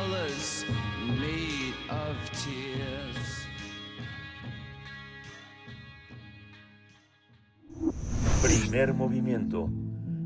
[0.00, 0.64] Colors
[1.18, 3.46] made of tears.
[8.42, 9.68] Primer movimiento.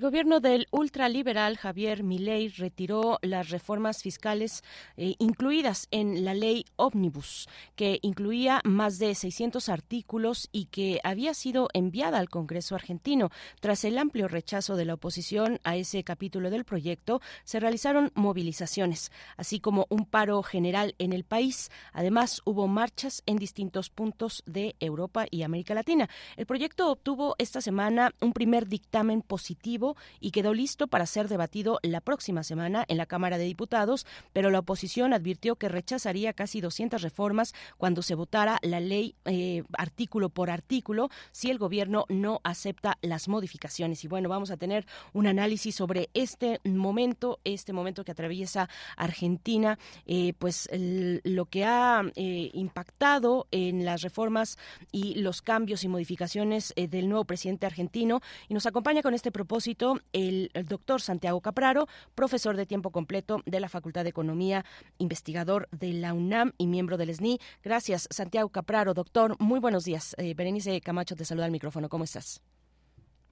[0.00, 4.64] El gobierno del ultraliberal Javier Milei retiró las reformas fiscales
[4.96, 11.34] eh, incluidas en la ley Omnibus, que incluía más de 600 artículos y que había
[11.34, 13.28] sido enviada al Congreso argentino.
[13.60, 19.12] Tras el amplio rechazo de la oposición a ese capítulo del proyecto, se realizaron movilizaciones,
[19.36, 21.70] así como un paro general en el país.
[21.92, 26.08] Además, hubo marchas en distintos puntos de Europa y América Latina.
[26.38, 29.89] El proyecto obtuvo esta semana un primer dictamen positivo
[30.20, 34.50] y quedó listo para ser debatido la próxima semana en la Cámara de Diputados, pero
[34.50, 40.28] la oposición advirtió que rechazaría casi 200 reformas cuando se votara la ley eh, artículo
[40.28, 44.04] por artículo si el gobierno no acepta las modificaciones.
[44.04, 49.78] Y bueno, vamos a tener un análisis sobre este momento, este momento que atraviesa Argentina,
[50.06, 54.58] eh, pues lo que ha eh, impactado en las reformas
[54.92, 58.20] y los cambios y modificaciones del nuevo presidente argentino.
[58.48, 59.69] Y nos acompaña con este propósito
[60.12, 64.64] el, doctor Santiago Capraro, profesor de tiempo completo de la Facultad de Economía,
[64.98, 67.38] investigador de la UNAM y miembro del SNI.
[67.62, 69.36] Gracias, Santiago Capraro, doctor.
[69.38, 70.14] Muy buenos días.
[70.18, 71.88] Eh, Berenice Camacho te saluda al micrófono.
[71.88, 72.42] ¿Cómo estás?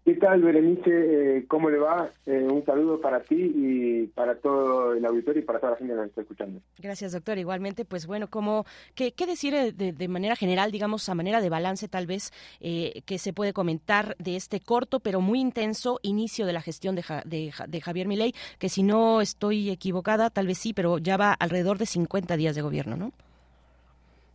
[0.09, 0.89] ¿Qué tal, Berenice?
[1.37, 2.09] Eh, ¿Cómo le va?
[2.25, 5.93] Eh, un saludo para ti y para todo el auditorio y para toda la gente
[5.93, 6.61] que nos está escuchando.
[6.79, 7.37] Gracias, doctor.
[7.37, 8.65] Igualmente, pues bueno, como
[8.95, 12.33] ¿qué, qué decir eh, de, de manera general, digamos, a manera de balance tal vez,
[12.61, 16.95] eh, que se puede comentar de este corto pero muy intenso inicio de la gestión
[16.95, 20.73] de, Ja- de, Ja- de Javier Milei, que si no estoy equivocada, tal vez sí,
[20.73, 23.13] pero ya va alrededor de 50 días de gobierno, ¿no?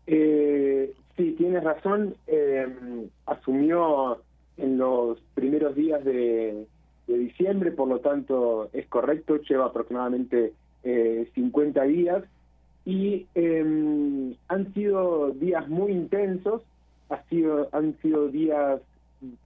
[0.06, 2.16] Eh, sí, tienes razón.
[2.28, 2.68] eh,
[3.26, 4.22] asumió
[4.57, 6.65] en los primeros días de,
[7.07, 10.53] diciembre, por lo tanto es correcto, lleva aproximadamente
[10.84, 12.23] eh, 50 días.
[12.85, 16.61] Y eh, han sido días muy intensos,
[17.09, 18.81] ha sido, han sido días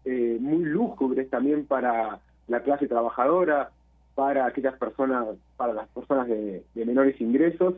[0.06, 3.72] eh, muy lúgubres también para la clase trabajadora,
[4.16, 5.28] para aquellas personas,
[5.58, 7.76] para las personas de, menores ingresos.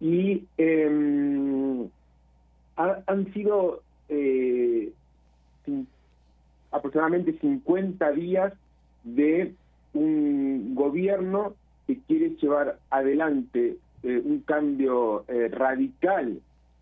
[0.00, 1.88] Y eh,
[2.76, 4.92] ha- han sido eh,
[6.70, 8.52] aproximadamente 50 días
[9.04, 9.54] de
[9.92, 11.54] un gobierno
[11.86, 16.40] que quiere llevar adelante eh, un cambio eh, radical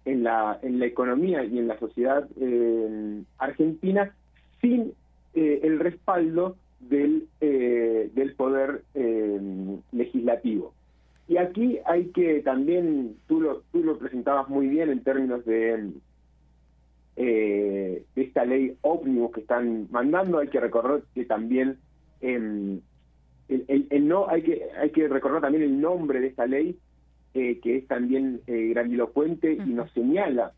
[0.08, 4.14] en la en la economía y en la sociedad eh, argentina
[4.60, 4.92] sin
[5.34, 8.82] eh, el respaldo del eh, del poder
[9.92, 10.72] legislativo.
[11.28, 15.90] Y aquí hay que también tú lo tú lo presentabas muy bien en términos de
[17.20, 21.76] eh, de esta ley ómnibus que están mandando hay que recordar que también
[22.20, 22.80] em,
[23.48, 26.76] el, el- el no hay que hay que recordar también el nombre de esta ley
[27.34, 30.52] eh, que es también eh, grandilocuente y nos señala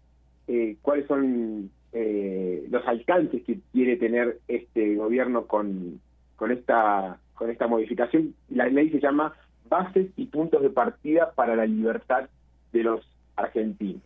[0.48, 5.98] eh, cuáles son eh, los alcances que quiere tener este gobierno con
[6.36, 8.34] con esta con esta modificación.
[8.50, 9.34] La ley se llama
[9.70, 12.28] bases y puntos de partida para la libertad
[12.72, 13.00] de los
[13.36, 14.02] argentinos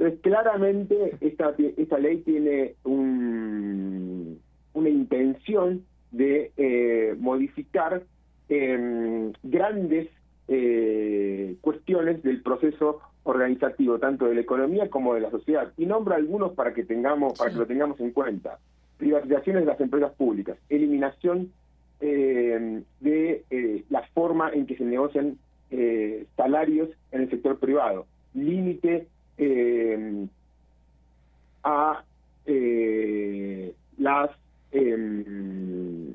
[0.00, 4.40] entonces claramente esta esta ley tiene un
[4.72, 8.02] una intención de eh, modificar
[8.48, 10.08] em, grandes
[10.48, 15.70] eh, cuestiones del proceso organizativo, tanto de la economía como de la sociedad.
[15.76, 18.58] Y nombro algunos para que tengamos, para que lo tengamos en cuenta.
[18.96, 21.52] Privatizaciones de las empresas públicas, eliminación
[22.00, 25.36] em, de eh, la forma en que se negocian
[26.36, 29.06] salarios en el sector privado, límite
[29.40, 30.28] em,
[31.64, 32.04] a
[33.98, 34.30] las
[34.72, 36.14] eh,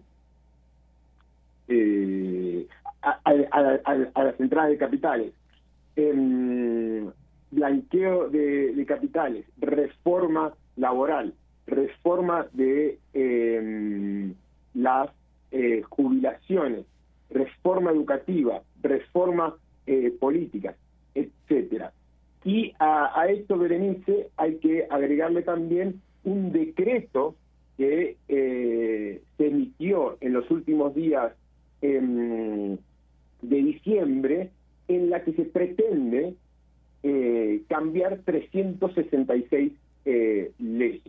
[1.67, 2.67] eh,
[3.01, 5.33] a, las entradas de capitales,
[5.95, 7.09] em,
[7.51, 11.33] blanqueo de, capitales, reforma laboral,
[11.67, 14.33] reforma de em,
[14.73, 15.09] las
[15.51, 16.85] eh, jubilaciones,
[17.29, 19.55] reforma educativa, reforma
[19.87, 20.75] eh, política,
[21.13, 21.91] etcétera.
[22.45, 27.35] Y a, esto, Berenice, hay que agregarle también un decreto
[27.75, 31.33] que eh, se emitió en los últimos días
[31.81, 32.77] em,
[33.41, 34.51] de diciembre,
[34.87, 36.35] en la que se pretende
[37.01, 39.73] eh, cambiar 366
[40.05, 41.01] eh, leyes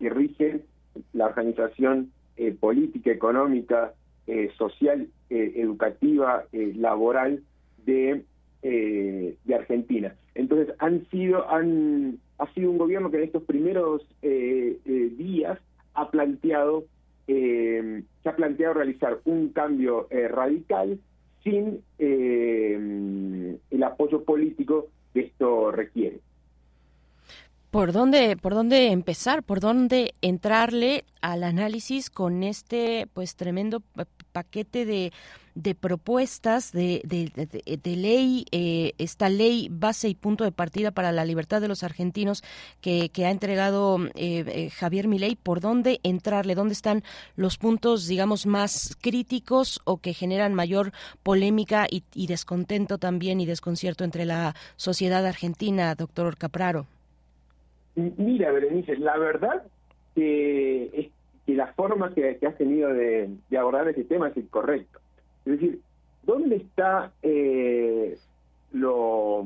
[0.00, 0.62] que rigen
[1.12, 2.10] la organización
[2.58, 3.92] política, económica,
[4.56, 7.42] social, educativa, laboral
[7.84, 8.24] de,
[8.62, 10.14] de Argentina.
[10.34, 15.58] Entonces han sido han ha sido un gobierno que en estos primeros días
[15.94, 16.84] ha planteado
[17.26, 20.98] eh, ha planteado realizar un cambio eh, radical
[21.44, 26.20] sin eh, el apoyo político que esto requiere.
[27.70, 29.44] ¿Por dónde, ¿Por dónde empezar?
[29.44, 33.80] ¿Por dónde entrarle al análisis con este pues tremendo
[34.30, 35.12] paquete de,
[35.54, 41.24] de propuestas de, de, ley, eh, esta ley base y punto de partida para la
[41.24, 42.42] libertad de los argentinos
[42.80, 46.54] que, que ha entregado eh, eh, Javier Milei, ¿por dónde entrarle?
[46.54, 47.02] ¿Dónde están
[47.36, 50.92] los puntos, digamos, más críticos o que generan mayor
[51.22, 56.86] polémica y, y descontento también y desconcierto entre la sociedad argentina, doctor Capraro?
[57.96, 59.62] Mira, Berenice, la verdad
[60.14, 61.10] que,
[61.46, 65.00] que la forma que, que has tenido de, abordar ese tema es incorrecto.
[65.44, 65.80] Es decir,
[66.22, 68.18] ¿dónde está eh,
[68.72, 69.44] lo,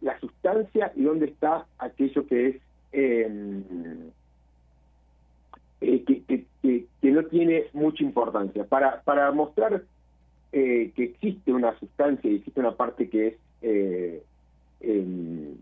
[0.00, 2.56] la sustancia y dónde está aquello que es
[2.92, 3.62] em,
[5.80, 6.44] eh, que, que,
[7.00, 8.64] que, no tiene mucha importancia?
[8.64, 9.82] Para, para mostrar
[10.52, 13.26] eh, que existe una sustancia y existe una parte que
[13.62, 14.22] es
[14.80, 15.56] em,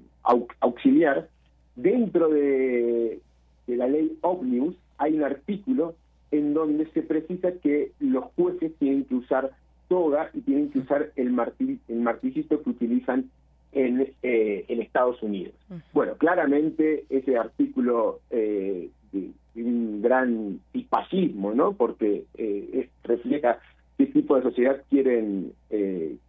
[0.61, 1.29] auxiliar,
[1.75, 3.21] dentro de,
[3.69, 5.95] de la ley Omnibus hay un artículo
[6.31, 9.53] en donde se precisa que los jueces tienen que usar
[9.89, 12.19] toga y tienen que usar el, martillo, el
[12.49, 13.31] que utilizan
[13.73, 15.55] en, eh, en Estados Unidos.
[15.93, 21.73] Bueno, claramente ese artículo eh, de, un gran tipasismo, ¿no?
[21.73, 23.59] Porque eh, refleja
[23.97, 25.53] qué tipo de sociedad quieren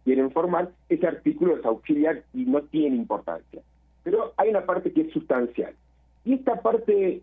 [0.04, 0.70] quieren formar.
[0.88, 3.62] Ese artículo es auxiliar y no tiene importancia.
[4.02, 5.74] Pero hay una parte que es sustancial.
[6.24, 7.22] Y esta parte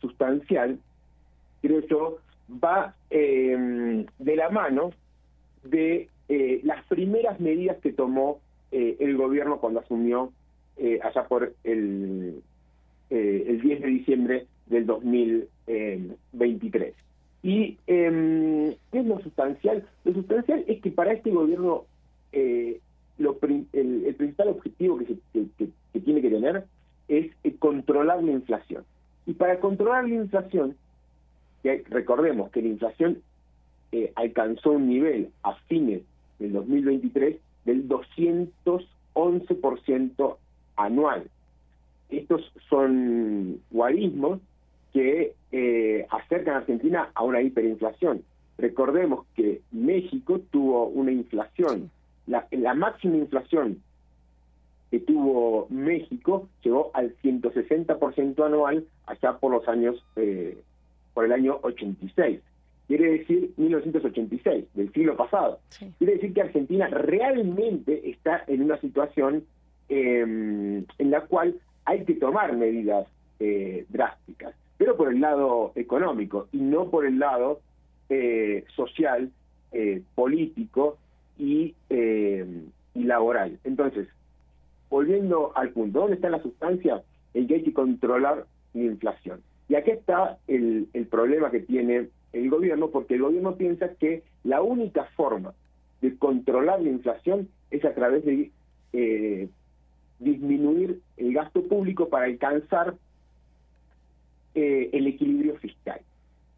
[0.00, 0.78] sustancial
[1.62, 2.18] creo yo,
[2.62, 4.90] va eh, de la mano
[5.64, 8.40] de eh, las primeras medidas que tomó
[8.72, 10.32] eh, el gobierno cuando asumió
[11.02, 12.42] allá por el,
[13.10, 16.94] el 10 de diciembre del 2023.
[17.44, 19.86] Y em, ¿qué es lo sustancial?
[20.04, 21.84] Lo sustancial es que para este gobierno
[22.32, 22.80] el,
[24.16, 25.14] principal objetivo que,
[25.92, 26.64] que tiene que tener
[27.06, 27.30] es
[28.22, 28.84] la inflación.
[29.26, 30.76] Y para controlar la inflación
[31.62, 33.18] recordemos que la inflación
[33.92, 36.02] eh, alcanzó un nivel a fines
[36.38, 40.36] del 2023 del 211%
[40.76, 41.30] anual.
[42.10, 44.40] Estos son guarismos
[44.92, 48.22] que eh, acercan a Argentina a una hiperinflación.
[48.58, 51.90] Recordemos que México tuvo una inflación,
[52.26, 53.80] la, la máxima inflación
[54.92, 60.58] que tuvo México llegó al 160% anual allá por los años eh,
[61.14, 62.40] por el año 86.
[62.88, 65.60] Quiere decir 1986, del siglo pasado.
[65.96, 69.44] Quiere decir que Argentina realmente está en una situación
[69.88, 71.54] em, en la cual
[71.86, 73.06] hay que tomar medidas
[73.40, 77.62] eh, drásticas, pero por el lado económico y no por el lado
[78.10, 79.30] eh, social,
[79.72, 80.98] eh, político
[81.38, 83.58] y, em, y laboral.
[83.64, 84.06] Entonces,
[84.92, 87.02] volviendo al punto, ¿dónde está la sustancia?
[87.32, 88.44] En que hay que controlar
[88.74, 89.40] la inflación.
[89.70, 94.60] Y aquí está el, problema que tiene el gobierno, porque el gobierno piensa que la
[94.60, 95.54] única forma
[96.02, 98.50] de controlar la inflación es a través de
[98.92, 99.48] eh,
[100.18, 102.94] disminuir el gasto público para alcanzar
[104.54, 106.02] eh, el equilibrio fiscal.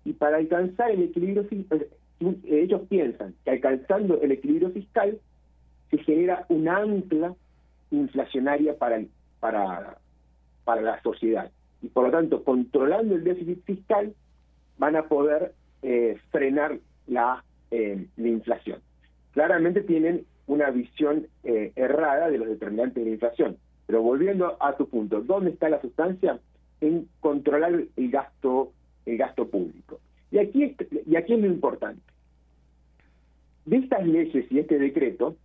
[0.05, 1.86] Y para alcanzar el equilibrio fiscal,
[2.19, 5.20] eh, ellos piensan que alcanzando el equilibrio fiscal
[5.93, 7.36] se genera una ancla
[7.90, 9.02] inflacionaria para,
[9.40, 9.98] para,
[10.65, 11.51] para la sociedad.
[11.82, 14.15] Y por lo tanto, controlando el déficit fiscal,
[14.78, 15.52] van a poder
[15.82, 18.81] eh, frenar la, la inflación.
[19.32, 23.56] Claramente tienen una visión errada de los determinantes de la inflación.
[23.86, 26.39] Pero volviendo a tu punto, ¿dónde está la sustancia?
[26.81, 28.73] En controlar el gasto,
[29.05, 30.01] el gasto público.
[30.31, 32.02] Y aquí, y aquí es lo importante.
[33.66, 35.36] De estas leyes y este decreto,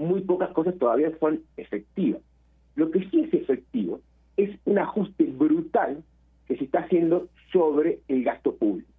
[0.00, 2.22] muy pocas cosas todavía son efectivas.
[2.74, 4.00] Lo que sí es efectivo
[4.36, 6.02] es un ajuste brutal
[6.46, 8.90] que se está haciendo sobre el gasto público.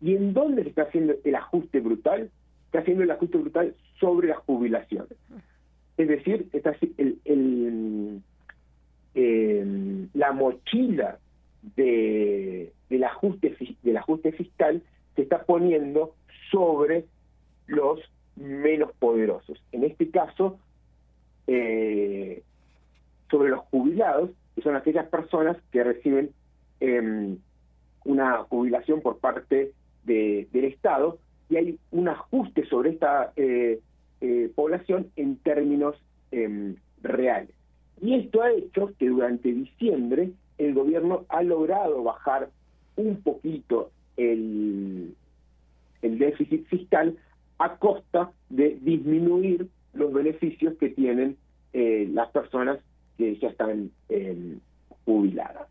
[0.00, 2.30] ¿Y en dónde se está haciendo el ajuste brutal?
[2.66, 5.16] Está haciendo el ajuste brutal sobre las jubilaciones.
[5.96, 8.22] Es decir, está el,
[10.14, 11.18] la mochila
[11.76, 14.82] de, del, ajuste, del ajuste fiscal
[15.16, 16.14] se está poniendo
[16.50, 17.04] sobre
[17.66, 18.00] los
[18.38, 19.62] menos poderosos.
[19.72, 20.58] En este caso,
[21.46, 22.42] eh,
[23.30, 26.30] sobre los jubilados, que son aquellas personas que reciben
[26.80, 27.38] em,
[28.04, 29.72] una jubilación por parte
[30.04, 31.18] del Estado,
[31.50, 33.80] y hay un ajuste sobre esta eh,
[34.20, 35.96] eh, población en términos
[36.30, 37.54] em, reales.
[38.00, 42.48] Y esto ha hecho que durante diciembre el gobierno ha logrado bajar
[42.96, 45.14] un poquito el,
[46.02, 47.16] el déficit fiscal
[47.58, 51.36] a costa de disminuir los beneficios que tienen
[51.72, 52.78] eh, las personas
[53.16, 54.60] que ya están em,
[55.04, 55.68] jubiladas.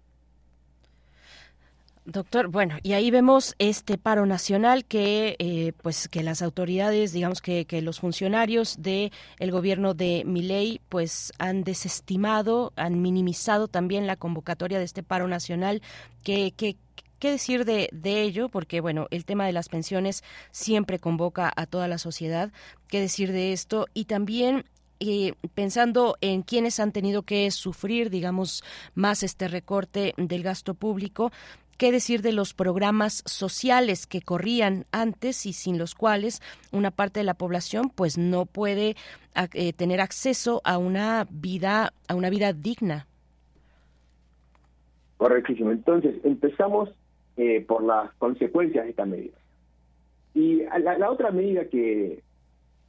[2.06, 7.42] Doctor, bueno, y ahí vemos este paro nacional que, eh, pues, que las autoridades, digamos
[7.42, 14.08] que, que los funcionarios del el gobierno de Miley, pues, han desestimado, han minimizado también
[14.08, 15.82] la convocatoria de este paro nacional.
[16.24, 16.78] que, que
[17.20, 18.50] ¿Qué decir de, de, ello?
[18.50, 22.52] Porque, bueno, el tema de las pensiones siempre convoca a toda la sociedad.
[22.88, 23.88] ¿Qué decir de esto?
[23.94, 24.66] Y también
[25.00, 28.64] eh, pensando en quienes han tenido que sufrir, digamos,
[28.96, 31.32] más este recorte del gasto público,
[31.78, 36.42] ¿Qué decir de los programas sociales que corrían antes y sin los cuales
[36.72, 38.96] una parte de la población pues no puede
[39.54, 43.06] eh, tener acceso a una vida a una vida digna?
[45.18, 45.70] Correctísimo.
[45.70, 46.90] Entonces empezamos
[47.38, 49.38] eh, por las consecuencias de esta medida.
[50.34, 52.24] Y la, otra medida que,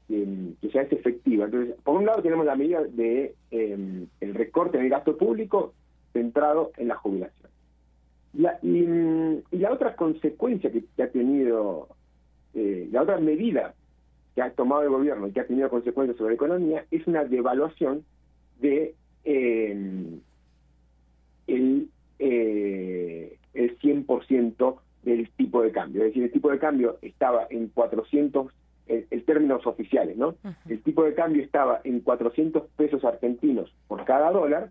[0.09, 1.45] que, es efectiva.
[1.45, 5.75] Entonces, por un lado tenemos la medida de em, el recorte en el gasto público
[6.13, 7.51] centrado en la jubilación.
[8.35, 8.87] La, y,
[9.51, 11.89] la otra consecuencia que, ha tenido,
[12.55, 13.75] eh, la otra medida
[14.35, 17.25] que ha tomado el gobierno y que ha tenido consecuencias sobre la economía es una
[17.25, 18.05] devaluación
[18.61, 18.95] de
[19.25, 20.19] eh,
[21.47, 21.89] el,
[23.59, 26.03] el 100% del tipo de cambio.
[26.03, 28.53] Es decir, el tipo de cambio estaba en 400,
[28.87, 30.37] en, términos oficiales, ¿no?
[30.69, 34.71] El tipo de cambio estaba en 400 pesos argentinos por cada dólar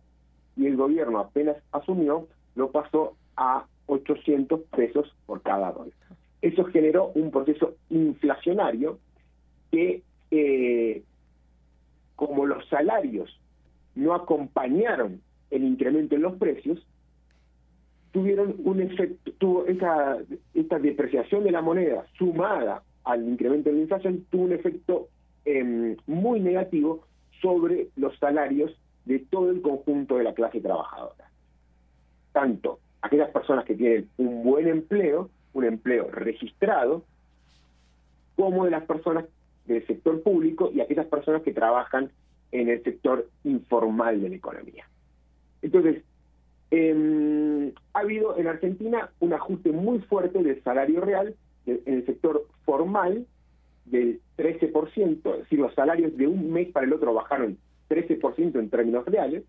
[0.56, 5.94] y el gobierno apenas asumió, lo pasó a 800 pesos por cada dólar.
[6.42, 9.00] Eso generó un proceso inflacionario
[9.70, 10.02] que,
[10.32, 11.04] eh,
[12.16, 13.38] como los salarios
[13.96, 16.86] no acompañaron el incremento en los precios,
[18.12, 20.18] tuvieron un efecto, tuvo esa,
[20.54, 25.08] esta depreciación de la moneda sumada al incremento de la inflación, tuvo un efecto
[25.46, 27.06] em, muy negativo
[27.42, 31.30] sobre los salarios de todo el conjunto de la clase trabajadora.
[32.34, 37.04] Tanto aquellas personas que tienen un buen empleo, un empleo registrado,
[38.36, 39.26] como de las personas
[39.66, 42.12] del sector público y aquellas personas que trabajan
[42.52, 44.88] en el sector informal de la economía.
[45.62, 46.04] Entonces,
[46.72, 51.36] em, ha habido en Argentina un ajuste muy fuerte del salario real
[51.66, 53.26] en el sector formal
[53.86, 57.58] del 13%, es decir, los salarios de un mes para el otro bajaron
[57.90, 59.44] 13% en términos reales,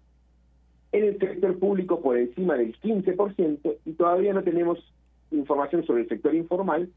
[0.92, 4.78] en el sector público por encima del 15% y todavía no tenemos
[5.30, 6.88] información sobre el sector informal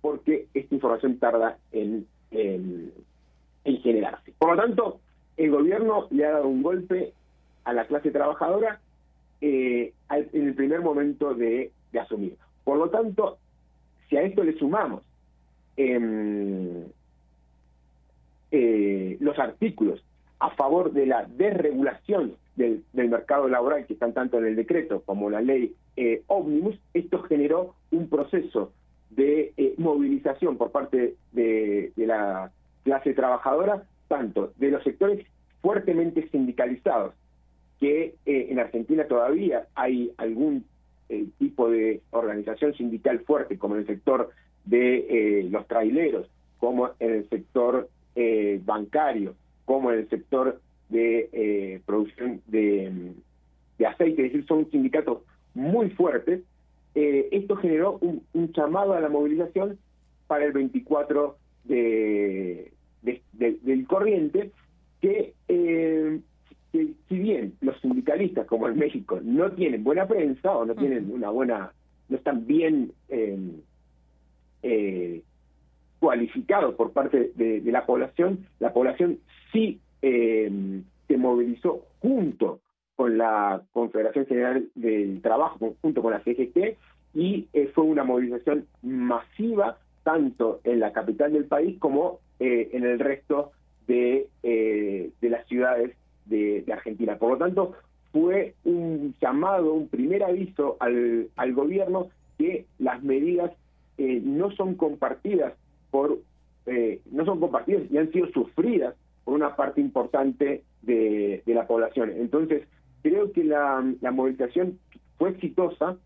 [0.00, 2.92] porque esta información tarda en, en,
[3.82, 4.32] generarse.
[4.38, 5.00] Por lo tanto,
[5.36, 7.12] el gobierno le ha dado un golpe
[7.64, 8.80] a la clase trabajadora
[9.40, 11.70] eh, en el primer momento de,
[12.00, 12.36] asumir.
[12.64, 13.38] Por lo tanto,
[14.08, 15.04] si a esto le sumamos
[15.76, 16.84] em,
[18.50, 20.02] eh, los artículos
[20.40, 25.30] a favor de la desregulación del, mercado laboral que están tanto en el decreto como
[25.30, 28.72] la ley eh, Omnibus, esto generó un proceso
[29.10, 32.50] de eh, movilización por parte de, la
[32.82, 35.24] clase trabajadora, tanto de los sectores
[35.62, 37.14] fuertemente sindicalizados,
[37.80, 40.64] que eh, en Argentina todavía hay algún
[41.08, 44.30] eh, tipo de organización sindical fuerte, como en el sector
[44.64, 46.28] de eh, los traileros,
[46.58, 47.88] como en el sector
[48.64, 49.34] bancario,
[49.64, 53.12] como en el sector de producción de,
[53.76, 55.22] de, aceite, es decir, son sindicatos
[55.52, 56.42] muy fuertes,
[56.94, 58.22] esto generó un,
[58.52, 59.80] llamado a la movilización
[60.28, 62.70] para el 24 de,
[63.02, 64.52] del corriente,
[65.00, 65.34] que
[67.08, 71.30] si bien los sindicalistas, como en México, no tienen buena prensa o no tienen una
[71.30, 71.72] buena,
[72.08, 73.60] no están bien em,
[74.62, 75.22] eh,
[76.00, 79.20] cualificados por parte de, la población, la población
[79.52, 82.60] sí em, se movilizó junto
[82.96, 86.76] con la Confederación General del Trabajo, junto con la CGT,
[87.14, 92.84] y eh, fue una movilización masiva tanto en la capital del país como eh, en
[92.84, 93.52] el resto
[93.86, 95.94] de, de las ciudades
[96.26, 97.16] de, Argentina.
[97.16, 97.72] Por lo tanto,
[98.12, 103.52] fue un llamado, un primer aviso al, al gobierno que las medidas
[103.98, 105.54] eh, no son compartidas
[105.90, 106.18] por
[106.66, 108.94] eh, no son compartidas y han sido sufridas
[109.24, 112.10] por una parte importante de, la población.
[112.16, 112.66] Entonces,
[113.02, 114.78] creo que la, la movilización
[115.18, 115.96] fue exitosa,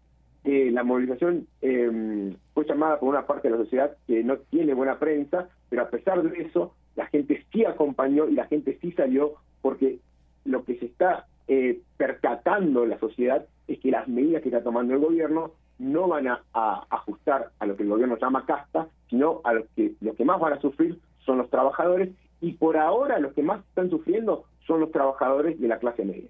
[0.45, 4.75] eh, la movilización em, fue llamada por una parte de la sociedad que no tiene
[4.75, 8.93] buena prensa, pero a pesar de eso, la gente sí acompañó y la gente sí
[8.93, 9.99] salió porque
[10.49, 14.95] lo que se está eh, percatando la sociedad es que las medidas que está tomando
[14.95, 16.43] el gobierno no van a,
[16.91, 20.41] ajustar a lo que el gobierno llama casta, sino a los que los que más
[20.41, 22.11] van a sufrir son los trabajadores
[22.41, 26.29] y por ahora los que más están sufriendo son los trabajadores de la clase media.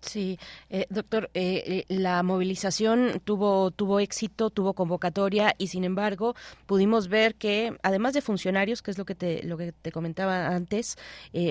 [0.00, 0.38] Sí,
[0.70, 7.08] eh, doctor, eh, eh, la movilización tuvo tuvo éxito, tuvo convocatoria y sin embargo pudimos
[7.08, 10.96] ver que además de funcionarios, que es lo que te lo que te comentaba antes,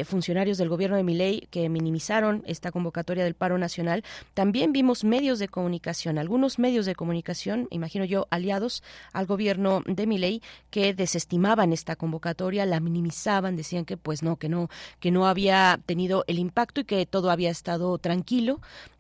[0.06, 4.03] funcionarios del gobierno de Miley que minimizaron esta convocatoria del paro nacional,
[4.34, 10.07] también vimos medios de comunicación, algunos medios de comunicación, imagino yo, aliados al gobierno de
[10.07, 14.69] Miley que desestimaban esta convocatoria, la minimizaban, decían que pues no, que no
[15.02, 18.37] que no había tenido el impacto y que todo había estado tranquilo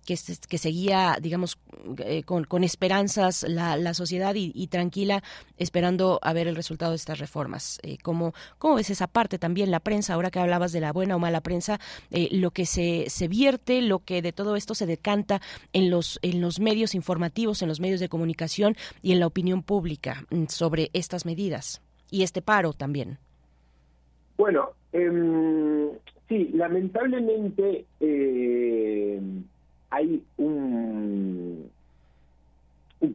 [0.05, 1.59] que, que seguía, digamos,
[1.99, 5.21] eh, con, esperanzas la, sociedad y, tranquila,
[5.57, 7.79] esperando a ver el resultado de estas reformas.
[7.83, 8.33] Eh, ¿cómo,
[8.75, 10.13] ves esa parte también, la prensa?
[10.13, 11.79] Ahora que hablabas de la buena o mala prensa,
[12.11, 15.41] eh, lo que se, se vierte, lo que de todo esto se decanta
[15.73, 19.61] en los, en los medios informativos, en los medios de comunicación y en la opinión
[19.61, 23.19] pública mm, sobre estas medidas y este paro también.
[24.37, 29.21] Bueno, eh, Sí, lamentablemente eh,
[29.89, 31.71] hay un,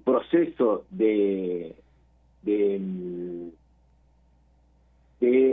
[0.05, 1.75] proceso de,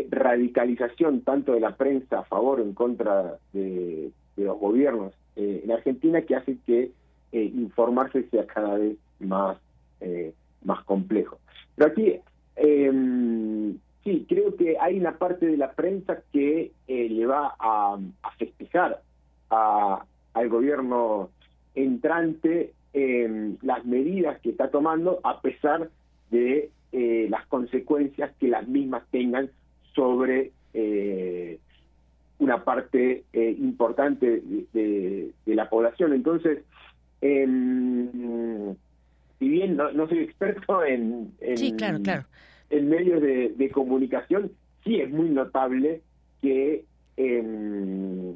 [0.10, 5.72] radicalización tanto de la prensa a favor o en contra de, los gobiernos eh, en
[5.72, 6.92] Argentina que hace que
[7.32, 9.58] eh, informarse sea cada vez más,
[10.64, 11.38] más complejo.
[11.76, 12.20] Pero aquí
[14.04, 17.98] Sí, creo que hay una parte de la prensa que eh, le va a,
[18.38, 19.02] festejar
[19.50, 21.30] al gobierno
[21.76, 22.74] entrante
[23.62, 25.90] las medidas que está tomando a pesar
[26.32, 29.50] de eh, las consecuencias que las mismas tengan
[29.94, 31.60] sobre eh,
[32.38, 36.14] una parte importante de, la población.
[36.14, 36.64] Entonces,
[37.20, 38.76] em,
[39.40, 42.26] si bien no, soy experto en, sí, claro, claro
[42.70, 44.52] en medios de, comunicación,
[44.84, 46.02] sí es muy notable
[46.42, 46.86] que,
[47.18, 48.36] em,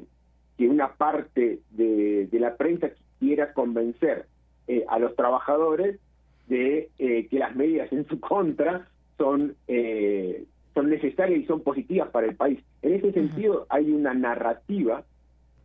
[0.56, 4.26] que una parte de, la prensa quiera convencer
[4.66, 5.98] eh, a los trabajadores
[6.48, 10.44] de eh, que las medidas en su contra son, eh,
[10.74, 12.60] son necesarias y son positivas para el país.
[12.82, 15.04] En ese sentido, hay una narrativa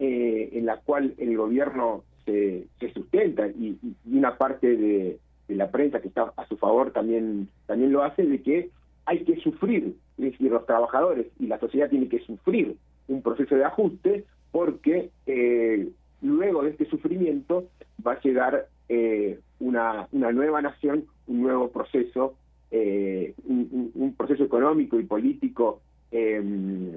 [0.02, 3.78] en la cual el gobierno se, se sustenta y
[4.10, 8.24] una parte de, de la prensa que está a su favor también, también lo hace,
[8.24, 8.70] de que
[9.06, 12.76] hay que sufrir, es decir, los trabajadores y la sociedad tiene que sufrir
[13.08, 15.90] un proceso de ajuste porque eh,
[16.22, 17.66] luego de este sufrimiento
[18.06, 22.36] va a llegar eh, una, una nueva nación, un nuevo proceso,
[22.70, 25.82] eh, un, proceso económico y político
[26.12, 26.92] em,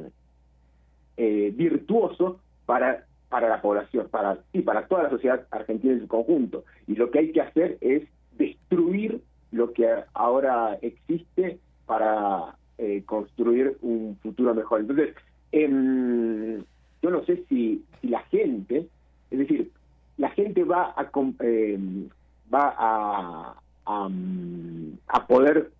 [1.16, 6.64] virtuoso para para la población, para y para toda la sociedad argentina en su conjunto.
[6.86, 8.02] Y lo que hay que hacer es
[8.38, 14.80] destruir lo que ahora existe para eh, construir un futuro mejor.
[14.80, 15.14] Entonces,
[15.52, 16.62] em,
[17.02, 18.88] yo no sé si, la gente,
[19.30, 19.70] es decir,
[20.16, 21.10] la gente va a
[21.40, 22.09] em,
[22.52, 23.54] va a,
[23.86, 25.70] a, poder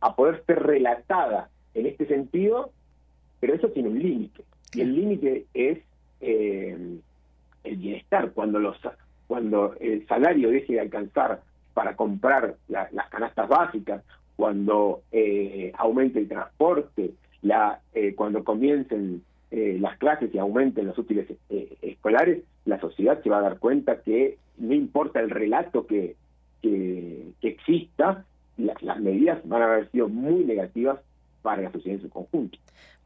[0.00, 2.70] a, poder ser relatada en este sentido,
[3.40, 4.42] pero eso tiene un límite.
[4.74, 5.78] Y el límite es
[6.20, 7.00] em,
[7.64, 8.32] el bienestar.
[8.32, 8.76] Cuando los
[9.26, 11.42] cuando el salario deje de alcanzar
[11.76, 14.02] para comprar las canastas básicas,
[14.34, 17.10] cuando eh, aumente el transporte,
[17.42, 21.26] la, eh, cuando comiencen eh, las clases y aumenten los útiles
[21.82, 26.16] escolares, la sociedad se va a dar cuenta que no importa el relato que,
[26.62, 28.24] que, exista,
[28.56, 30.98] las medidas van a haber sido muy negativas
[31.42, 32.58] para la sociedad en su conjunto.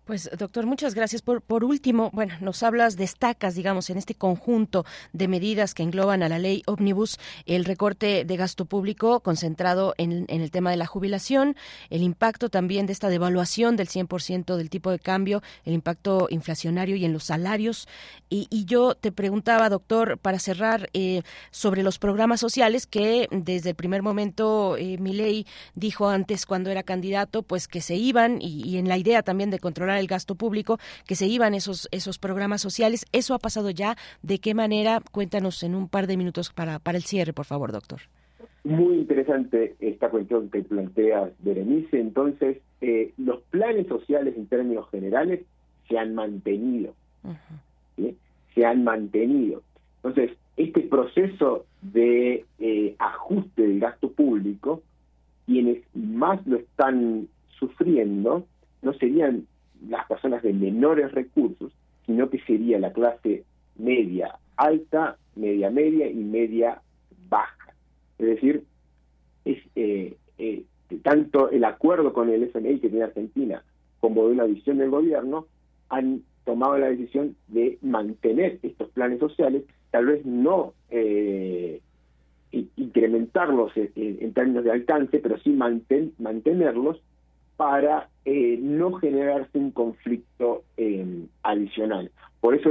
[0.04, 1.22] Pues doctor, muchas gracias.
[1.22, 6.22] Por, por último, bueno, nos hablas, destacas, digamos, en este conjunto de medidas que engloban
[6.22, 10.86] a la ley Omnibus, el recorte de gasto público concentrado en, el tema de la
[10.86, 11.54] jubilación,
[11.90, 16.96] el impacto también de esta devaluación del 100% del tipo de cambio, el impacto inflacionario
[16.96, 17.86] y en los salarios.
[18.28, 23.74] Y, yo te preguntaba, doctor, para cerrar, eh, sobre los programas sociales que desde el
[23.74, 28.62] primer momento eh, mi ley dijo antes cuando era candidato, pues que se iban y,
[28.68, 32.18] y en la idea también de controlar el gasto público, que se iban esos, esos
[32.18, 33.06] programas sociales.
[33.12, 33.96] ¿Eso ha pasado ya?
[34.22, 35.00] ¿De qué manera?
[35.12, 38.00] Cuéntanos en un par de minutos para, para el cierre, por favor, doctor.
[38.62, 41.98] Muy interesante esta cuestión que plantea Berenice.
[41.98, 45.40] Entonces, eh, los planes sociales en términos generales
[45.88, 46.94] se han mantenido.
[48.54, 49.62] Se han mantenido.
[50.02, 54.82] Entonces, este proceso de eh, ajuste del gasto público,
[55.46, 58.46] quienes más lo están sufriendo
[58.82, 59.46] no serían
[59.88, 61.72] las personas de menores recursos,
[62.06, 63.44] sino que sería la clase
[63.76, 66.82] media alta, media media y media
[67.28, 67.74] baja.
[68.18, 68.64] Es decir,
[69.44, 70.64] es eh, eh,
[71.02, 73.62] tanto el acuerdo con el FMI que tiene Argentina
[74.00, 75.46] como de una visión del gobierno
[75.88, 81.80] han tomado la decisión de mantener estos planes sociales, tal vez no eh,
[82.50, 87.00] incrementarlos en, términos de alcance, pero sí mantenerlos
[87.60, 92.10] para eh, no generarse un conflicto eh, adicional.
[92.40, 92.70] Por eso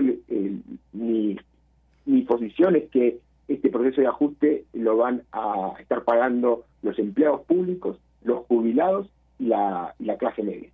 [0.94, 1.38] mi,
[2.06, 7.42] mi posición es que este proceso de ajuste lo van a estar pagando los empleados
[7.42, 9.08] públicos, los jubilados
[9.38, 10.72] y la, y la clase media.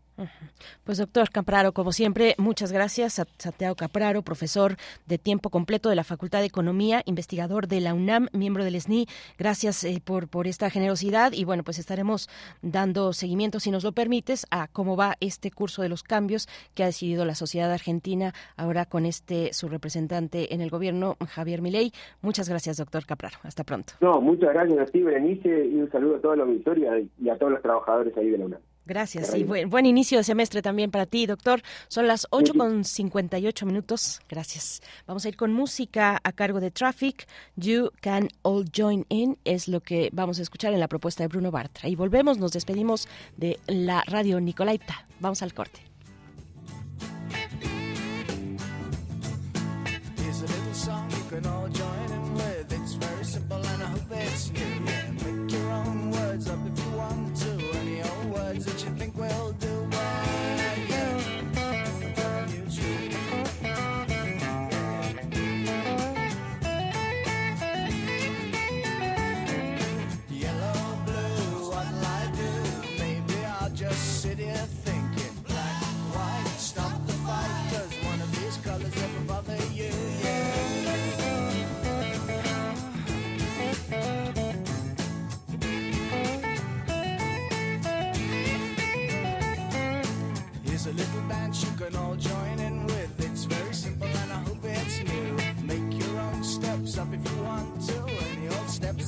[0.84, 3.22] Pues doctor Capraro, como siempre, muchas gracias.
[3.38, 8.30] Santiago Capraro, profesor de tiempo completo de la Facultad de Economía, investigador de la UNAM,
[8.32, 9.08] miembro del SNI.
[9.38, 12.30] Gracias eh, por, por esta generosidad y bueno, pues estaremos
[12.62, 16.84] dando seguimiento, si nos lo permites, a cómo va este curso de los cambios que
[16.84, 21.92] ha decidido la sociedad argentina ahora con este su representante en el gobierno, Javier Milei.
[22.22, 23.38] Muchas gracias, doctor Capraro.
[23.44, 23.94] Hasta pronto.
[24.02, 27.38] No, muchas gracias a ti, Berenice, y un saludo a toda la auditoría y a
[27.38, 28.62] todos los trabajadores ahí de la UNAM.
[28.86, 31.62] Gracias y buen, buen, inicio de semestre también para ti, doctor.
[31.88, 34.22] Son las 8 con 58 minutos.
[34.30, 34.82] Gracias.
[35.08, 37.28] Vamos a ir con música a cargo de Traffic.
[37.56, 41.30] You Can All Join In es lo que vamos a escuchar en la propuesta de
[41.30, 41.90] Bruno Bartra.
[41.90, 43.08] Y volvemos, nos despedimos
[43.38, 45.06] de la radio Nicolaita.
[45.20, 45.95] Vamos al corte.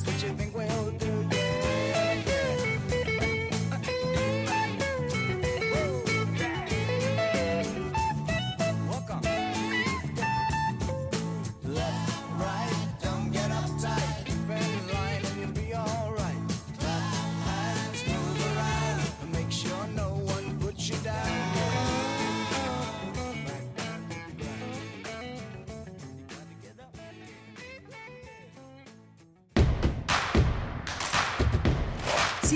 [0.08, 1.07] But you think we'll do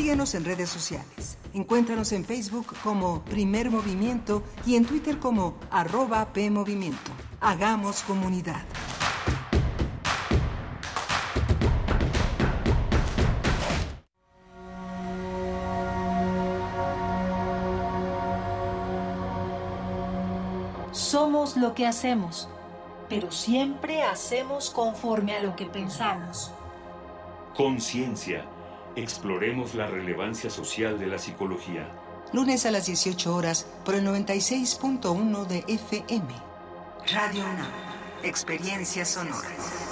[0.03, 1.39] Síguenos en redes sociales.
[1.55, 7.13] Encuéntranos en Facebook como Primer Movimiento y en Twitter como arroba PMovimiento.
[7.41, 8.65] Hagamos comunidad.
[20.91, 22.49] Somos lo que hacemos,
[23.09, 26.51] pero siempre hacemos conforme a lo que pensamos.
[27.55, 28.45] Conciencia
[28.95, 31.89] Exploremos la relevancia social de la psicología.
[32.33, 36.35] Lunes a las 18 horas por el 96.1 de FM.
[37.13, 37.71] Radio UNAM.
[38.23, 39.92] Experiencias sonoras.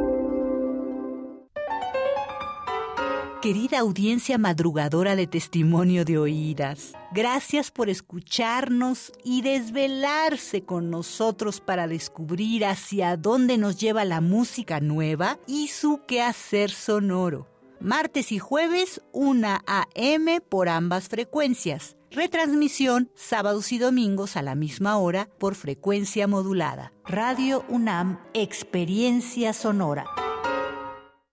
[3.41, 11.87] Querida audiencia madrugadora de testimonio de oídas, gracias por escucharnos y desvelarse con nosotros para
[11.87, 17.47] descubrir hacia dónde nos lleva la música nueva y su quehacer sonoro.
[17.79, 20.39] Martes y jueves, 1 a.m.
[20.41, 21.97] por ambas frecuencias.
[22.11, 26.93] Retransmisión sábados y domingos a la misma hora por frecuencia modulada.
[27.05, 30.05] Radio UNAM, Experiencia Sonora.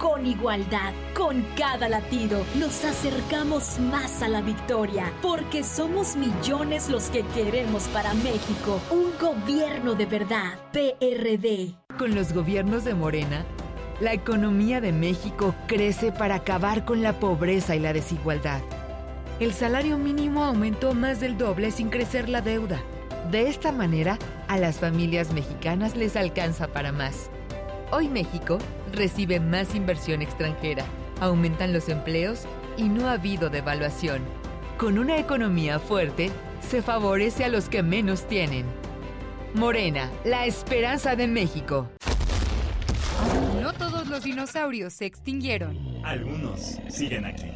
[0.00, 0.92] con igualdad.
[1.14, 7.84] Con cada latido nos acercamos más a la victoria, porque somos millones los que queremos
[7.88, 11.74] para México un gobierno de verdad, PRD.
[11.98, 13.44] Con los gobiernos de Morena,
[14.00, 18.62] la economía de México crece para acabar con la pobreza y la desigualdad.
[19.38, 22.80] El salario mínimo aumentó más del doble sin crecer la deuda.
[23.30, 24.18] De esta manera,
[24.48, 27.30] a las familias mexicanas les alcanza para más.
[27.92, 28.58] Hoy México
[28.92, 30.84] recibe más inversión extranjera,
[31.20, 32.44] aumentan los empleos
[32.76, 34.22] y no ha habido devaluación.
[34.78, 36.30] Con una economía fuerte,
[36.60, 38.64] se favorece a los que menos tienen.
[39.54, 41.88] Morena, la esperanza de México.
[43.60, 45.76] No todos los dinosaurios se extinguieron.
[46.04, 47.50] Algunos siguen aquí.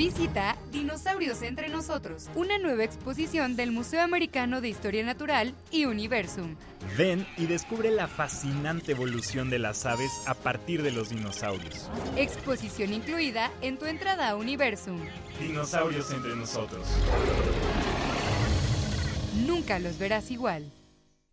[0.00, 6.56] Visita Dinosaurios entre nosotros, una nueva exposición del Museo Americano de Historia Natural y Universum.
[6.96, 11.90] Ven y descubre la fascinante evolución de las aves a partir de los dinosaurios.
[12.16, 14.98] Exposición incluida en tu entrada a Universum.
[15.38, 16.86] Dinosaurios entre nosotros.
[19.46, 20.64] Nunca los verás igual.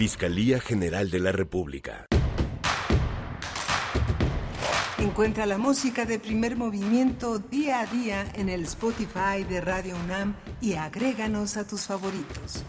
[0.00, 2.06] Fiscalía General de la República.
[4.96, 10.36] Encuentra la música de primer movimiento día a día en el Spotify de Radio UNAM
[10.62, 12.64] y agréganos a tus favoritos.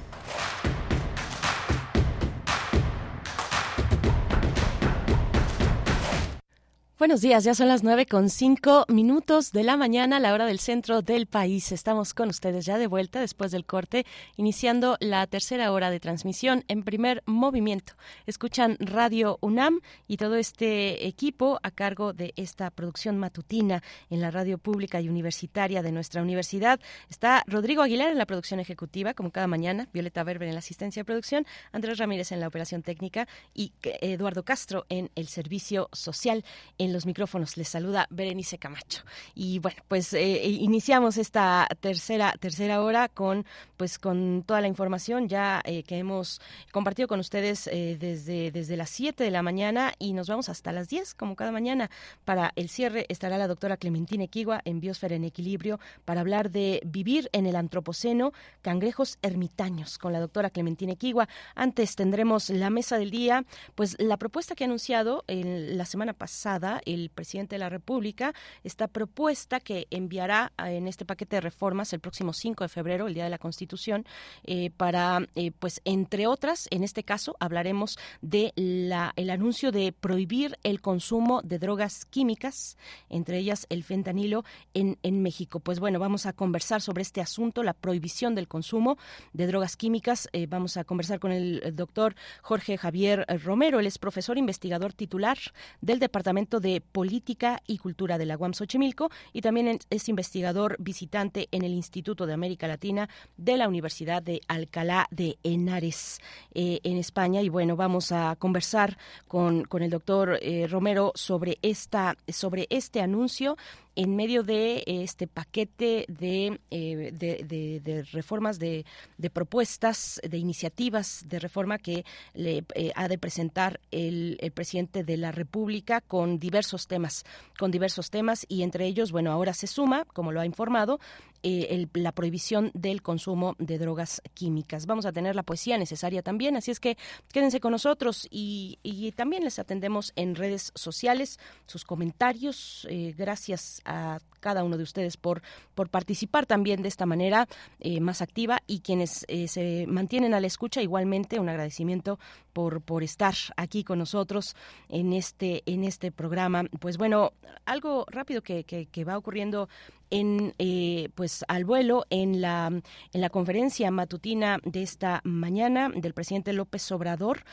[7.02, 10.60] Buenos días, ya son las nueve con cinco minutos de la mañana, la hora del
[10.60, 11.72] centro del país.
[11.72, 14.06] Estamos con ustedes ya de vuelta después del corte,
[14.38, 17.94] iniciando la tercera hora de transmisión en primer movimiento.
[18.28, 24.30] Escuchan Radio UNAM y todo este equipo a cargo de esta producción matutina en la
[24.30, 26.80] radio pública y universitaria de nuestra universidad.
[27.10, 31.00] Está Rodrigo Aguilar en la producción ejecutiva, como cada mañana, Violeta Berber en la asistencia
[31.00, 36.46] de producción, Andrés Ramírez en la operación técnica y Eduardo Castro en el servicio social.
[36.92, 39.04] Los micrófonos les saluda Berenice Camacho.
[39.36, 43.46] Y bueno, pues eh, iniciamos esta tercera, tercera hora con,
[43.78, 46.42] pues, con toda la información ya eh, que hemos
[46.72, 50.72] compartido con ustedes eh, desde, desde las 7 de la mañana y nos vamos hasta
[50.72, 51.90] las 10, como cada mañana.
[52.26, 56.82] Para el cierre estará la doctora Clementina Equigua en Biosfera en Equilibrio para hablar de
[56.86, 61.28] vivir en el Antropoceno, cangrejos ermitaños, con la doctora Clementina Equigua.
[61.56, 63.46] Antes tendremos la mesa del día,
[63.76, 68.34] pues la propuesta que ha anunciado en la semana pasada el presidente de la República,
[68.64, 73.14] esta propuesta que enviará en este paquete de reformas el próximo 5 de febrero, el
[73.14, 74.06] Día de la Constitución,
[74.44, 79.92] eh, para, eh, pues, entre otras, en este caso, hablaremos de la, el anuncio de
[79.92, 82.78] prohibir el consumo de drogas químicas,
[83.10, 84.44] entre ellas el fentanilo,
[84.74, 85.60] en, en México.
[85.60, 88.98] Pues bueno, vamos a conversar sobre este asunto, la prohibición del consumo
[89.34, 90.30] de drogas químicas.
[90.34, 95.38] Eh, vamos a conversar con el doctor Jorge Javier Romero, él es profesor investigador titular
[95.82, 101.50] del Departamento de Política y Cultura de la UAM Xochimilco y también es investigador visitante
[101.52, 106.20] en el Instituto de América Latina de la Universidad de Alcalá de Henares
[106.54, 107.42] eh, en España.
[107.42, 113.02] Y bueno, vamos a conversar con, con el doctor eh, Romero sobre, esta, sobre este
[113.02, 113.58] anuncio
[113.96, 118.86] en medio de este paquete de, eh, de, reformas, de,
[119.34, 125.32] propuestas, de iniciativas de reforma que le eh, ha de presentar el, presidente de la
[125.32, 127.24] República con diversos temas,
[127.58, 131.00] con diversos temas y entre ellos, bueno, ahora se suma, como lo ha informado,
[131.44, 134.86] eh, la prohibición del consumo de drogas químicas.
[134.86, 136.98] Vamos a tener la poesía necesaria también, así es que
[137.34, 138.78] quédense con nosotros y,
[139.16, 142.88] también les atendemos en redes sociales, sus comentarios.
[142.90, 145.42] Eh, gracias a cada uno de ustedes por,
[145.76, 147.48] por participar también de esta manera
[147.80, 152.20] eh, más activa y quienes se mantienen a la escucha, igualmente un agradecimiento
[152.54, 154.56] por, por estar aquí con nosotros
[154.90, 156.64] en este, en este programa.
[156.80, 157.34] Pues bueno,
[157.66, 159.70] algo rápido que, que va ocurriendo
[160.12, 166.14] en eh, pues al vuelo en la en la conferencia matutina de esta mañana del
[166.14, 167.44] presidente López Obrador.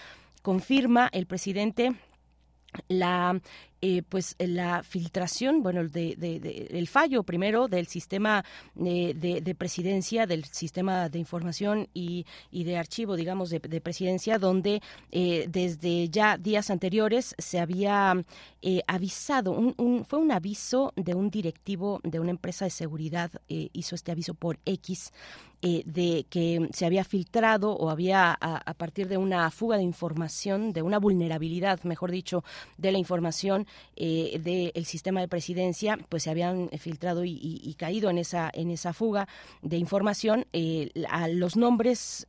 [0.43, 1.95] Confirma el presidente
[2.89, 3.41] la
[3.81, 8.45] eh, pues la filtración, bueno, de, el fallo primero del sistema
[8.85, 14.83] eh, de, presidencia, del sistema de información y, de archivo, digamos, de, presidencia, donde
[15.13, 18.15] eh, desde ya días anteriores se había
[18.89, 24.11] avisado, un, fue un aviso de un directivo de una empresa de seguridad, hizo este
[24.11, 25.13] aviso por X,
[25.61, 30.83] de que se había filtrado o había a, partir de una fuga de información, de
[30.83, 32.45] una vulnerabilidad, mejor dicho,
[32.77, 34.41] de la información eh,
[34.75, 39.29] del sistema de presidencia, pues se habían filtrado y, caído en esa en esa fuga
[39.63, 42.27] de información eh, a los nombres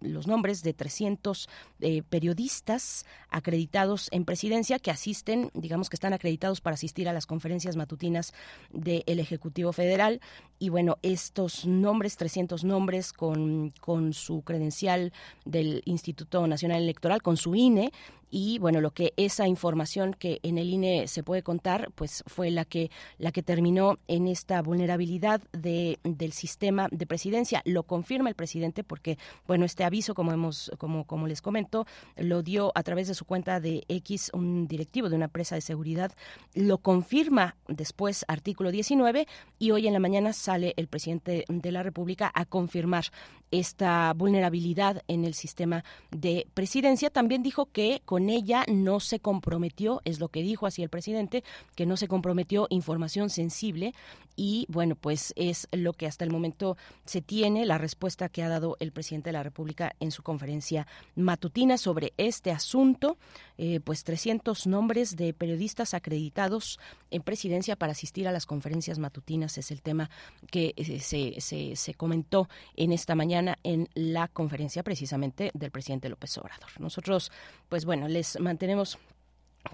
[0.00, 1.48] los nombres de 300
[1.80, 7.26] eh, periodistas acreditados en presidencia que asisten, digamos que están acreditados para asistir a las
[7.26, 8.32] conferencias matutinas
[8.70, 10.20] del Ejecutivo Federal.
[10.58, 15.12] Y bueno, estos nombres, 300 nombres con, con su credencial
[15.44, 17.92] del Instituto Nacional Electoral, con su INE,
[18.36, 22.50] y bueno lo que esa información que en el INE se puede contar pues fue
[22.50, 27.62] la que la que terminó en esta vulnerabilidad de, del sistema de presidencia.
[27.64, 31.86] Lo confirma el presidente porque bueno este aviso como hemos como como les comento
[32.18, 35.62] lo dio a través de su cuenta de X un directivo de una empresa de
[35.62, 36.12] seguridad.
[36.52, 39.26] Lo confirma después artículo 19
[39.58, 43.06] y hoy en la mañana sale el presidente de la República a confirmar
[43.50, 47.10] esta vulnerabilidad en el sistema de presidencia.
[47.10, 51.44] También dijo que con ella no se comprometió, es lo que dijo así el presidente,
[51.74, 53.94] que no se comprometió información sensible
[54.36, 58.48] y bueno, pues es lo que hasta el momento se tiene, la respuesta que ha
[58.48, 63.16] dado el presidente de la República en su conferencia matutina sobre este asunto,
[63.56, 66.78] eh, pues 300 nombres de periodistas acreditados
[67.16, 70.10] en presidencia para asistir a las conferencias matutinas es el tema
[70.50, 76.08] que eh, se, se, se comentó en esta mañana en la conferencia precisamente del presidente
[76.08, 76.70] López Obrador.
[76.78, 77.32] Nosotros,
[77.68, 78.98] pues bueno, les mantenemos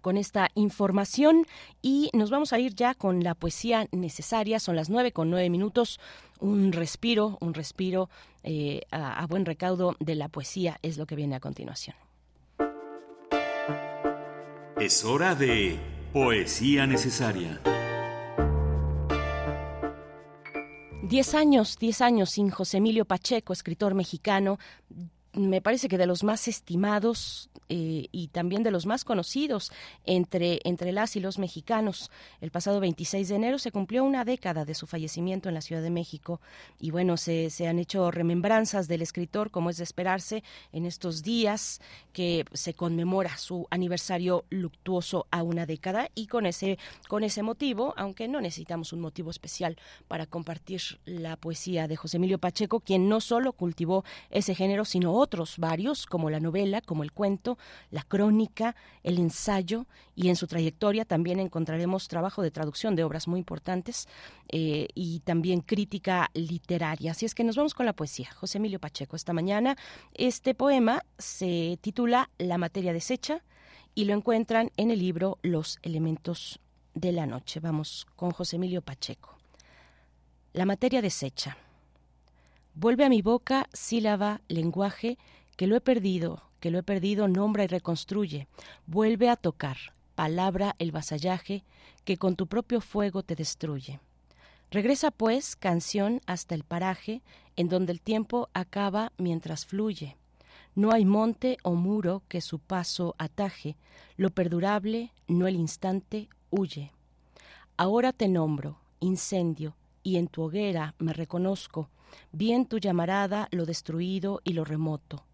[0.01, 1.47] con esta información
[1.83, 4.59] y nos vamos a ir ya con la poesía necesaria.
[4.59, 6.01] Son las nueve con nueve minutos.
[6.41, 8.09] Un respiro, un respiro
[8.43, 11.97] eh, a, a buen recaudo de la poesía es lo que viene a continuación.
[14.81, 15.79] Es hora de
[16.13, 17.59] poesía necesaria.
[21.03, 24.59] Diez años, diez años sin José Emilio Pacheco, escritor mexicano
[25.35, 29.73] me parece que de los más estimados eh, y también de los más conocidos
[30.05, 32.11] entre, entre las y los mexicanos.
[32.43, 35.81] El pasado 26 de enero se cumplió una década de su fallecimiento en la Ciudad
[35.81, 36.43] de México
[36.79, 41.23] y bueno, se, se han hecho remembranzas del escritor, como es de esperarse, en estos
[41.23, 41.81] días
[42.13, 46.79] que se conmemora su aniversario luctuoso a una década y con ese,
[47.09, 49.79] con ese motivo, aunque no necesitamos un motivo especial
[50.09, 55.22] para compartir la poesía de José Emilio Pacheco, quien no solo cultivó ese género, sino
[55.23, 57.57] otros varios, como la novela, como el cuento,
[57.91, 63.29] la crónica, el ensayo y en su trayectoria también encontraremos trabajo de traducción de obras
[63.29, 64.09] muy importantes
[64.49, 67.13] eh, y también crítica literaria.
[67.13, 68.31] Así es que nos vamos con la poesía.
[68.35, 69.77] José Emilio Pacheco, esta mañana
[70.15, 73.43] este poema se titula La materia deshecha
[73.95, 76.61] y lo encuentran en el libro Los elementos
[76.95, 77.61] de la noche.
[77.61, 79.37] Vamos con José Emilio Pacheco.
[80.53, 81.57] La materia deshecha.
[82.75, 85.19] Vuelve a mi boca sílaba, lenguaje,
[85.57, 88.49] que lo he perdido, que lo he perdido, nombra y reconstruye.
[88.87, 89.77] Vuelve a tocar,
[90.15, 91.65] palabra el vasallaje,
[92.05, 94.01] que con tu propio fuego te destruye.
[94.71, 97.23] Regresa pues, canción, hasta el paraje,
[97.57, 100.17] en donde el tiempo acaba mientras fluye.
[100.75, 103.77] No hay monte o muro que su paso ataje,
[104.17, 106.93] lo perdurable, no el instante, huye.
[107.77, 111.89] Ahora te nombro, incendio, y en tu hoguera me reconozco,
[112.33, 115.25] bien tu llamarada lo destruido y lo remoto.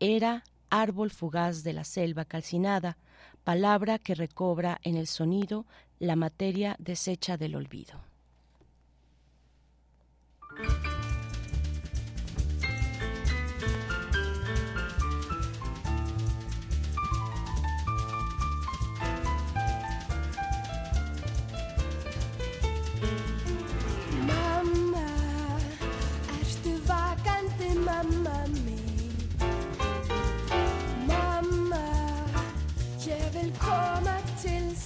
[0.00, 2.98] Era árbol fugaz de la selva calcinada,
[3.44, 5.66] palabra que recobra en el sonido
[5.98, 8.00] la materia deshecha del olvido.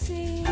[0.02, 0.51] see.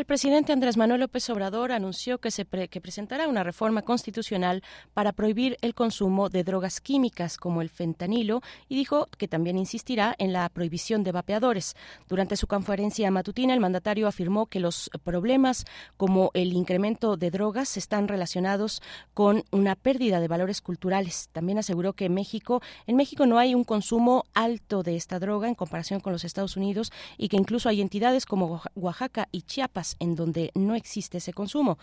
[0.00, 4.62] El presidente Andrés Manuel López Obrador anunció que, se que presentará una reforma constitucional
[4.94, 10.14] para prohibir el consumo de drogas químicas como el fentanilo y dijo que también insistirá
[10.16, 11.76] en la prohibición de vapeadores.
[12.08, 15.66] Durante su conferencia matutina, el mandatario afirmó que los problemas
[15.98, 18.80] como el incremento de drogas están relacionados
[19.12, 21.28] con una pérdida de valores culturales.
[21.32, 25.54] También aseguró que México, en México no hay un consumo alto de esta droga en
[25.54, 30.14] comparación con los Estados Unidos y que incluso hay entidades como Oaxaca y Chiapas en
[30.14, 31.78] donde no existe ese consumo.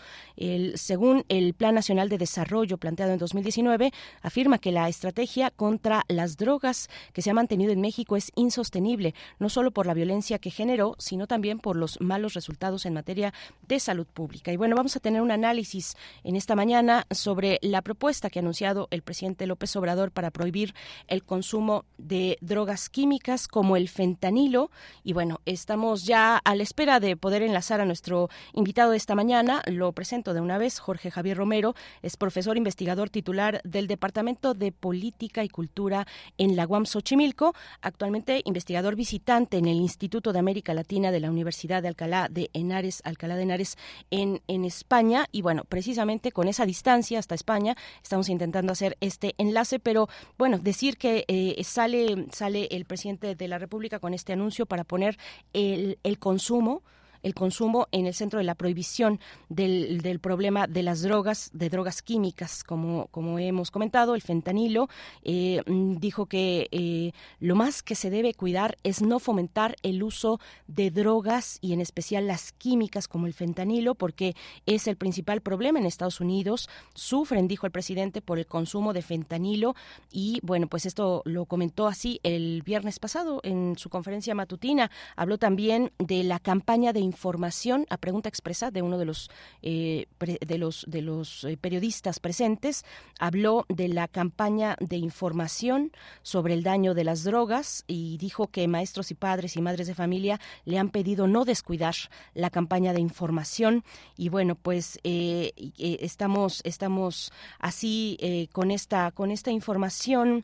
[0.76, 6.38] Según el Plan Nacional de Desarrollo planteado en 2019, afirma que la estrategia contra las
[6.38, 10.52] drogas que se ha mantenido en México es insostenible, no solo por la violencia que
[10.52, 13.34] generó, sino también por los malos resultados en materia
[13.68, 14.52] de salud pública.
[14.52, 18.42] Y bueno, vamos a tener un análisis en esta mañana sobre la propuesta que ha
[18.42, 20.74] anunciado el presidente López Obrador para prohibir
[21.08, 24.72] el consumo de drogas químicas como el fentanilo.
[25.04, 29.16] Y bueno, estamos ya a la espera de poder enlazar a nuestro invitado de esta
[29.16, 29.62] mañana.
[29.66, 34.72] Lo presento de una vez, Jorge Javier Romero, es profesor investigador titular del Departamento de
[34.72, 36.06] Política y Cultura
[36.38, 41.30] en la UAM Xochimilco, actualmente investigador visitante en el Instituto de América Latina de la
[41.30, 43.78] Universidad de Alcalá de Henares, Alcalá de Henares
[44.12, 45.26] en, en España.
[45.32, 50.58] Y bueno, precisamente con esa distancia hasta España estamos intentando hacer este enlace, pero bueno,
[50.58, 55.18] decir que eh, sale, sale el presidente de la República con este anuncio para poner
[55.54, 56.84] el, el consumo
[57.24, 59.20] el consumo en el centro de la prohibición
[59.50, 64.90] del, del problema de las drogas, de drogas químicas, como, como hemos comentado, el fentanilo.
[65.24, 70.04] Eh, mm, dijo que eh, lo más que se debe cuidar es no fomentar el
[70.04, 74.36] uso de drogas y en especial las químicas como el fentanilo, porque
[74.66, 76.70] es el principal problema en Estados Unidos.
[76.94, 79.76] Sufren, dijo el presidente, por el consumo de fentanilo
[80.12, 84.92] y bueno, pues esto lo comentó así el viernes pasado en su conferencia matutina.
[85.16, 89.30] Habló también de la campaña de información a pregunta expresa de uno de los
[89.62, 92.86] eh, de los de los eh, periodistas presentes
[93.20, 98.68] habló de la campaña de información sobre el daño de las drogas y dijo que
[98.68, 101.96] maestros y padres y madres de familia le han pedido no descuidar
[102.34, 103.84] la campaña de información.
[104.16, 108.18] Y bueno pues eh, estamos estamos así
[108.52, 110.44] con esta con esta información.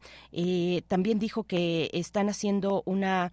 [0.88, 3.32] También dijo que están haciendo una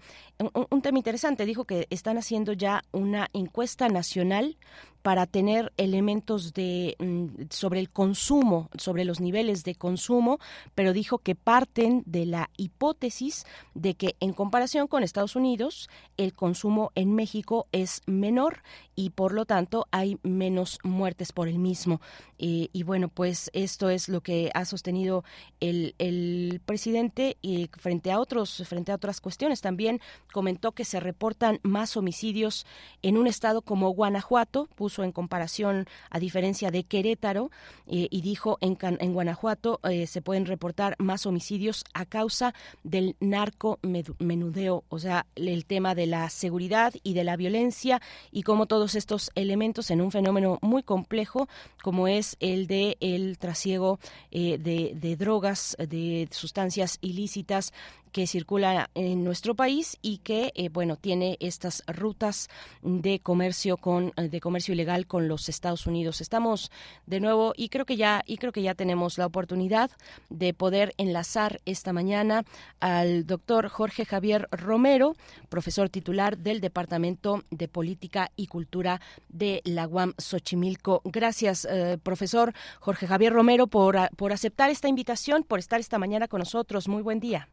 [0.71, 1.45] un tema interesante.
[1.45, 4.57] Dijo que están haciendo ya una encuesta nacional
[5.03, 10.39] para tener elementos de mm, sobre el consumo, sobre los niveles de consumo,
[10.75, 13.45] pero dijo que parten de la hipótesis
[13.75, 18.63] de que en comparación con Estados Unidos el consumo en México es menor
[18.95, 22.01] y por lo tanto hay menos muertes por el mismo.
[22.39, 25.25] y bueno, pues esto es lo que ha sostenido
[25.61, 30.01] el, el presidente y frente a otros frente a otras cuestiones también
[30.33, 32.67] comentó que se reportan más homicidios
[33.03, 34.69] en un estado como Guanajuato,
[34.99, 37.51] en comparación a diferencia de Querétaro
[37.87, 43.79] y dijo en, en Guanajuato eh, se pueden reportar más homicidios a causa del narco
[43.83, 48.01] menudeo, o sea, el tema de la seguridad y de la violencia
[48.31, 51.49] y cómo todos estos elementos en un fenómeno muy complejo
[51.83, 53.99] como es el de el trasiego
[54.31, 57.73] eh, de, de drogas, de sustancias ilícitas
[58.13, 62.49] que circula en nuestro país y que eh, bueno tiene estas rutas
[62.83, 66.21] de comercio con de comercio ilegal con los Estados Unidos.
[66.21, 66.71] Estamos
[67.07, 69.91] de nuevo y creo que ya y creo que ya tenemos la oportunidad
[70.29, 72.45] de poder enlazar esta mañana
[72.81, 75.15] al doctor Jorge Javier Romero
[75.49, 81.03] profesor titular del departamento de política y cultura de la UAM Xochimilco.
[81.05, 86.29] Gracias eh, profesor Jorge Javier Romero por, por aceptar esta invitación por estar esta mañana
[86.29, 86.89] con nosotros.
[86.89, 87.49] Muy buen día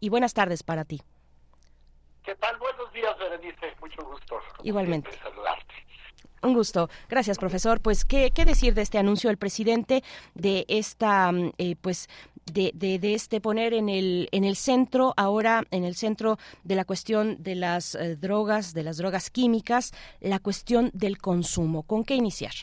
[0.00, 1.02] y buenas tardes para ti.
[2.24, 2.56] ¿Qué tal?
[2.58, 3.74] Buenos días, Berenice.
[3.80, 4.40] Mucho gusto.
[4.62, 5.10] Igualmente.
[5.22, 5.74] Saludarte.
[6.42, 6.88] Un gusto.
[7.08, 7.80] Gracias, profesor.
[7.80, 10.02] Pues, ¿qué, ¿qué, decir de este anuncio del presidente
[10.34, 12.08] de esta, mm, eh, pues,
[12.46, 16.74] de, de, de, este poner en el, en el centro, ahora en el centro de
[16.74, 21.82] la cuestión de las eh, drogas, de las drogas químicas, la cuestión del consumo?
[21.82, 22.54] ¿Con qué iniciar?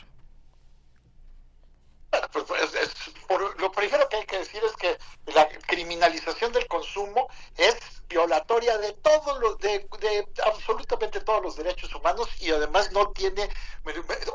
[2.10, 2.97] Pues, pues, es,
[3.28, 4.98] por, lo primero que hay que decir es que
[5.32, 7.76] la criminalización del consumo es
[8.08, 9.86] violatoria de todos los, de,
[10.44, 13.48] absolutamente todos los derechos humanos y además no tiene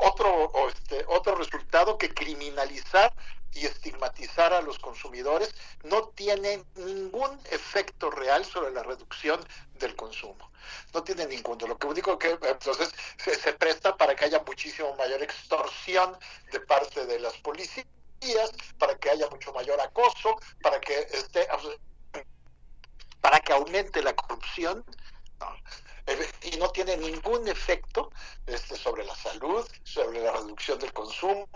[0.00, 3.12] otro, este, otro resultado que criminalizar
[3.52, 5.52] y estigmatizar a los consumidores
[5.82, 9.44] no tiene ningún efecto real sobre la reducción
[9.74, 10.50] del consumo.
[10.92, 11.66] No tiene ninguno.
[11.66, 16.16] Lo que único que entonces se, se presta para que haya muchísimo mayor extorsión
[16.52, 17.86] de parte de las policías
[18.78, 21.46] para que haya mucho mayor acoso, para que esté
[23.20, 24.84] para que aumente la corrupción
[26.06, 28.10] eh, y no tiene ningún efecto
[28.46, 31.48] este, sobre la salud, sobre la reducción del consumo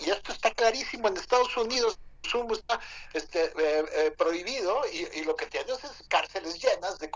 [0.00, 2.80] y esto está clarísimo en Estados Unidos el consumo está
[3.12, 7.10] este, eh, eh, prohibido y, lo que tiene es cárceles llenas de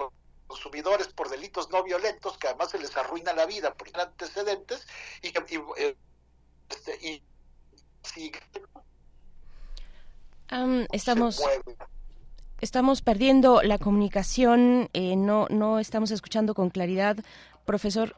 [0.46, 4.86] consumidores por delitos no violentos que además se les arruina la vida por antecedentes
[5.22, 5.96] y, y,
[6.68, 7.22] este, y
[10.92, 11.42] estamos
[12.60, 17.16] estamos perdiendo la comunicación, eh, no no estamos escuchando con claridad,
[17.64, 18.16] profesor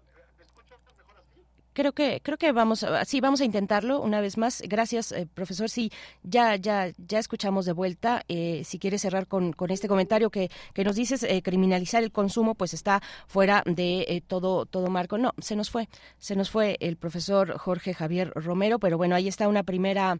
[1.78, 4.62] creo que creo que vamos sí vamos a intentarlo una vez más.
[4.66, 5.70] Gracias eh, profesor.
[5.70, 5.92] Sí
[6.24, 8.24] ya ya ya escuchamos de vuelta.
[8.26, 12.10] Eh, si quiere cerrar con, con este comentario que, que nos dices eh, criminalizar el
[12.10, 15.18] consumo pues está fuera de todo todo marco.
[15.18, 15.88] No se nos fue
[16.18, 20.18] se nos fue el profesor Jorge Javier Romero pero bueno ahí está una primera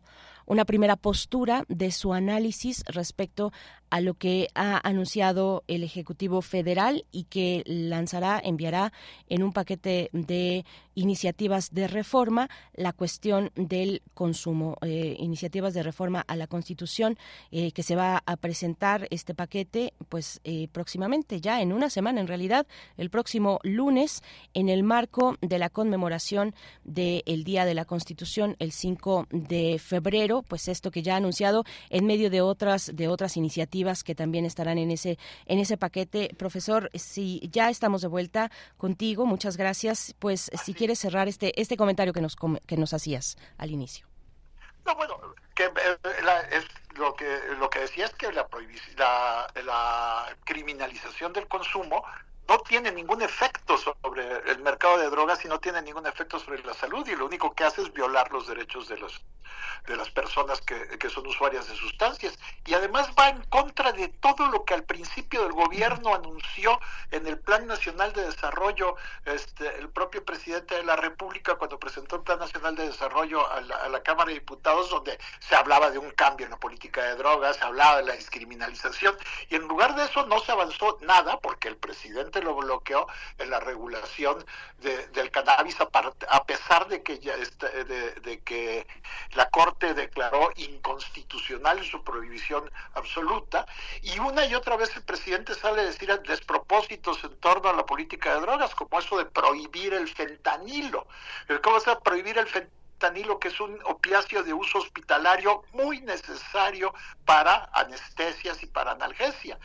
[0.49, 3.53] una primera postura de su análisis respecto
[3.91, 8.93] a lo que ha anunciado el Ejecutivo Federal y que lanzará, enviará
[9.29, 10.65] en un paquete de
[10.95, 17.16] iniciativas de reforma la cuestión del consumo, eh, iniciativas de reforma a la Constitución
[17.51, 22.20] eh, que se va a presentar este paquete pues eh, próximamente, ya en una semana
[22.20, 22.66] en realidad,
[22.97, 24.23] el próximo lunes
[24.55, 26.55] en el marco de la conmemoración
[26.85, 31.65] del Día de la Constitución el 5 de febrero, pues esto que ya ha anunciado
[31.90, 36.35] en medio de otras de otras iniciativas que también estarán en ese en ese paquete,
[36.36, 41.77] profesor, si ya estamos de vuelta contigo, muchas gracias, pues si quieres cerrar este, este
[41.77, 42.36] comentario que nos,
[42.66, 44.06] que nos hacías al inicio.
[44.85, 45.19] No, bueno,
[45.55, 45.98] que, eh,
[46.52, 46.65] es
[46.98, 47.27] lo que
[47.59, 48.48] lo que decía es que la,
[48.97, 52.05] la, la criminalización del consumo
[52.48, 56.62] no tiene ningún efecto sobre el mercado de drogas y no tiene ningún efecto sobre
[56.65, 59.20] la salud y lo único que hace es violar los derechos de los
[59.87, 62.39] de las personas que, que son usuarias de sustancias.
[62.66, 66.81] Y además va en contra de todo lo que al principio del gobierno anunció
[67.11, 72.16] en el Plan Nacional de Desarrollo este, el propio presidente de la República cuando presentó
[72.16, 75.91] el Plan Nacional de Desarrollo a la, a la Cámara de Diputados donde se hablaba
[75.91, 79.16] de un cambio en la política de drogas, se hablaba de la descriminalización
[79.49, 83.07] y en lugar de eso no se avanzó nada porque el presidente lo bloqueó
[83.39, 84.45] en la regulación
[84.79, 88.87] del cannabis a, pesar de que ya este, de, que
[89.39, 93.66] la corte declaró inconstitucional su prohibición absoluta
[94.02, 97.86] y una y otra vez el presidente sale a decir despropósitos en torno a la
[97.86, 101.06] política de drogas como eso de prohibir el fentanilo.
[101.62, 105.62] Cómo se va a prohibir el fentanilo fentanilo, que es un opiáceo de uso hospitalario
[105.73, 106.93] muy necesario
[107.25, 109.59] para anestesias y para analgesia.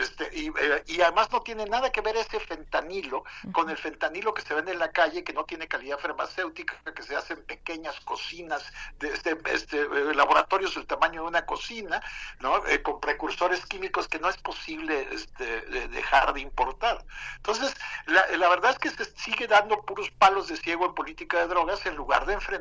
[0.00, 4.42] Este, eh, y, además no tiene nada que ver ese fentanilo con el fentanilo que
[4.42, 8.00] se vende en la calle, que no tiene calidad farmacéutica, que se hace en pequeñas
[8.00, 8.64] cocinas,
[8.98, 12.02] de este, este, laboratorios del tamaño de una cocina,
[12.40, 12.66] ¿no?
[12.66, 17.04] Eh, con precursores químicos que no es posible este, dejar de importar.
[17.36, 17.74] Entonces,
[18.06, 21.48] la, la verdad es que se sigue dando puros palos de ciego en política de
[21.48, 22.53] drogas en lugar de enfrentar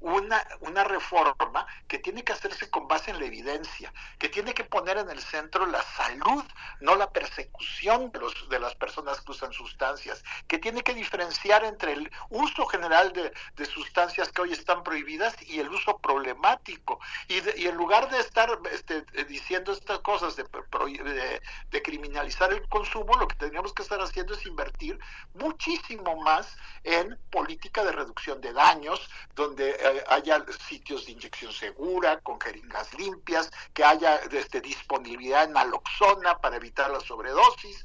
[0.00, 4.64] una, una reforma que tiene que hacerse con base en la evidencia, que tiene que
[4.64, 6.44] poner en el centro la salud,
[6.80, 11.64] no la persecución de, los, de las personas que usan sustancias, que tiene que diferenciar
[11.64, 13.32] entre el uso general de,
[13.66, 17.00] sustancias que hoy están prohibidas y el uso problemático.
[17.28, 22.66] Y, y en lugar de estar este, diciendo estas cosas de, de, de criminalizar el
[22.68, 24.98] consumo, lo que tendríamos que estar haciendo es invertir
[25.34, 32.20] muchísimo más en política de reducción de daños, donde eh, haya sitios de inyección segura,
[32.20, 37.84] con jeringas limpias, que haya este, disponibilidad en naloxona para evitar la sobredosis,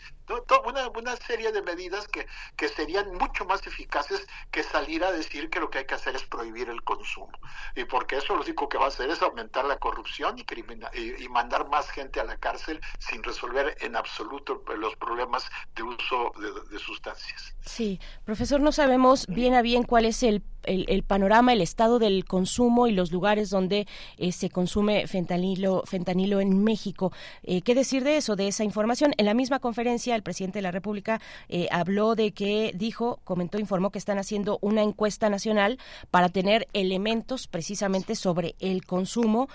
[0.66, 5.50] una, una, serie de medidas que, que serían mucho más eficaces que salir a decir
[5.50, 7.32] que lo que hay que hacer es prohibir el consumo.
[7.76, 11.30] Y porque eso lo único que va a hacer es aumentar la corrupción y, y,
[11.30, 16.70] mandar más gente a la cárcel sin resolver en absoluto los problemas de uso de,
[16.70, 17.56] de sustancias.
[17.62, 22.26] Sí, profesor, no sabemos bien a bien cuál es el el, panorama, el estado del
[22.26, 27.12] consumo y los lugares donde eh, se consume fentanilo, fentanilo en México.
[27.44, 29.14] Eh, ¿Qué decir de eso, de esa información?
[29.18, 33.60] En la misma conferencia, el presidente de la República eh, habló de que dijo, comentó,
[33.60, 39.48] informó que están haciendo una encuesta nacional para tener elementos precisamente sobre el consumo,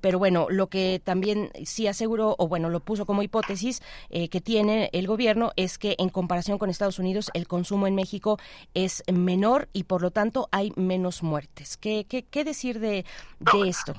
[0.00, 4.90] pero bueno, lo que también sí aseguró, o bueno, lo puso como hipótesis que tiene
[4.92, 8.38] el gobierno es que en comparación con Estados Unidos, el consumo en México
[8.74, 11.76] es menor y por lo tanto hay menos muertes.
[11.76, 13.04] ¿Qué, qué, qué decir de,
[13.40, 13.94] de esto?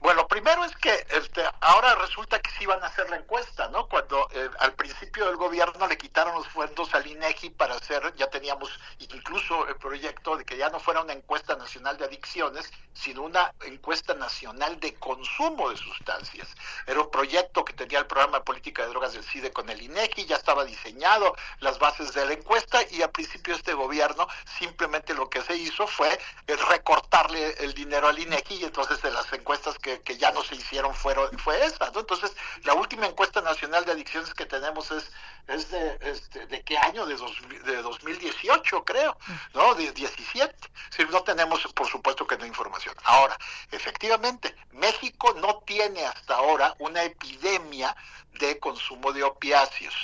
[0.00, 3.88] Bueno, primero es que este, ahora resulta que sí van a hacer la encuesta, ¿no?
[3.88, 8.30] Cuando eh, al principio del gobierno le quitaron los fondos al INEGI para hacer, ya
[8.30, 8.70] teníamos
[9.00, 13.52] incluso el proyecto de que ya no fuera una encuesta nacional de adicciones, sino una
[13.64, 16.48] encuesta nacional de consumo de sustancias.
[16.86, 19.82] Era un proyecto que tenía el programa de política de drogas del CIDE con el
[19.82, 24.28] INEGI, ya estaba diseñado las bases de la encuesta y al principio este gobierno
[24.58, 26.08] simplemente lo que se hizo fue
[26.46, 30.42] eh, recortarle el dinero al INEGI y entonces de las encuestas que que, ya no
[30.42, 32.00] se hicieron fueron, fue esa, ¿no?
[32.00, 32.32] Entonces,
[32.64, 35.10] la última encuesta nacional de adicciones que tenemos es,
[35.46, 39.16] es de, este, de qué año, de, dos, de 2018, creo,
[39.54, 39.74] ¿no?
[39.74, 40.54] De 17.
[40.90, 42.94] Si no tenemos, por supuesto que no información.
[43.04, 43.36] Ahora,
[43.70, 47.94] efectivamente, México no tiene hasta ahora una epidemia
[48.38, 49.94] de consumo de opiáceos.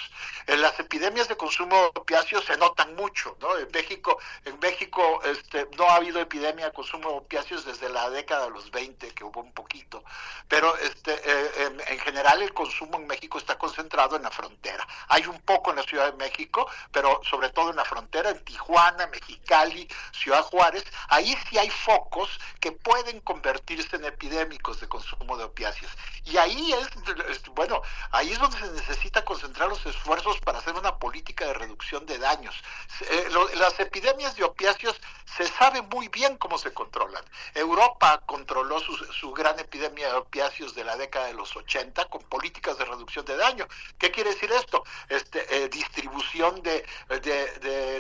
[0.47, 3.57] En las epidemias de consumo de opiáceos se notan mucho, ¿no?
[3.57, 8.11] En México, en México este, no ha habido epidemia de consumo de opiáceos desde la
[8.11, 10.05] década de los 20, que hubo un poquito,
[10.49, 14.87] pero este, eh, en, general el consumo en México está concentrado en la frontera.
[15.09, 18.45] Hay un poco en la Ciudad de México, pero sobre todo en la frontera, en
[18.45, 22.29] Tijuana, Mexicali, Ciudad Juárez, ahí sí hay focos
[22.61, 25.91] que pueden convertirse en epidémicos de consumo de opiáceos.
[26.25, 27.81] Y ahí es, bueno,
[28.25, 32.19] ahí es donde se necesita concentrar los esfuerzos para hacer una política de reducción de
[32.19, 32.55] daños.
[33.01, 34.99] Eh, las epidemias de opiáceos
[35.36, 37.23] se sabe muy bien cómo se controlan.
[37.55, 42.78] Europa controló su, gran epidemia de opiáceos de la década de los 80 con políticas
[42.78, 43.67] de reducción de daño.
[43.99, 44.85] ¿Qué quiere decir esto?
[45.09, 46.86] Este, eh, distribución de,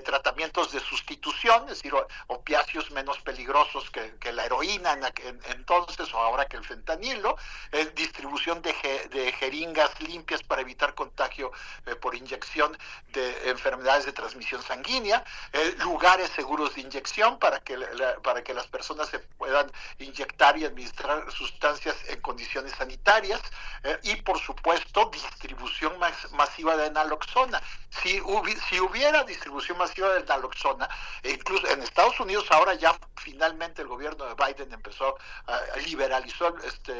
[0.04, 1.92] tratamientos de sustitución, es decir,
[2.28, 7.36] opiáceos menos peligrosos que, la heroína en, entonces o ahora que el fentanilo,
[7.72, 8.72] eh, distribución de,
[9.10, 11.50] de jeringas limpias para evitar contagio
[11.86, 12.76] eh, por inyección
[13.12, 17.76] de enfermedades de transmisión sanguínea, eh, lugares seguros de inyección para que,
[18.22, 23.40] para que las personas se puedan inyectar y administrar sustancias en condiciones sanitarias
[23.82, 25.92] eh, y por supuesto distribución
[26.32, 27.60] masiva de naloxona.
[28.02, 28.20] Si,
[28.68, 30.88] si hubiera distribución masiva de naloxona,
[31.22, 36.52] e incluso en Estados Unidos ahora ya finalmente el gobierno de Biden empezó a liberalizar
[36.64, 36.94] este,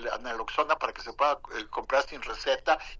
[0.00, 1.38] la naloxona para que se pueda
[1.70, 2.47] comprar sin receta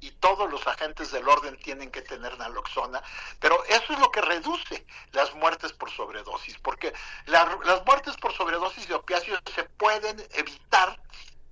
[0.01, 3.03] y todos los agentes del orden tienen que tener naloxona,
[3.41, 6.93] pero eso es lo que reduce las muertes por sobredosis, porque
[7.27, 10.99] las muertes por sobredosis de opiáceos se pueden evitar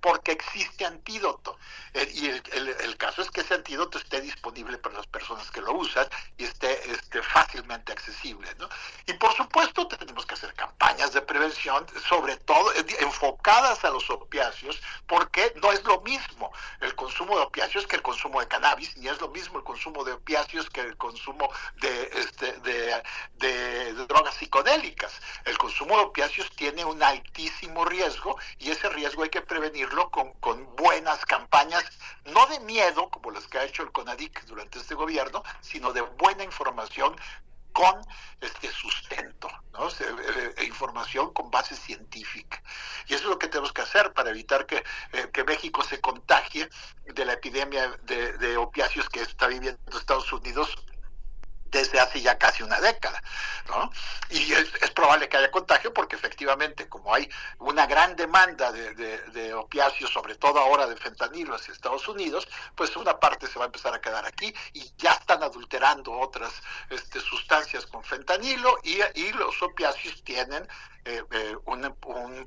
[0.01, 1.57] porque existe antídoto.
[1.93, 5.73] Eh, y el, caso es que ese antídoto esté disponible para las personas que lo
[5.73, 8.47] usan y esté, esté fácilmente accesible.
[8.57, 8.67] ¿no?
[9.05, 14.81] Y por supuesto tenemos que hacer campañas de prevención, sobre todo enfocadas a los opiáceos,
[15.05, 16.51] porque no es lo mismo
[16.81, 20.03] el consumo de opiáceos que el consumo de cannabis, ni es lo mismo el consumo
[20.03, 23.03] de opiáceos que el consumo de, este, de,
[23.33, 25.13] de drogas psicodélicas.
[25.45, 30.33] El consumo de opiáceos tiene un altísimo riesgo y ese riesgo hay que prevenir con,
[30.33, 31.83] con buenas campañas,
[32.25, 36.01] no de miedo, como las que ha hecho el CONADIC durante este gobierno, sino de
[36.01, 37.15] buena información
[37.73, 38.01] con
[38.41, 39.87] este sustento, ¿no?
[39.87, 42.61] Eh, eh, información con base científica.
[43.05, 44.83] Y eso es lo que tenemos que hacer para evitar que,
[45.13, 46.69] eh, que México se contagie
[47.05, 50.75] de la epidemia de, de opiáceos que está viviendo Estados Unidos
[51.69, 53.21] desde hace ya casi una década.
[53.67, 53.91] ¿no?
[54.29, 57.29] Y es, probable que haya contagio porque efectivamente, como hay
[57.59, 62.95] una gran demanda de, de, opiáceos, sobre todo ahora de fentanilo hacia Estados Unidos, pues
[62.95, 66.51] una parte se va a empezar a quedar aquí y ya están adulterando otras
[66.89, 68.97] este, sustancias con fentanilo y,
[69.37, 70.67] los opiáceos tienen
[71.05, 71.95] eh, eh, un,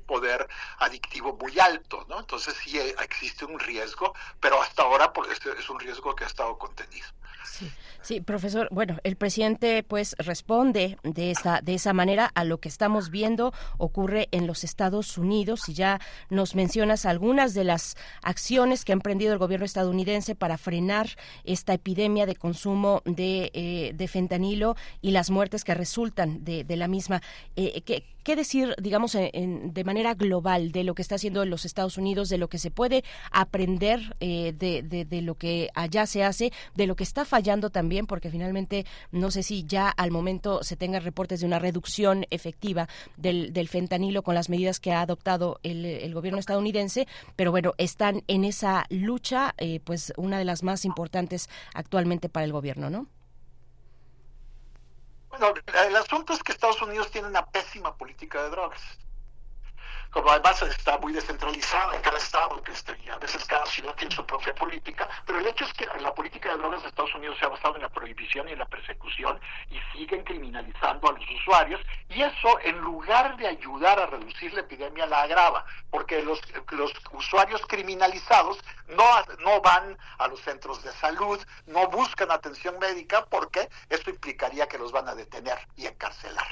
[0.05, 0.47] poder
[0.79, 2.19] adictivo muy alto, ¿no?
[2.19, 6.57] Entonces sí existe un riesgo, pero hasta ahora pues, es un riesgo que ha estado
[6.57, 7.07] contenido.
[7.43, 8.19] Sí.
[8.21, 8.67] Profesor.
[8.71, 13.53] Bueno, el presidente pues responde de esa de esa manera a lo que estamos viendo
[13.77, 18.93] ocurre en los Estados Unidos y ya nos mencionas algunas de las acciones que ha
[18.93, 21.09] emprendido el gobierno estadounidense para frenar
[21.43, 26.87] esta epidemia de consumo de, eh, fentanilo y las muertes que resultan de, de la
[26.87, 27.21] misma.
[27.55, 31.49] Eh, ¿qué, ¿Qué decir, digamos, en, de manera global de lo que está haciendo en
[31.49, 35.69] los Estados Unidos, de lo que se puede aprender eh, de, de, de, lo que
[35.73, 39.89] allá se hace, de lo que está fallando también porque finalmente no sé si ya
[39.89, 44.79] al momento se tengan reportes de una reducción efectiva del, del fentanilo con las medidas
[44.79, 50.13] que ha adoptado el, el, gobierno estadounidense, pero bueno, están en esa lucha, eh, pues
[50.17, 53.07] una de las más importantes actualmente para el gobierno, ¿no?
[55.31, 55.53] Bueno,
[55.87, 58.81] el asunto es que Estados Unidos tiene una pésima política de drogas
[60.11, 63.95] como además está muy descentralizada en cada estado, que este, y a veces cada ciudad
[63.95, 67.15] tiene su propia política, pero el hecho es que la política de drogas de Estados
[67.15, 71.13] Unidos se ha basado en la prohibición y en la persecución y siguen criminalizando a
[71.13, 76.21] los usuarios y eso en lugar de ayudar a reducir la epidemia la agrava, porque
[76.21, 76.41] los,
[76.71, 78.59] los usuarios criminalizados
[78.89, 79.05] no,
[79.39, 84.77] no van a los centros de salud, no buscan atención médica porque eso implicaría que
[84.77, 86.47] los van a detener y encarcelar.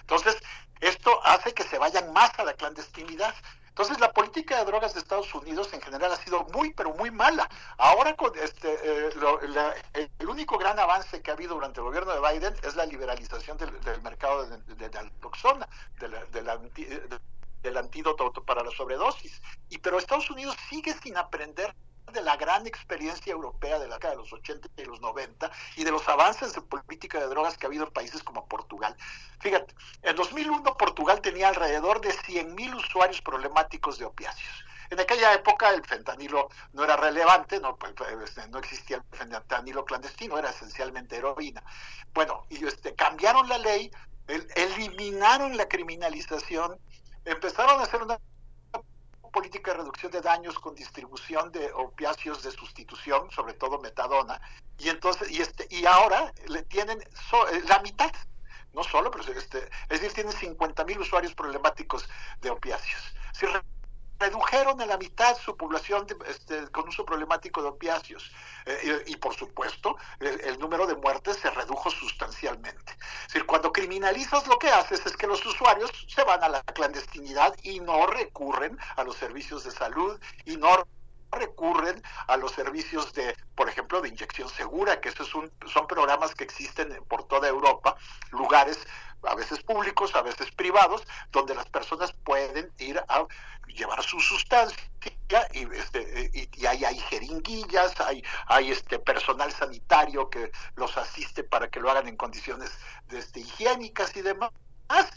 [0.00, 0.36] Entonces,
[0.84, 3.34] esto hace que se vayan más a la clandestinidad.
[3.68, 7.10] Entonces la política de drogas de Estados Unidos en general ha sido muy, pero muy
[7.10, 7.48] mala.
[7.76, 9.10] Ahora con este, eh,
[10.18, 13.58] el único gran avance que ha habido durante el gobierno de Biden es la liberalización
[13.58, 13.72] del,
[14.02, 19.42] mercado de, de, de naltoxona, del antídoto para la sobredosis.
[19.70, 21.74] Y pero Estados Unidos sigue sin aprender
[22.12, 25.84] de la gran experiencia europea de la década de los 80 y los 90 y
[25.84, 28.96] de los avances de política de drogas que ha habido en países como Portugal.
[29.40, 34.64] Fíjate, en 2001 Portugal tenía alrededor de 100.000 usuarios problemáticos de opiáceos.
[34.90, 39.84] En aquella época el fentanilo no era relevante, no, pues, pues, no existía el fentanilo
[39.84, 41.62] clandestino, era esencialmente heroína.
[42.12, 43.90] Bueno, y este, cambiaron la ley,
[44.54, 46.78] eliminaron la criminalización,
[47.24, 48.18] empezaron a hacer una
[49.34, 54.40] política de reducción de daños con distribución de opiáceos de sustitución, sobre todo metadona,
[54.78, 58.12] y entonces y este y ahora le tienen eh, la mitad,
[58.72, 62.08] no solo, pero este, es decir, tienen 50 mil usuarios problemáticos
[62.40, 63.02] de opiáceos.
[64.18, 68.30] Redujeron a la mitad su población este, con uso problemático de opiáceos.
[68.66, 72.92] Eh, y, por supuesto, el, número de muertes se redujo sustancialmente.
[72.92, 76.62] Es decir, cuando criminalizas lo que haces es que los usuarios se van a la
[76.62, 80.86] clandestinidad y no recurren a los servicios de salud y no
[81.30, 86.34] recurren a los servicios de, por ejemplo, de inyección segura, que esos son, son programas
[86.34, 87.96] que existen por toda Europa,
[88.30, 88.78] lugares
[89.26, 93.26] a veces públicos, a veces privados, donde las personas pueden ir a
[93.68, 94.84] llevar su sustancia
[95.52, 101.68] y, este, y, hay, hay, jeringuillas, hay, hay este personal sanitario que los asiste para
[101.68, 102.70] que lo hagan en condiciones
[103.10, 104.50] este, higiénicas y demás.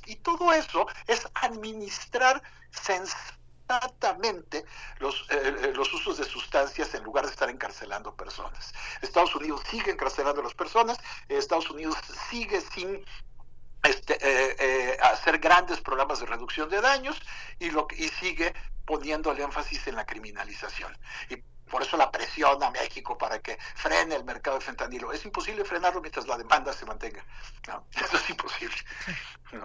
[0.06, 4.66] Y todo eso es administrar sensatamente
[5.00, 8.74] los, eh, eh, los usos de sustancias en lugar de estar encarcelando personas.
[9.02, 11.96] Estados Unidos sigue encarcelando a las personas, Estados Unidos
[12.30, 13.06] sigue sin
[13.88, 17.20] este, eh, eh, hacer grandes programas de reducción de daños
[17.60, 18.54] y, lo, y sigue
[18.86, 20.98] poniendo el énfasis en la criminalización.
[21.30, 21.38] Y
[21.70, 25.12] por eso la presión a México para que frene el mercado de fentanilo.
[25.12, 27.26] Es imposible frenarlo mientras la demanda se mantenga.
[27.96, 28.76] Eso es imposible.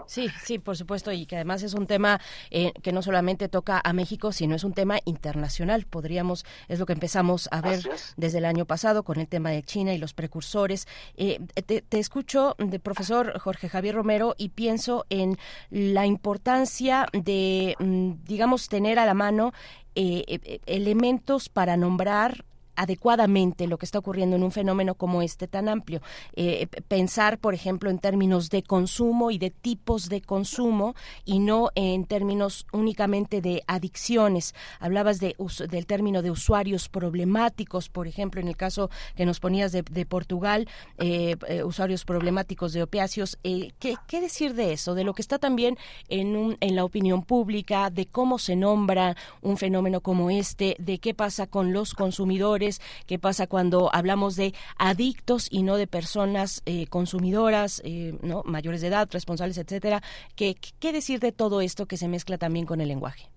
[0.07, 3.81] Sí, sí, por supuesto, y que además es un tema eh, que no solamente toca
[3.83, 5.87] a México, sino es un tema internacional.
[5.87, 7.83] Podríamos, es lo que empezamos a ver
[8.17, 10.87] desde el año pasado con el tema de China y los precursores.
[11.17, 15.39] Eh, te, te, escucho de profesor Jorge Javier Romero y pienso en
[15.71, 19.53] la importancia de, mm, digamos, tener a la mano
[19.95, 22.45] eh, eh, elementos para nombrar
[22.83, 26.03] adecuadamente lo que está ocurriendo en un fenómeno como este tan amplio.
[26.35, 31.71] Eh, pensar, por ejemplo, en términos de consumo y de tipos de consumo y no
[31.77, 34.53] en términos únicamente de adicciones.
[34.81, 35.37] Hablabas de,
[35.71, 40.69] del término de usuarios problemáticos, por ejemplo, en el caso que nos ponías de, Portugal,
[40.99, 43.39] eh, eh, usuarios problemáticos de opiáceos.
[43.43, 44.95] ¿qué, ¿qué, decir de eso?
[44.95, 45.79] De lo que está también
[46.09, 50.99] en, un, en la opinión pública, de cómo se nombra un fenómeno como este, de
[50.99, 52.72] qué pasa con los consumidores
[53.07, 58.81] qué pasa cuando hablamos de adictos y no de personas eh, consumidoras, eh, no mayores
[58.81, 60.03] de edad, responsables, etcétera.
[60.37, 63.31] ¿Qué, ¿Qué decir de todo esto que se mezcla también con el lenguaje?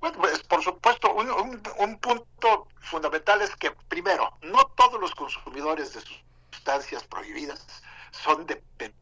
[0.00, 5.92] Bueno, pues por supuesto, un, un, punto fundamental es que, primero, no todos los consumidores
[5.92, 6.00] de
[6.50, 7.66] sustancias prohibidas
[8.10, 9.00] son dependientes.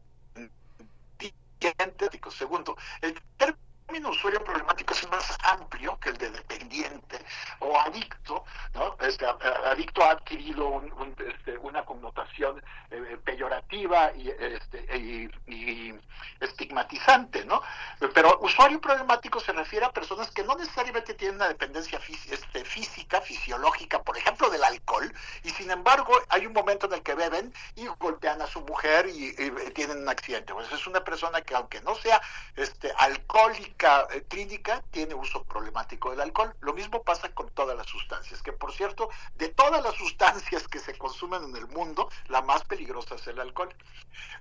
[2.37, 7.17] Segundo, el término término usuario problemático es más amplio que el de dependiente
[7.57, 8.45] o adicto,
[8.75, 8.95] ¿no?
[9.01, 10.83] Este, adicto ha adquirido
[11.17, 12.61] este, una connotación
[12.91, 14.97] eh, peyorativa y, este,
[15.47, 15.95] y,
[16.39, 17.61] estigmatizante, ¿no?
[18.13, 23.21] Pero usuario problemático se refiere a personas que no necesariamente tienen una dependencia este, física,
[23.21, 25.11] fisiológica, por ejemplo, del alcohol,
[25.43, 29.07] y sin embargo hay un momento en el que beben y golpean a su mujer
[29.07, 29.33] y,
[29.73, 30.53] tienen un accidente.
[30.53, 32.21] Pues es una persona que aunque no sea
[32.55, 36.53] este, alcohólica eh, clínica, tiene uso problemático del alcohol.
[36.59, 40.79] Lo mismo pasa con todas las sustancias, que por cierto, de todas las sustancias que
[40.79, 43.73] se consumen en el mundo, la más peligrosa es el alcohol.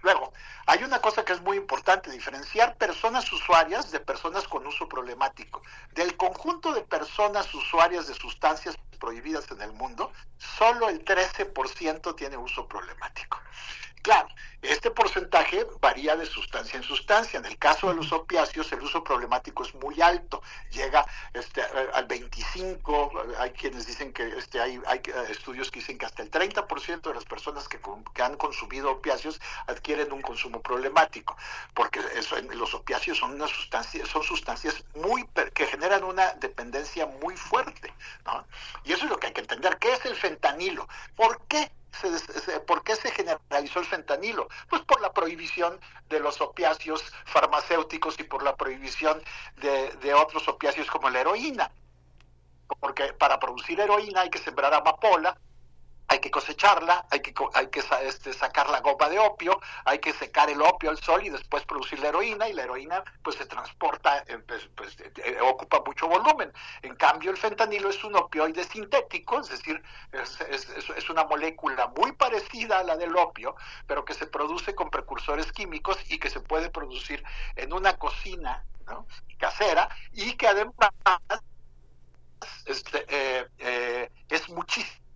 [0.03, 0.33] Luego,
[0.67, 5.63] hay una cosa que es muy importante, diferenciar personas usuarias de personas con uso problemático.
[5.93, 12.37] Del conjunto de personas usuarias de sustancias prohibidas en el mundo, solo el 13% tiene
[12.37, 13.39] uso problemático.
[14.09, 14.31] Claro,
[14.63, 17.39] este porcentaje varía de sustancia en sustancia.
[17.39, 21.05] En el caso de los opiáceos, el uso problemático es muy alto, llega
[21.35, 21.61] este,
[21.93, 26.23] al 25, hay quienes dicen que este, hay, hay eh, estudios que dicen que hasta
[26.23, 27.79] el 30% de las personas que,
[28.23, 31.37] han consumido opiáceos adquieren un consumo problemático,
[31.75, 32.01] porque
[32.55, 37.93] los opiáceos son, una sustancia, son sustancias muy que generan una dependencia muy fuerte.
[38.85, 39.77] Y eso es lo que hay que entender.
[39.77, 40.89] ¿Qué es el fentanilo?
[41.15, 41.71] ¿Por qué
[42.67, 44.49] ¿Por qué se generalizó el fentanilo?
[44.69, 49.23] Pues por la prohibición de los opiáceos farmacéuticos y por la prohibición
[49.57, 51.71] de, de otros opiáceos como la heroína.
[52.81, 55.37] Porque para producir heroína hay que sembrar amapola,
[56.09, 60.15] hay que cosecharla, hay que, hay que este, sacar la goma de opio, hay que
[60.15, 63.45] secar el opio al sol y después producir la heroína y la heroína pues se
[63.45, 66.51] transporta, pues, pues eh, eh, ocupa mucho volumen.
[66.81, 72.13] En cambio el fentanilo es un opioide sintético, es decir, es, es, una molécula muy
[72.13, 73.55] parecida a la del opio,
[73.87, 77.23] pero que se produce con precursores químicos y que se puede producir
[77.57, 78.65] en una cocina
[79.39, 80.91] casera y que además
[82.65, 85.08] este, eh, es muchísimo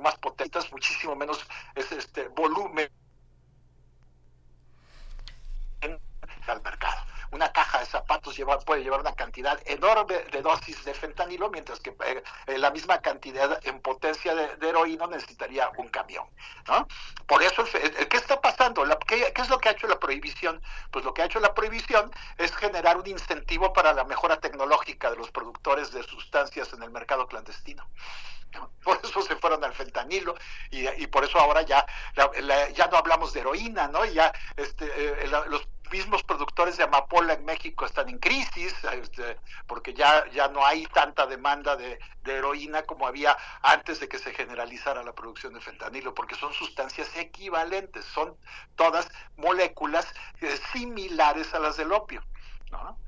[0.00, 1.38] más potentes, muchísimo menos
[1.74, 2.90] es este volumen
[6.46, 7.06] al mercado.
[7.30, 11.80] Una caja de zapatos lleva, puede llevar una cantidad enorme de dosis de fentanilo, mientras
[11.80, 11.94] que
[12.46, 16.26] eh, la misma cantidad en potencia de, heroína necesitaría un camión.
[16.66, 16.86] ¿no?
[17.26, 18.84] Por eso, ¿qué está pasando?
[19.06, 20.62] ¿qué, ¿Qué es lo que ha hecho la prohibición?
[20.90, 25.10] Pues lo que ha hecho la prohibición es generar un incentivo para la mejora tecnológica
[25.10, 27.88] de los productores de sustancias en el mercado clandestino.
[28.82, 30.34] Por eso se fueron al fentanilo
[30.70, 31.84] y, por eso ahora ya,
[32.74, 34.04] ya no hablamos de heroína, ¿no?
[34.06, 39.94] Ya este, eh, los mismos productores de amapola en México están en crisis, este, porque
[39.94, 45.02] ya, ya no hay tanta demanda de, heroína como había antes de que se generalizara
[45.02, 48.36] la producción de fentanilo, porque son sustancias equivalentes, son
[48.76, 49.08] todas
[49.38, 50.06] moléculas
[50.42, 52.22] eh, similares a las del opio.
[52.70, 52.98] ¿no?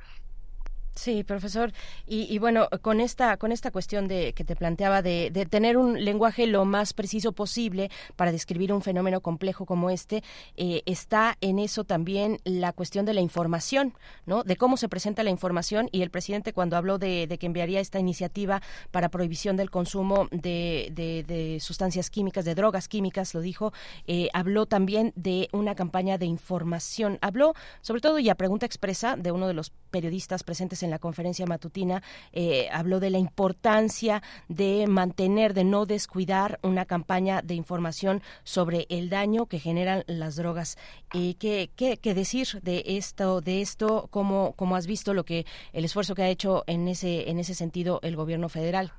[0.94, 1.72] Sí, profesor.
[2.06, 6.46] Y, bueno, con esta, con esta cuestión de que te planteaba de, tener un lenguaje
[6.46, 10.22] lo más preciso posible para describir un fenómeno complejo como este,
[10.56, 13.94] eh, está en eso también la cuestión de la información,
[14.26, 14.42] ¿no?
[14.42, 15.88] De cómo se presenta la información.
[15.92, 18.60] Y el presidente cuando habló de, que enviaría esta iniciativa
[18.90, 23.72] para prohibición del consumo de, sustancias químicas, de drogas químicas, lo dijo,
[24.06, 27.18] eh, habló también de una campaña de información.
[27.22, 30.98] Habló, sobre todo y a pregunta expresa, de uno de los periodistas presentes en la
[30.98, 32.02] conferencia matutina,
[32.32, 38.86] eh, habló de la importancia de mantener, de no descuidar una campaña de información sobre
[38.90, 40.78] el daño que generan las drogas.
[41.12, 44.08] y ¿qué, qué, decir de esto, de esto?
[44.10, 47.54] ¿Cómo, ¿Cómo has visto lo que el esfuerzo que ha hecho en ese, en ese
[47.54, 48.92] sentido el gobierno federal?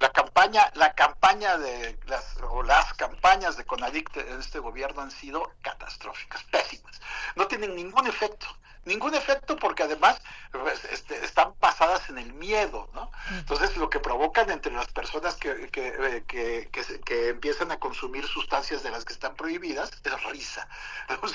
[0.00, 5.10] la campaña, la campaña de las, o las campañas de Conadic en este gobierno han
[5.10, 7.00] sido catastróficas, pésimas.
[7.36, 8.46] No tienen ningún efecto
[8.86, 13.10] ningún efecto porque además pues, este, están basadas en el miedo, ¿no?
[13.30, 16.70] Entonces lo que provocan entre las personas que, que, eh, que,
[17.04, 20.68] que, empiezan a consumir sustancias de las que están prohibidas es risa.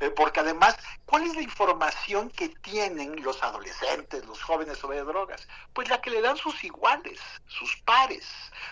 [0.00, 0.76] Eh, porque además,
[1.06, 5.48] ¿cuál es la información que tienen los adolescentes, los jóvenes sobre drogas?
[5.72, 8.24] Pues la que le dan sus iguales, sus pares,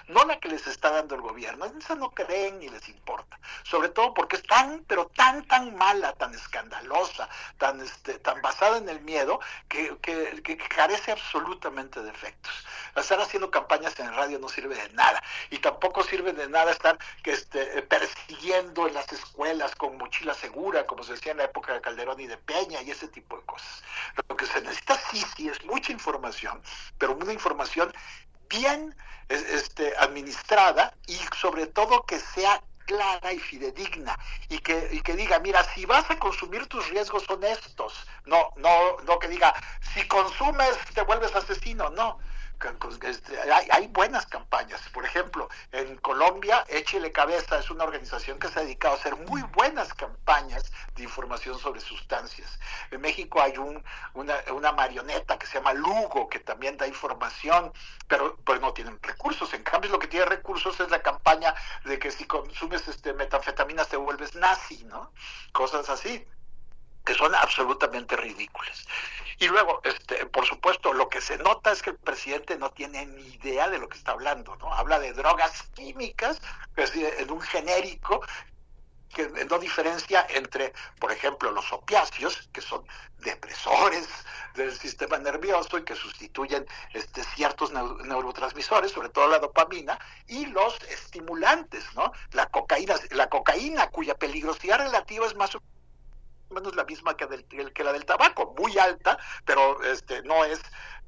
[0.08, 1.64] no la que les está dando el gobierno.
[1.64, 3.38] Esa no creen ni les importa.
[3.64, 8.78] Sobre todo porque es tan, pero tan, tan mala, tan escandalosa, tan, este, tan basada
[8.78, 12.52] en el miedo que, que, carece absolutamente de efectos.
[12.94, 16.98] Estar haciendo campañas en radio no sirve de nada y tampoco sirve de nada estar
[17.22, 21.72] que, este, persiguiendo en las escuelas con mochila segura, como se decía en la época
[21.72, 23.82] de Calderón y de Peña y ese tipo de cosas.
[24.28, 26.62] Lo que se necesita sí, sí es mucha información,
[26.98, 27.92] pero una información
[28.48, 28.94] bien
[29.28, 35.38] este, administrada y sobre todo que sea clara y fidedigna y que, y que diga,
[35.40, 39.52] mira, si vas a consumir tus riesgos son estos, no, no, no que diga,
[39.94, 42.18] si consumes te vuelves asesino, no,
[43.52, 44.80] hay, hay, buenas campañas.
[44.92, 49.16] Por ejemplo, en Colombia, Échele Cabeza es una organización que se ha dedicado a hacer
[49.16, 52.58] muy buenas campañas de información sobre sustancias.
[52.90, 53.82] En México hay un,
[54.14, 57.72] una, una, marioneta que se llama Lugo, que también da información,
[58.08, 59.52] pero pues no tienen recursos.
[59.54, 61.54] En cambio, lo que tiene recursos es la campaña
[61.84, 65.12] de que si consumes este, metanfetaminas te vuelves nazi, ¿no?
[65.52, 66.26] Cosas así
[67.06, 68.84] que son absolutamente ridículas.
[69.38, 73.06] Y luego, este, por supuesto, lo que se nota es que el presidente no tiene
[73.06, 74.74] ni idea de lo que está hablando, ¿no?
[74.74, 76.40] Habla de drogas químicas,
[76.76, 78.22] en un genérico,
[79.14, 82.84] que no diferencia entre, por ejemplo, los opiáceos, que son
[83.18, 84.08] depresores
[84.54, 90.82] del sistema nervioso y que sustituyen este, ciertos neurotransmisores, sobre todo la dopamina, y los
[90.90, 92.12] estimulantes, ¿no?
[92.32, 95.54] La cocaína, la cocaína cuya peligrosidad relativa es más
[96.50, 100.60] menos la misma que, del, que la del tabaco, muy alta, pero este no es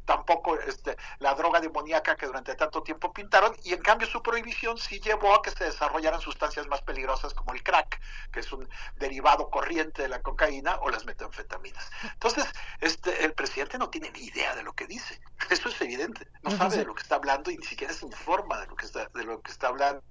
[0.08, 4.78] tampoco este, la droga demoníaca que durante tanto tiempo pintaron, y en cambio su prohibición
[4.78, 8.00] sí llevó a que se desarrollaran sustancias más peligrosas como el crack,
[8.32, 11.90] que es un derivado corriente de la cocaína, o las metanfetaminas.
[12.14, 12.46] Entonces,
[12.80, 15.20] este, el presidente no tiene ni idea de lo que dice.
[15.50, 16.26] Eso es evidente.
[16.42, 18.86] No sabe de lo que está hablando y ni siquiera se informa de lo que
[18.86, 20.02] está, de lo que está hablando.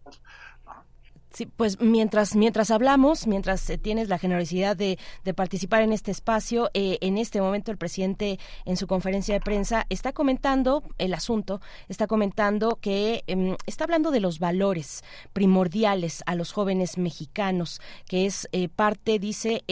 [1.33, 4.97] Sí, pues mientras, mientras hablamos, mientras eh, tienes la generosidad de,
[5.35, 9.85] participar en este espacio, eh, en este momento el presidente en su conferencia de prensa
[9.89, 16.33] está comentando el asunto, está comentando que em, está hablando de los valores primordiales a
[16.33, 19.63] los jóvenes mexicanos, que es eh, parte, dice,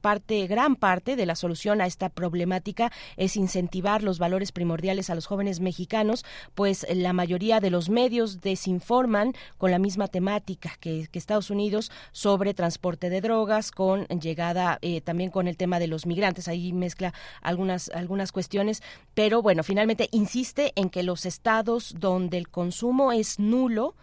[0.00, 5.14] parte, gran parte de la solución a esta problemática es incentivar los valores primordiales a
[5.14, 6.24] los jóvenes mexicanos,
[6.54, 11.90] pues la mayoría de los medios desinforman con la misma temática que que, Estados Unidos
[12.12, 16.48] sobre transporte de drogas, con llegada eh, también con el tema de los migrantes.
[16.48, 18.82] Ahí mezcla algunas, algunas cuestiones,
[19.14, 23.94] pero bueno, finalmente insiste en que los estados donde el consumo es nulo,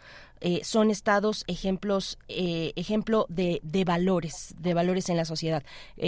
[0.42, 5.64] eh, son estados ejemplos eh, ejemplo de, de, valores de valores en la sociedad.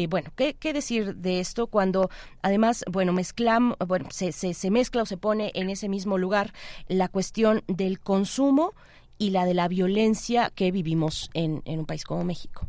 [0.08, 2.10] Bueno ¿qué, ¿qué, decir de esto cuando
[2.42, 6.54] además bueno mezclam bueno se, se, se mezcla o se pone en ese mismo lugar
[6.88, 8.74] la cuestión del consumo
[9.22, 12.68] y la de la violencia que vivimos en, en un país como México.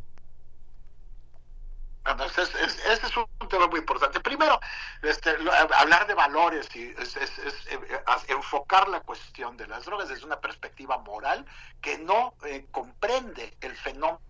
[2.05, 4.21] Ese es, un tema muy importante.
[4.21, 4.61] Primero,
[5.01, 5.31] este,
[5.79, 10.99] hablar de valores y es, eh, enfocar la cuestión de las drogas desde una perspectiva
[10.99, 11.47] moral
[11.81, 14.21] que no eh, comprende el fenómeno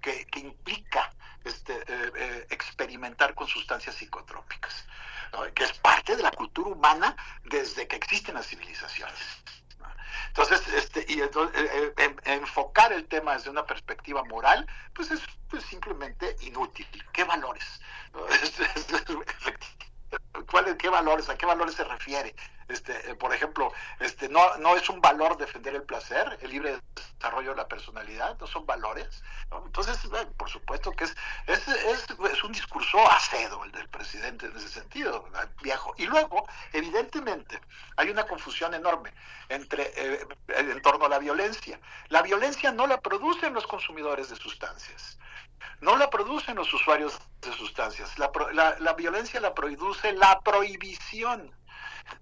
[0.00, 1.12] que, implica
[1.44, 4.86] este, eh, experimentar con sustancias psicotrópicas,
[5.54, 9.20] que es parte de la cultura humana desde que existen las civilizaciones.
[10.28, 15.20] Entonces, este, y entonces, eh, eh, enfocar el tema desde una perspectiva moral, pues es
[15.48, 16.86] pues, simplemente inútil.
[17.12, 17.80] ¿Qué valores?
[20.50, 21.28] ¿Cuál, ¿Qué valores?
[21.28, 22.34] ¿A qué valores se refiere?
[22.68, 26.80] Este, eh, por ejemplo, este, no, no es un valor defender el placer, el libre
[26.94, 29.22] desarrollo de la personalidad, no son valores.
[29.50, 29.98] Entonces,
[30.36, 31.14] por supuesto que es,
[31.46, 35.26] es, es, un discurso acedo el del presidente en ese sentido,
[35.62, 35.94] viejo.
[35.96, 37.58] Y luego, evidentemente,
[37.96, 39.12] hay una confusión enorme
[39.48, 41.80] entre, eh, en torno a la violencia.
[42.08, 45.18] La violencia no la producen los consumidores de sustancias
[45.80, 48.18] no la producen los usuarios de sustancias.
[48.18, 48.30] La,
[48.78, 51.50] la, violencia la produce la prohibición.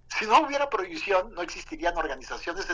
[0.08, 2.68] Si no hubiera prohibición, no existirían organizaciones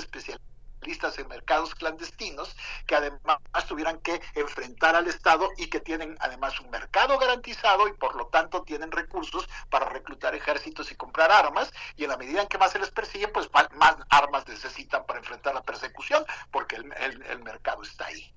[0.83, 3.39] especialistas en mercados clandestinos que además
[3.69, 8.27] tuvieran que enfrentar al Estado y que tienen además un mercado garantizado y por lo
[8.27, 12.59] tanto tienen recursos para reclutar ejércitos y comprar armas y en la medida en que
[12.59, 17.83] más se les persigue, pues más armas necesitan para enfrentar la persecución porque el, mercado
[17.83, 18.33] está ahí.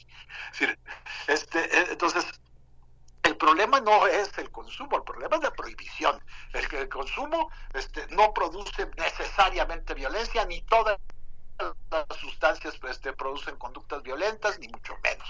[1.28, 2.26] Este, eh, entonces,
[3.24, 6.24] el problema no es el consumo, el problema es la prohibición.
[6.54, 10.98] El, el consumo este, no produce necesariamente violencia, ni todas
[11.92, 15.28] las sustancias este, producen conductas violentas, ni mucho menos.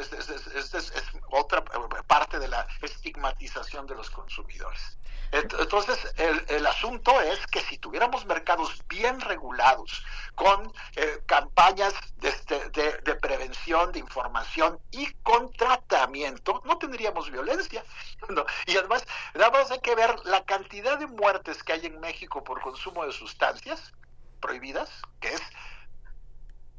[0.00, 0.92] Esta es,
[1.30, 1.64] otra
[2.06, 4.98] parte de la estigmatización de los consumidores.
[5.30, 10.02] Entonces, el, asunto es que si tuviéramos mercados bien regulados,
[10.34, 17.84] con eh, campañas este, de, prevención, de información y con tratamiento, no tendríamos violencia.
[18.66, 22.42] Y además, nada más hay que ver la cantidad de muertes que hay en México
[22.44, 23.92] por consumo de sustancias
[24.38, 25.42] prohibidas, que es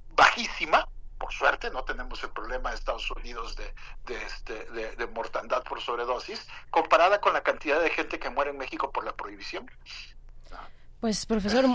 [0.09, 3.73] bajísima, por suerte no tenemos el problema de Estados Unidos de,
[4.05, 4.65] de, este,
[4.95, 9.03] de, mortandad por sobredosis, comparada con la cantidad de gente que muere en México por
[9.03, 9.69] la prohibición.
[11.01, 11.65] Pues profesor,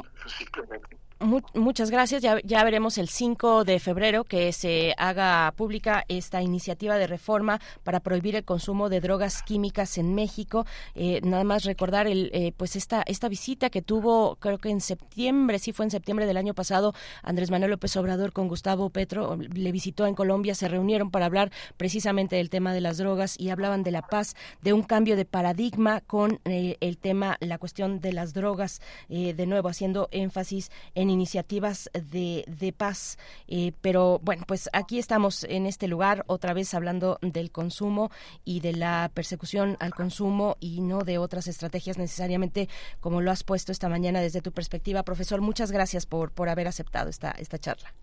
[1.25, 2.23] muchas gracias.
[2.23, 7.61] Ya, ya veremos el 5 de febrero que se haga pública esta iniciativa de reforma
[7.83, 10.67] para prohibir el consumo de drogas químicas en México.
[10.95, 14.81] Eh, nada más recordar el, eh, pues esta, esta visita que tuvo, creo que en
[14.81, 19.37] septiembre, sí fue en septiembre del año pasado, Andrés Manuel López Obrador con Gustavo Petro,
[19.37, 23.51] le visitó en Colombia, se reunieron para hablar precisamente del tema de las drogas y
[23.51, 28.01] hablaban de la paz, de un cambio de paradigma con eh, el tema, la cuestión
[28.01, 33.19] de las drogas, de nuevo haciendo énfasis en iniciativas de, de paz.
[33.49, 38.11] Eh, pero bueno, pues aquí estamos en este lugar otra vez hablando del consumo
[38.45, 42.69] y de la persecución al consumo y no de otras estrategias necesariamente
[43.01, 45.03] como lo has puesto esta mañana desde tu perspectiva.
[45.03, 47.95] Profesor, muchas gracias por, por haber aceptado esta, esta charla.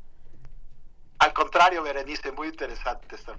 [1.20, 3.38] Al contrario, Berenice, muy interesante estar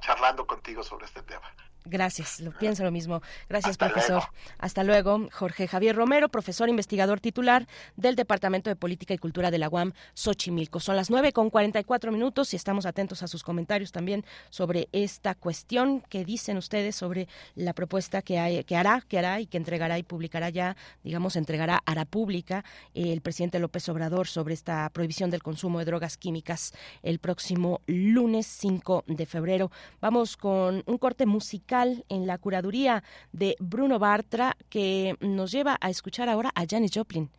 [0.00, 1.52] charlando contigo sobre este tema.
[1.86, 3.20] Gracias, lo pienso lo mismo.
[3.46, 4.22] Gracias, profesor.
[4.58, 5.28] Hasta luego.
[5.30, 9.92] Jorge Javier Romero, profesor investigador titular del Departamento de Política y Cultura de la UAM,
[10.14, 10.80] Xochimilco.
[10.80, 15.34] Son las nueve con 44 minutos y estamos atentos a sus comentarios también sobre esta
[15.34, 19.58] cuestión que dicen ustedes sobre la propuesta que, hay, que hará, que hará y que
[19.58, 22.64] entregará y publicará ya, digamos, entregará, hará pública
[22.94, 26.72] el presidente López Obrador sobre esta prohibición del consumo de drogas químicas
[27.02, 29.70] el próximo lunes 5 de febrero.
[30.00, 31.73] Vamos con un corte musical
[32.08, 37.30] en la curaduría de Bruno Bartra que nos lleva a escuchar ahora a Janis Joplin.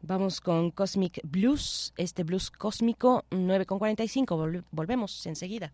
[0.00, 4.64] Vamos con Cosmic Blues, este blues cósmico 9.45.
[4.70, 5.72] Volvemos enseguida.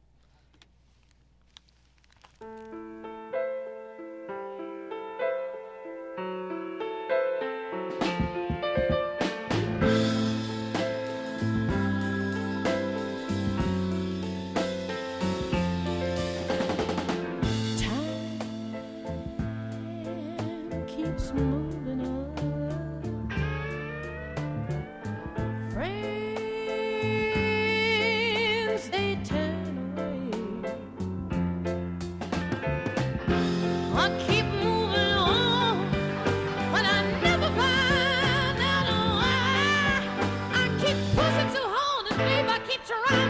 [42.97, 43.28] Movimiento.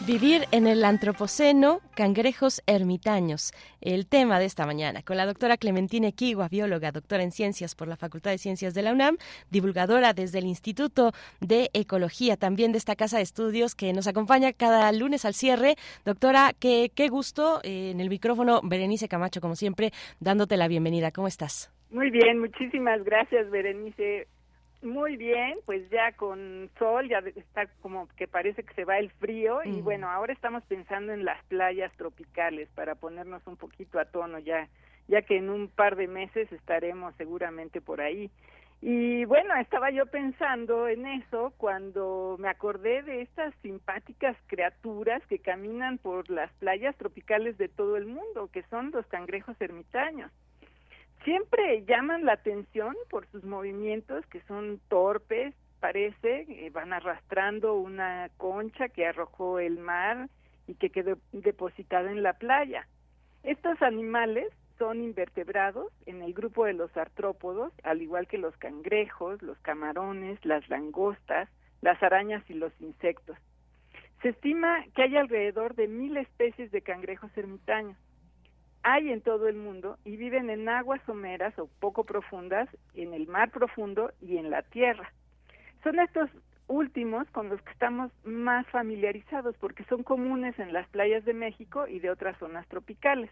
[0.07, 6.07] Vivir en el Antropoceno, cangrejos ermitaños, el tema de esta mañana, con la doctora Clementina
[6.07, 9.17] Equigua, bióloga, doctora en ciencias por la Facultad de Ciencias de la UNAM,
[9.51, 11.11] divulgadora desde el Instituto
[11.41, 15.75] de Ecología, también de esta casa de estudios que nos acompaña cada lunes al cierre.
[16.05, 21.11] Doctora, qué, qué gusto, eh, en el micrófono, Berenice Camacho, como siempre, dándote la bienvenida.
[21.11, 21.73] ¿Cómo estás?
[21.91, 24.29] Muy bien, muchísimas gracias, Berenice.
[24.83, 29.11] Muy bien, pues ya con sol, ya está como que parece que se va el
[29.11, 34.05] frío y bueno, ahora estamos pensando en las playas tropicales para ponernos un poquito a
[34.05, 34.69] tono ya,
[35.09, 38.31] ya que en un par de meses estaremos seguramente por ahí.
[38.83, 45.39] Y bueno, estaba yo pensando en eso cuando me acordé de estas simpáticas criaturas que
[45.39, 50.31] caminan por las playas tropicales de todo el mundo, que son los cangrejos ermitaños
[51.27, 58.31] siempre llaman la atención por sus movimientos que son torpes, parece, eh, van arrastrando una
[58.37, 60.29] concha que arrojó el mar
[60.69, 62.87] y que quedó depositada en la playa.
[63.43, 69.43] Estos animales son invertebrados en el grupo de los artrópodos, al igual que los cangrejos,
[69.43, 71.49] los camarones, las langostas,
[71.83, 73.37] las arañas y los insectos.
[74.23, 77.97] Se estima que hay alrededor de mil especies de cangrejos ermitaños
[78.89, 83.27] hay en todo el mundo y viven en aguas someras o poco profundas, en el
[83.27, 85.13] mar profundo y en la tierra.
[85.83, 86.31] Son estos
[86.69, 91.89] últimos con los que estamos más familiarizados porque son comunes en las playas de México
[91.89, 93.29] y de otras zonas tropicales.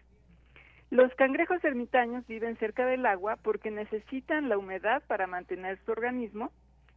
[0.89, 6.51] Los cangrejos ermitaños viven cerca del agua porque necesitan la humedad para mantener su organismo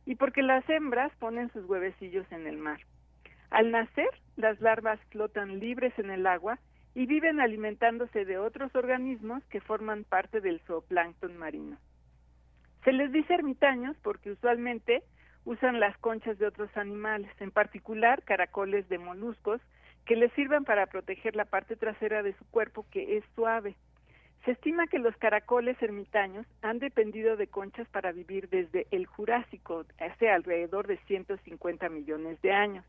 [0.05, 2.81] y porque las hembras ponen sus huevecillos en el mar.
[3.51, 6.59] Al nacer, las larvas flotan libres en el agua
[6.99, 11.77] y viven alimentándose de otros organismos que forman parte del zooplancton marino.
[12.83, 15.05] Se les dice ermitaños porque usualmente
[15.45, 19.61] usan las conchas de otros animales, en particular caracoles de moluscos,
[20.07, 23.77] que les sirven para proteger la parte trasera de su cuerpo que es suave.
[24.45, 29.85] Se estima que los caracoles ermitaños han dependido de conchas para vivir desde el Jurásico,
[30.01, 32.85] hace alrededor de 150 millones de años.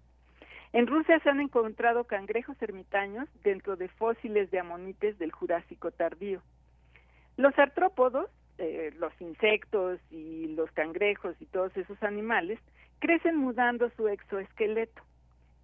[0.71, 6.41] En Rusia se han encontrado cangrejos ermitaños dentro de fósiles de amonites del Jurásico tardío.
[7.37, 12.59] Los artrópodos, eh, los insectos y los cangrejos y todos esos animales,
[12.99, 15.01] crecen mudando su exoesqueleto.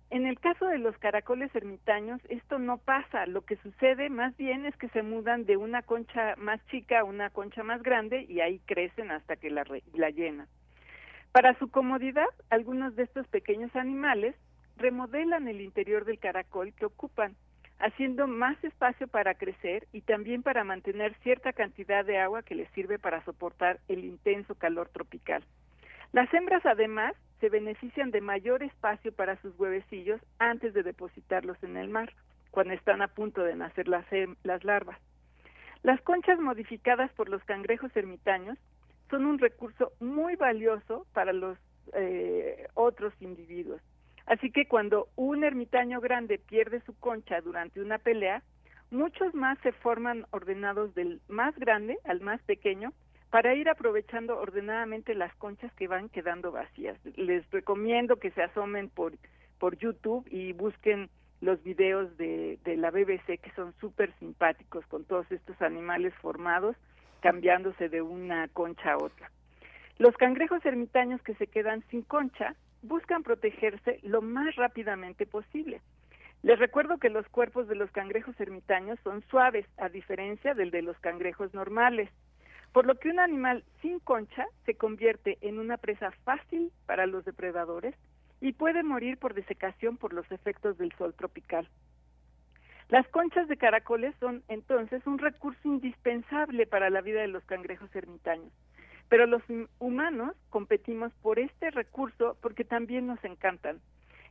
[0.10, 3.26] En el caso de los caracoles ermitaños, esto no pasa.
[3.26, 7.04] Lo que sucede más bien es que se mudan de una concha más chica a
[7.04, 10.48] una concha más grande y ahí crecen hasta que la, la llenan.
[11.32, 14.36] Para su comodidad, algunos de estos pequeños animales
[14.78, 17.36] remodelan el interior del caracol que ocupan,
[17.80, 22.70] haciendo más espacio para crecer y también para mantener cierta cantidad de agua que les
[22.72, 25.44] sirve para soportar el intenso calor tropical.
[26.14, 31.76] Las hembras además se benefician de mayor espacio para sus huevecillos antes de depositarlos en
[31.78, 32.14] el mar,
[32.52, 34.06] cuando están a punto de nacer las,
[34.64, 34.98] larvas.
[35.84, 38.58] Las conchas modificadas por los cangrejos ermitaños
[39.10, 41.58] son un recurso muy valioso para los
[41.94, 43.82] eh, otros individuos,
[44.26, 48.42] Así que cuando un ermitaño grande pierde su concha durante una pelea,
[48.90, 52.92] muchos más se forman ordenados del más grande al más pequeño
[53.30, 56.98] para ir aprovechando ordenadamente las conchas que van quedando vacías.
[57.18, 59.14] Les recomiendo que se asomen por,
[59.60, 61.10] por YouTube y busquen
[61.42, 66.76] los videos de, de la BBC que son súper simpáticos con todos estos animales formados
[67.20, 69.30] cambiándose de una concha a otra.
[69.98, 72.56] Los cangrejos ermitaños que se quedan sin concha
[72.88, 75.82] buscan protegerse lo más rápidamente posible.
[76.44, 80.84] Les recuerdo que los cuerpos de los cangrejos ermitaños son suaves, a diferencia del de
[80.84, 82.10] los cangrejos normales,
[82.72, 87.26] por lo que un animal sin concha se convierte en una presa fácil para los
[87.26, 87.96] depredadores
[88.42, 91.68] y puede morir por desecación por los efectos del sol tropical.
[92.90, 97.90] Las conchas de caracoles son entonces un recurso indispensable para la vida de los cangrejos
[97.96, 98.52] ermitaños.
[99.10, 99.44] Pero los
[99.80, 103.80] humanos competimos por este recurso porque también nos encantan.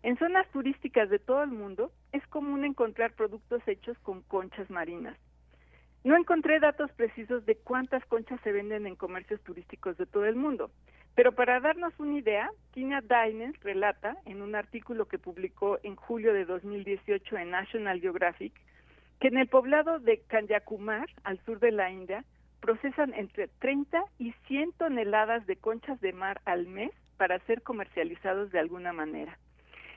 [0.02, 5.16] En zonas turísticas de todo el mundo es común encontrar productos hechos con conchas marinas.
[6.02, 10.36] No encontré datos precisos de cuántas conchas se venden en comercios turísticos de todo el
[10.36, 10.70] mundo,
[11.14, 16.34] pero para darnos una idea, Tina Dines relata en un artículo que publicó en julio
[16.34, 18.52] de 2018 en National Geographic
[19.20, 22.24] que en el poblado de Kanyakumar, al sur de la India,
[22.64, 28.50] procesan entre 30 y 100 toneladas de conchas de mar al mes para ser comercializados
[28.52, 29.38] de alguna manera.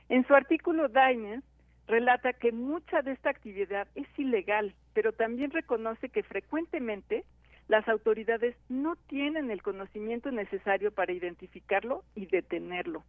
[0.09, 1.45] En su artículo, Diners
[1.87, 7.23] relata que mucha de esta actividad es ilegal, pero también reconoce que frecuentemente
[7.69, 13.05] las autoridades no tienen el conocimiento necesario para identificarlo y detenerlo.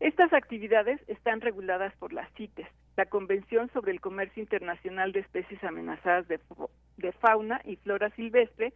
[0.00, 5.62] Estas actividades están reguladas por la CITES, la Convención sobre el Comercio Internacional de Especies
[5.64, 8.72] Amenazadas de Fauna y Flora Silvestre,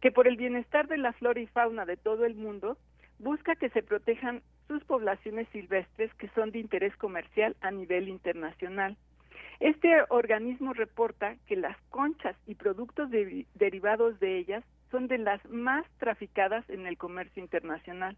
[0.00, 2.76] que por el bienestar de la flora y fauna de todo el mundo
[3.18, 8.96] busca que se protejan sus poblaciones silvestres que son de interés comercial a nivel internacional.
[9.60, 13.10] Este organismo reporta que las conchas y productos
[13.54, 18.16] derivados de ellas son de las más traficadas en el comercio internacional.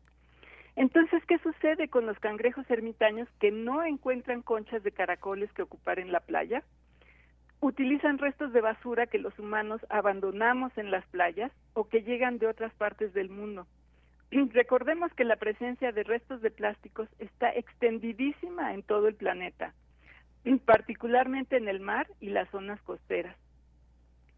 [0.77, 6.01] Entonces, ¿qué sucede con los cangrejos ermitaños que no encuentran conchas de caracoles que ocupar
[6.01, 6.65] en la playa?
[7.61, 12.49] Utilizan restos de basura que los humanos abandonamos en las playas o que llegan de
[12.49, 13.67] otras partes del mundo.
[14.31, 19.73] Recordemos que la presencia de restos de plásticos está extendidísima en todo el planeta,
[20.67, 23.37] particularmente en el mar y las zonas costeras.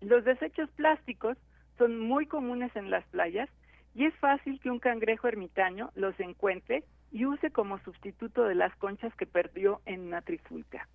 [0.03, 1.39] Los desechos plásticos
[1.79, 3.49] son muy comunes en las playas
[3.97, 8.77] y es fácil que un cangrejo ermitaño los encuentre y use como sustituto de las
[8.77, 10.87] conchas que perdió en una trifulca.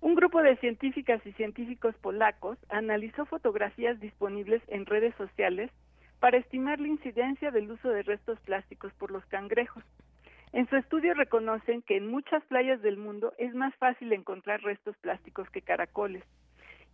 [0.00, 5.70] Un grupo de científicas y científicos polacos analizó fotografías disponibles en redes sociales
[6.20, 9.84] para estimar la incidencia del uso de restos plásticos por los cangrejos.
[10.54, 14.96] En su estudio reconocen que en muchas playas del mundo es más fácil encontrar restos
[15.02, 16.24] plásticos que caracoles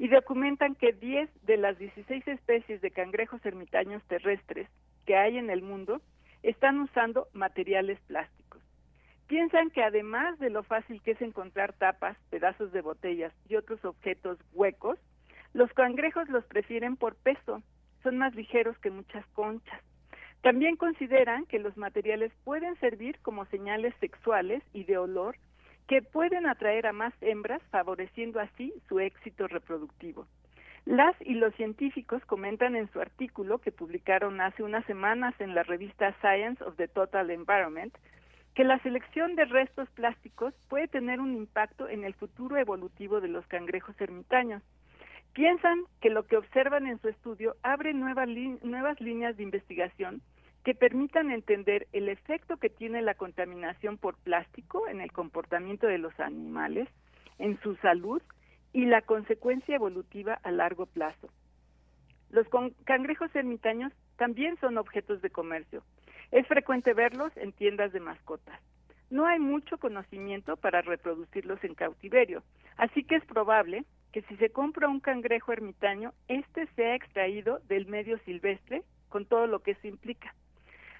[0.01, 4.69] y documentan que 10 de las 16 especies de cangrejos ermitaños terrestres
[5.09, 6.03] que hay en el mundo
[6.43, 8.61] están usando materiales plásticos.
[9.27, 13.83] Piensan que además de lo fácil que es encontrar tapas, pedazos de botellas y otros
[13.87, 14.99] objetos huecos,
[15.55, 17.63] los cangrejos los prefieren por peso,
[18.03, 19.81] son más ligeros que muchas conchas.
[20.43, 25.37] También consideran que los materiales pueden servir como señales sexuales y de olor
[25.87, 30.27] que pueden atraer a más hembras, favoreciendo así su éxito reproductivo.
[30.89, 35.63] Las y los científicos comentan en su artículo que publicaron hace unas semanas en la
[35.63, 37.95] revista Science of the Total Environment
[38.55, 43.29] que la selección de restos plásticos puede tener un impacto en el futuro evolutivo de
[43.29, 44.63] los cangrejos ermitaños.
[45.35, 50.23] Piensan que lo que observan en su estudio abre nuevas, líneas de investigación
[50.65, 55.99] que permitan entender el efecto que tiene la contaminación por plástico en el comportamiento de
[55.99, 56.89] los animales,
[57.39, 58.23] en su salud
[58.73, 61.29] y la consecuencia evolutiva a largo plazo.
[62.31, 62.47] Los
[62.85, 65.83] cangrejos ermitaños también son objetos de comercio.
[66.31, 68.61] Es frecuente verlos en tiendas de mascotas.
[69.11, 72.43] No hay mucho conocimiento para reproducirlos en cautiverio,
[72.77, 77.87] así que es probable que si se compra un cangrejo ermitaño, éste sea extraído del
[77.87, 80.35] medio silvestre con todo lo que eso implica.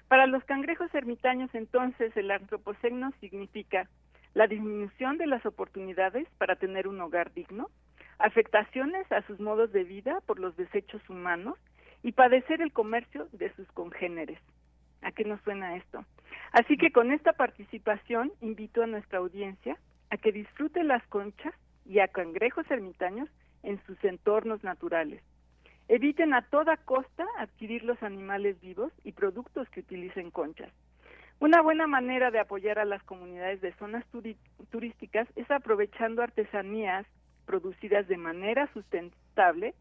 [0.07, 3.87] Para los cangrejos ermitaños, entonces, el antropoceno significa
[4.33, 7.69] la disminución de las oportunidades para tener un hogar digno,
[8.19, 11.57] afectaciones a sus modos de vida por los desechos humanos
[12.03, 14.39] y padecer el comercio de sus congéneres.
[15.01, 16.05] ¿A qué nos suena esto?
[16.51, 19.77] Así que con esta participación invito a nuestra audiencia
[20.09, 21.53] a que disfrute las conchas
[21.85, 23.29] y a cangrejos ermitaños
[23.63, 25.21] en sus entornos naturales.
[25.87, 30.71] Eviten a toda costa adquirir los animales vivos y productos que utilicen conchas.
[31.39, 34.03] Una buena manera de apoyar a las comunidades de zonas
[34.71, 37.05] turísticas es aprovechando artesanías
[37.45, 39.73] producidas de manera sustentable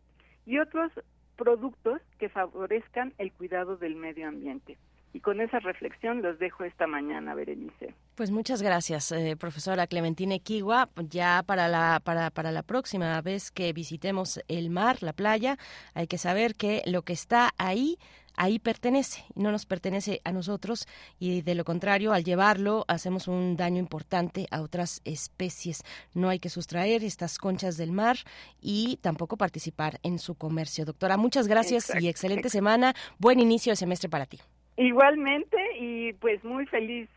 [0.47, 0.93] y otros
[1.37, 4.79] productos que favorezcan el cuidado del medio ambiente.
[5.13, 7.95] Y con esa reflexión los dejo esta mañana, Berenice.
[8.15, 10.91] Pues muchas gracias, eh, profesora Clementina Equigua.
[11.09, 15.57] Ya para la, para, para la próxima vez que visitemos el mar, la playa,
[15.95, 17.99] hay que saber que lo que está ahí
[18.39, 20.87] ahí pertenece no nos pertenece a nosotros
[21.19, 25.83] y de lo contrario al llevarlo hacemos un daño importante a otras especies.
[26.15, 28.17] No hay que sustraer estas conchas del mar
[28.61, 30.85] y tampoco participar en su comercio.
[30.85, 32.95] Doctora, muchas gracias y excelente semana.
[33.19, 34.39] Buen inicio de semestre para ti.
[34.77, 37.09] Igualmente y pues muy feliz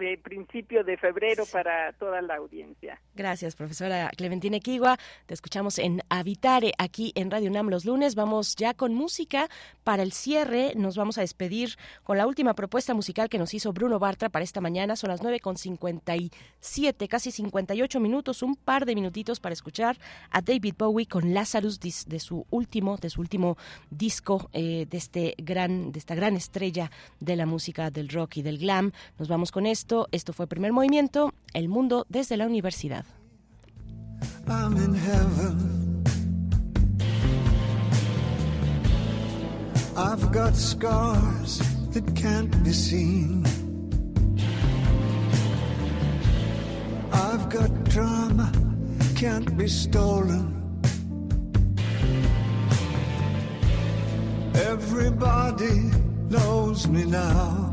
[0.00, 2.98] de principio de febrero para toda la audiencia.
[3.14, 4.96] Gracias, profesora Clementina Equigua.
[5.26, 8.14] Te escuchamos en Habitare, aquí en Radio UNAM los lunes.
[8.14, 9.48] Vamos ya con música
[9.84, 10.72] para el cierre.
[10.74, 14.42] Nos vamos a despedir con la última propuesta musical que nos hizo Bruno Bartra para
[14.42, 14.96] esta mañana.
[14.96, 19.98] Son las 9 con 57, casi 58 minutos, un par de minutitos para escuchar
[20.30, 23.58] a David Bowie con Lazarus de su último, de su último
[23.90, 28.42] disco eh, de este gran, de esta gran estrella de la música del rock y
[28.42, 28.92] del glam.
[29.18, 29.89] Nos vamos con esto.
[30.12, 33.04] Esto, fue Primer Movimiento, El Mundo desde la Universidad.
[34.46, 36.04] I'm in heaven.
[39.96, 41.60] I've got scars
[41.92, 43.44] that can't be seen.
[47.12, 48.52] I've got drama
[49.16, 50.56] can't be stolen.
[54.54, 55.90] Everybody
[56.28, 57.72] knows me now.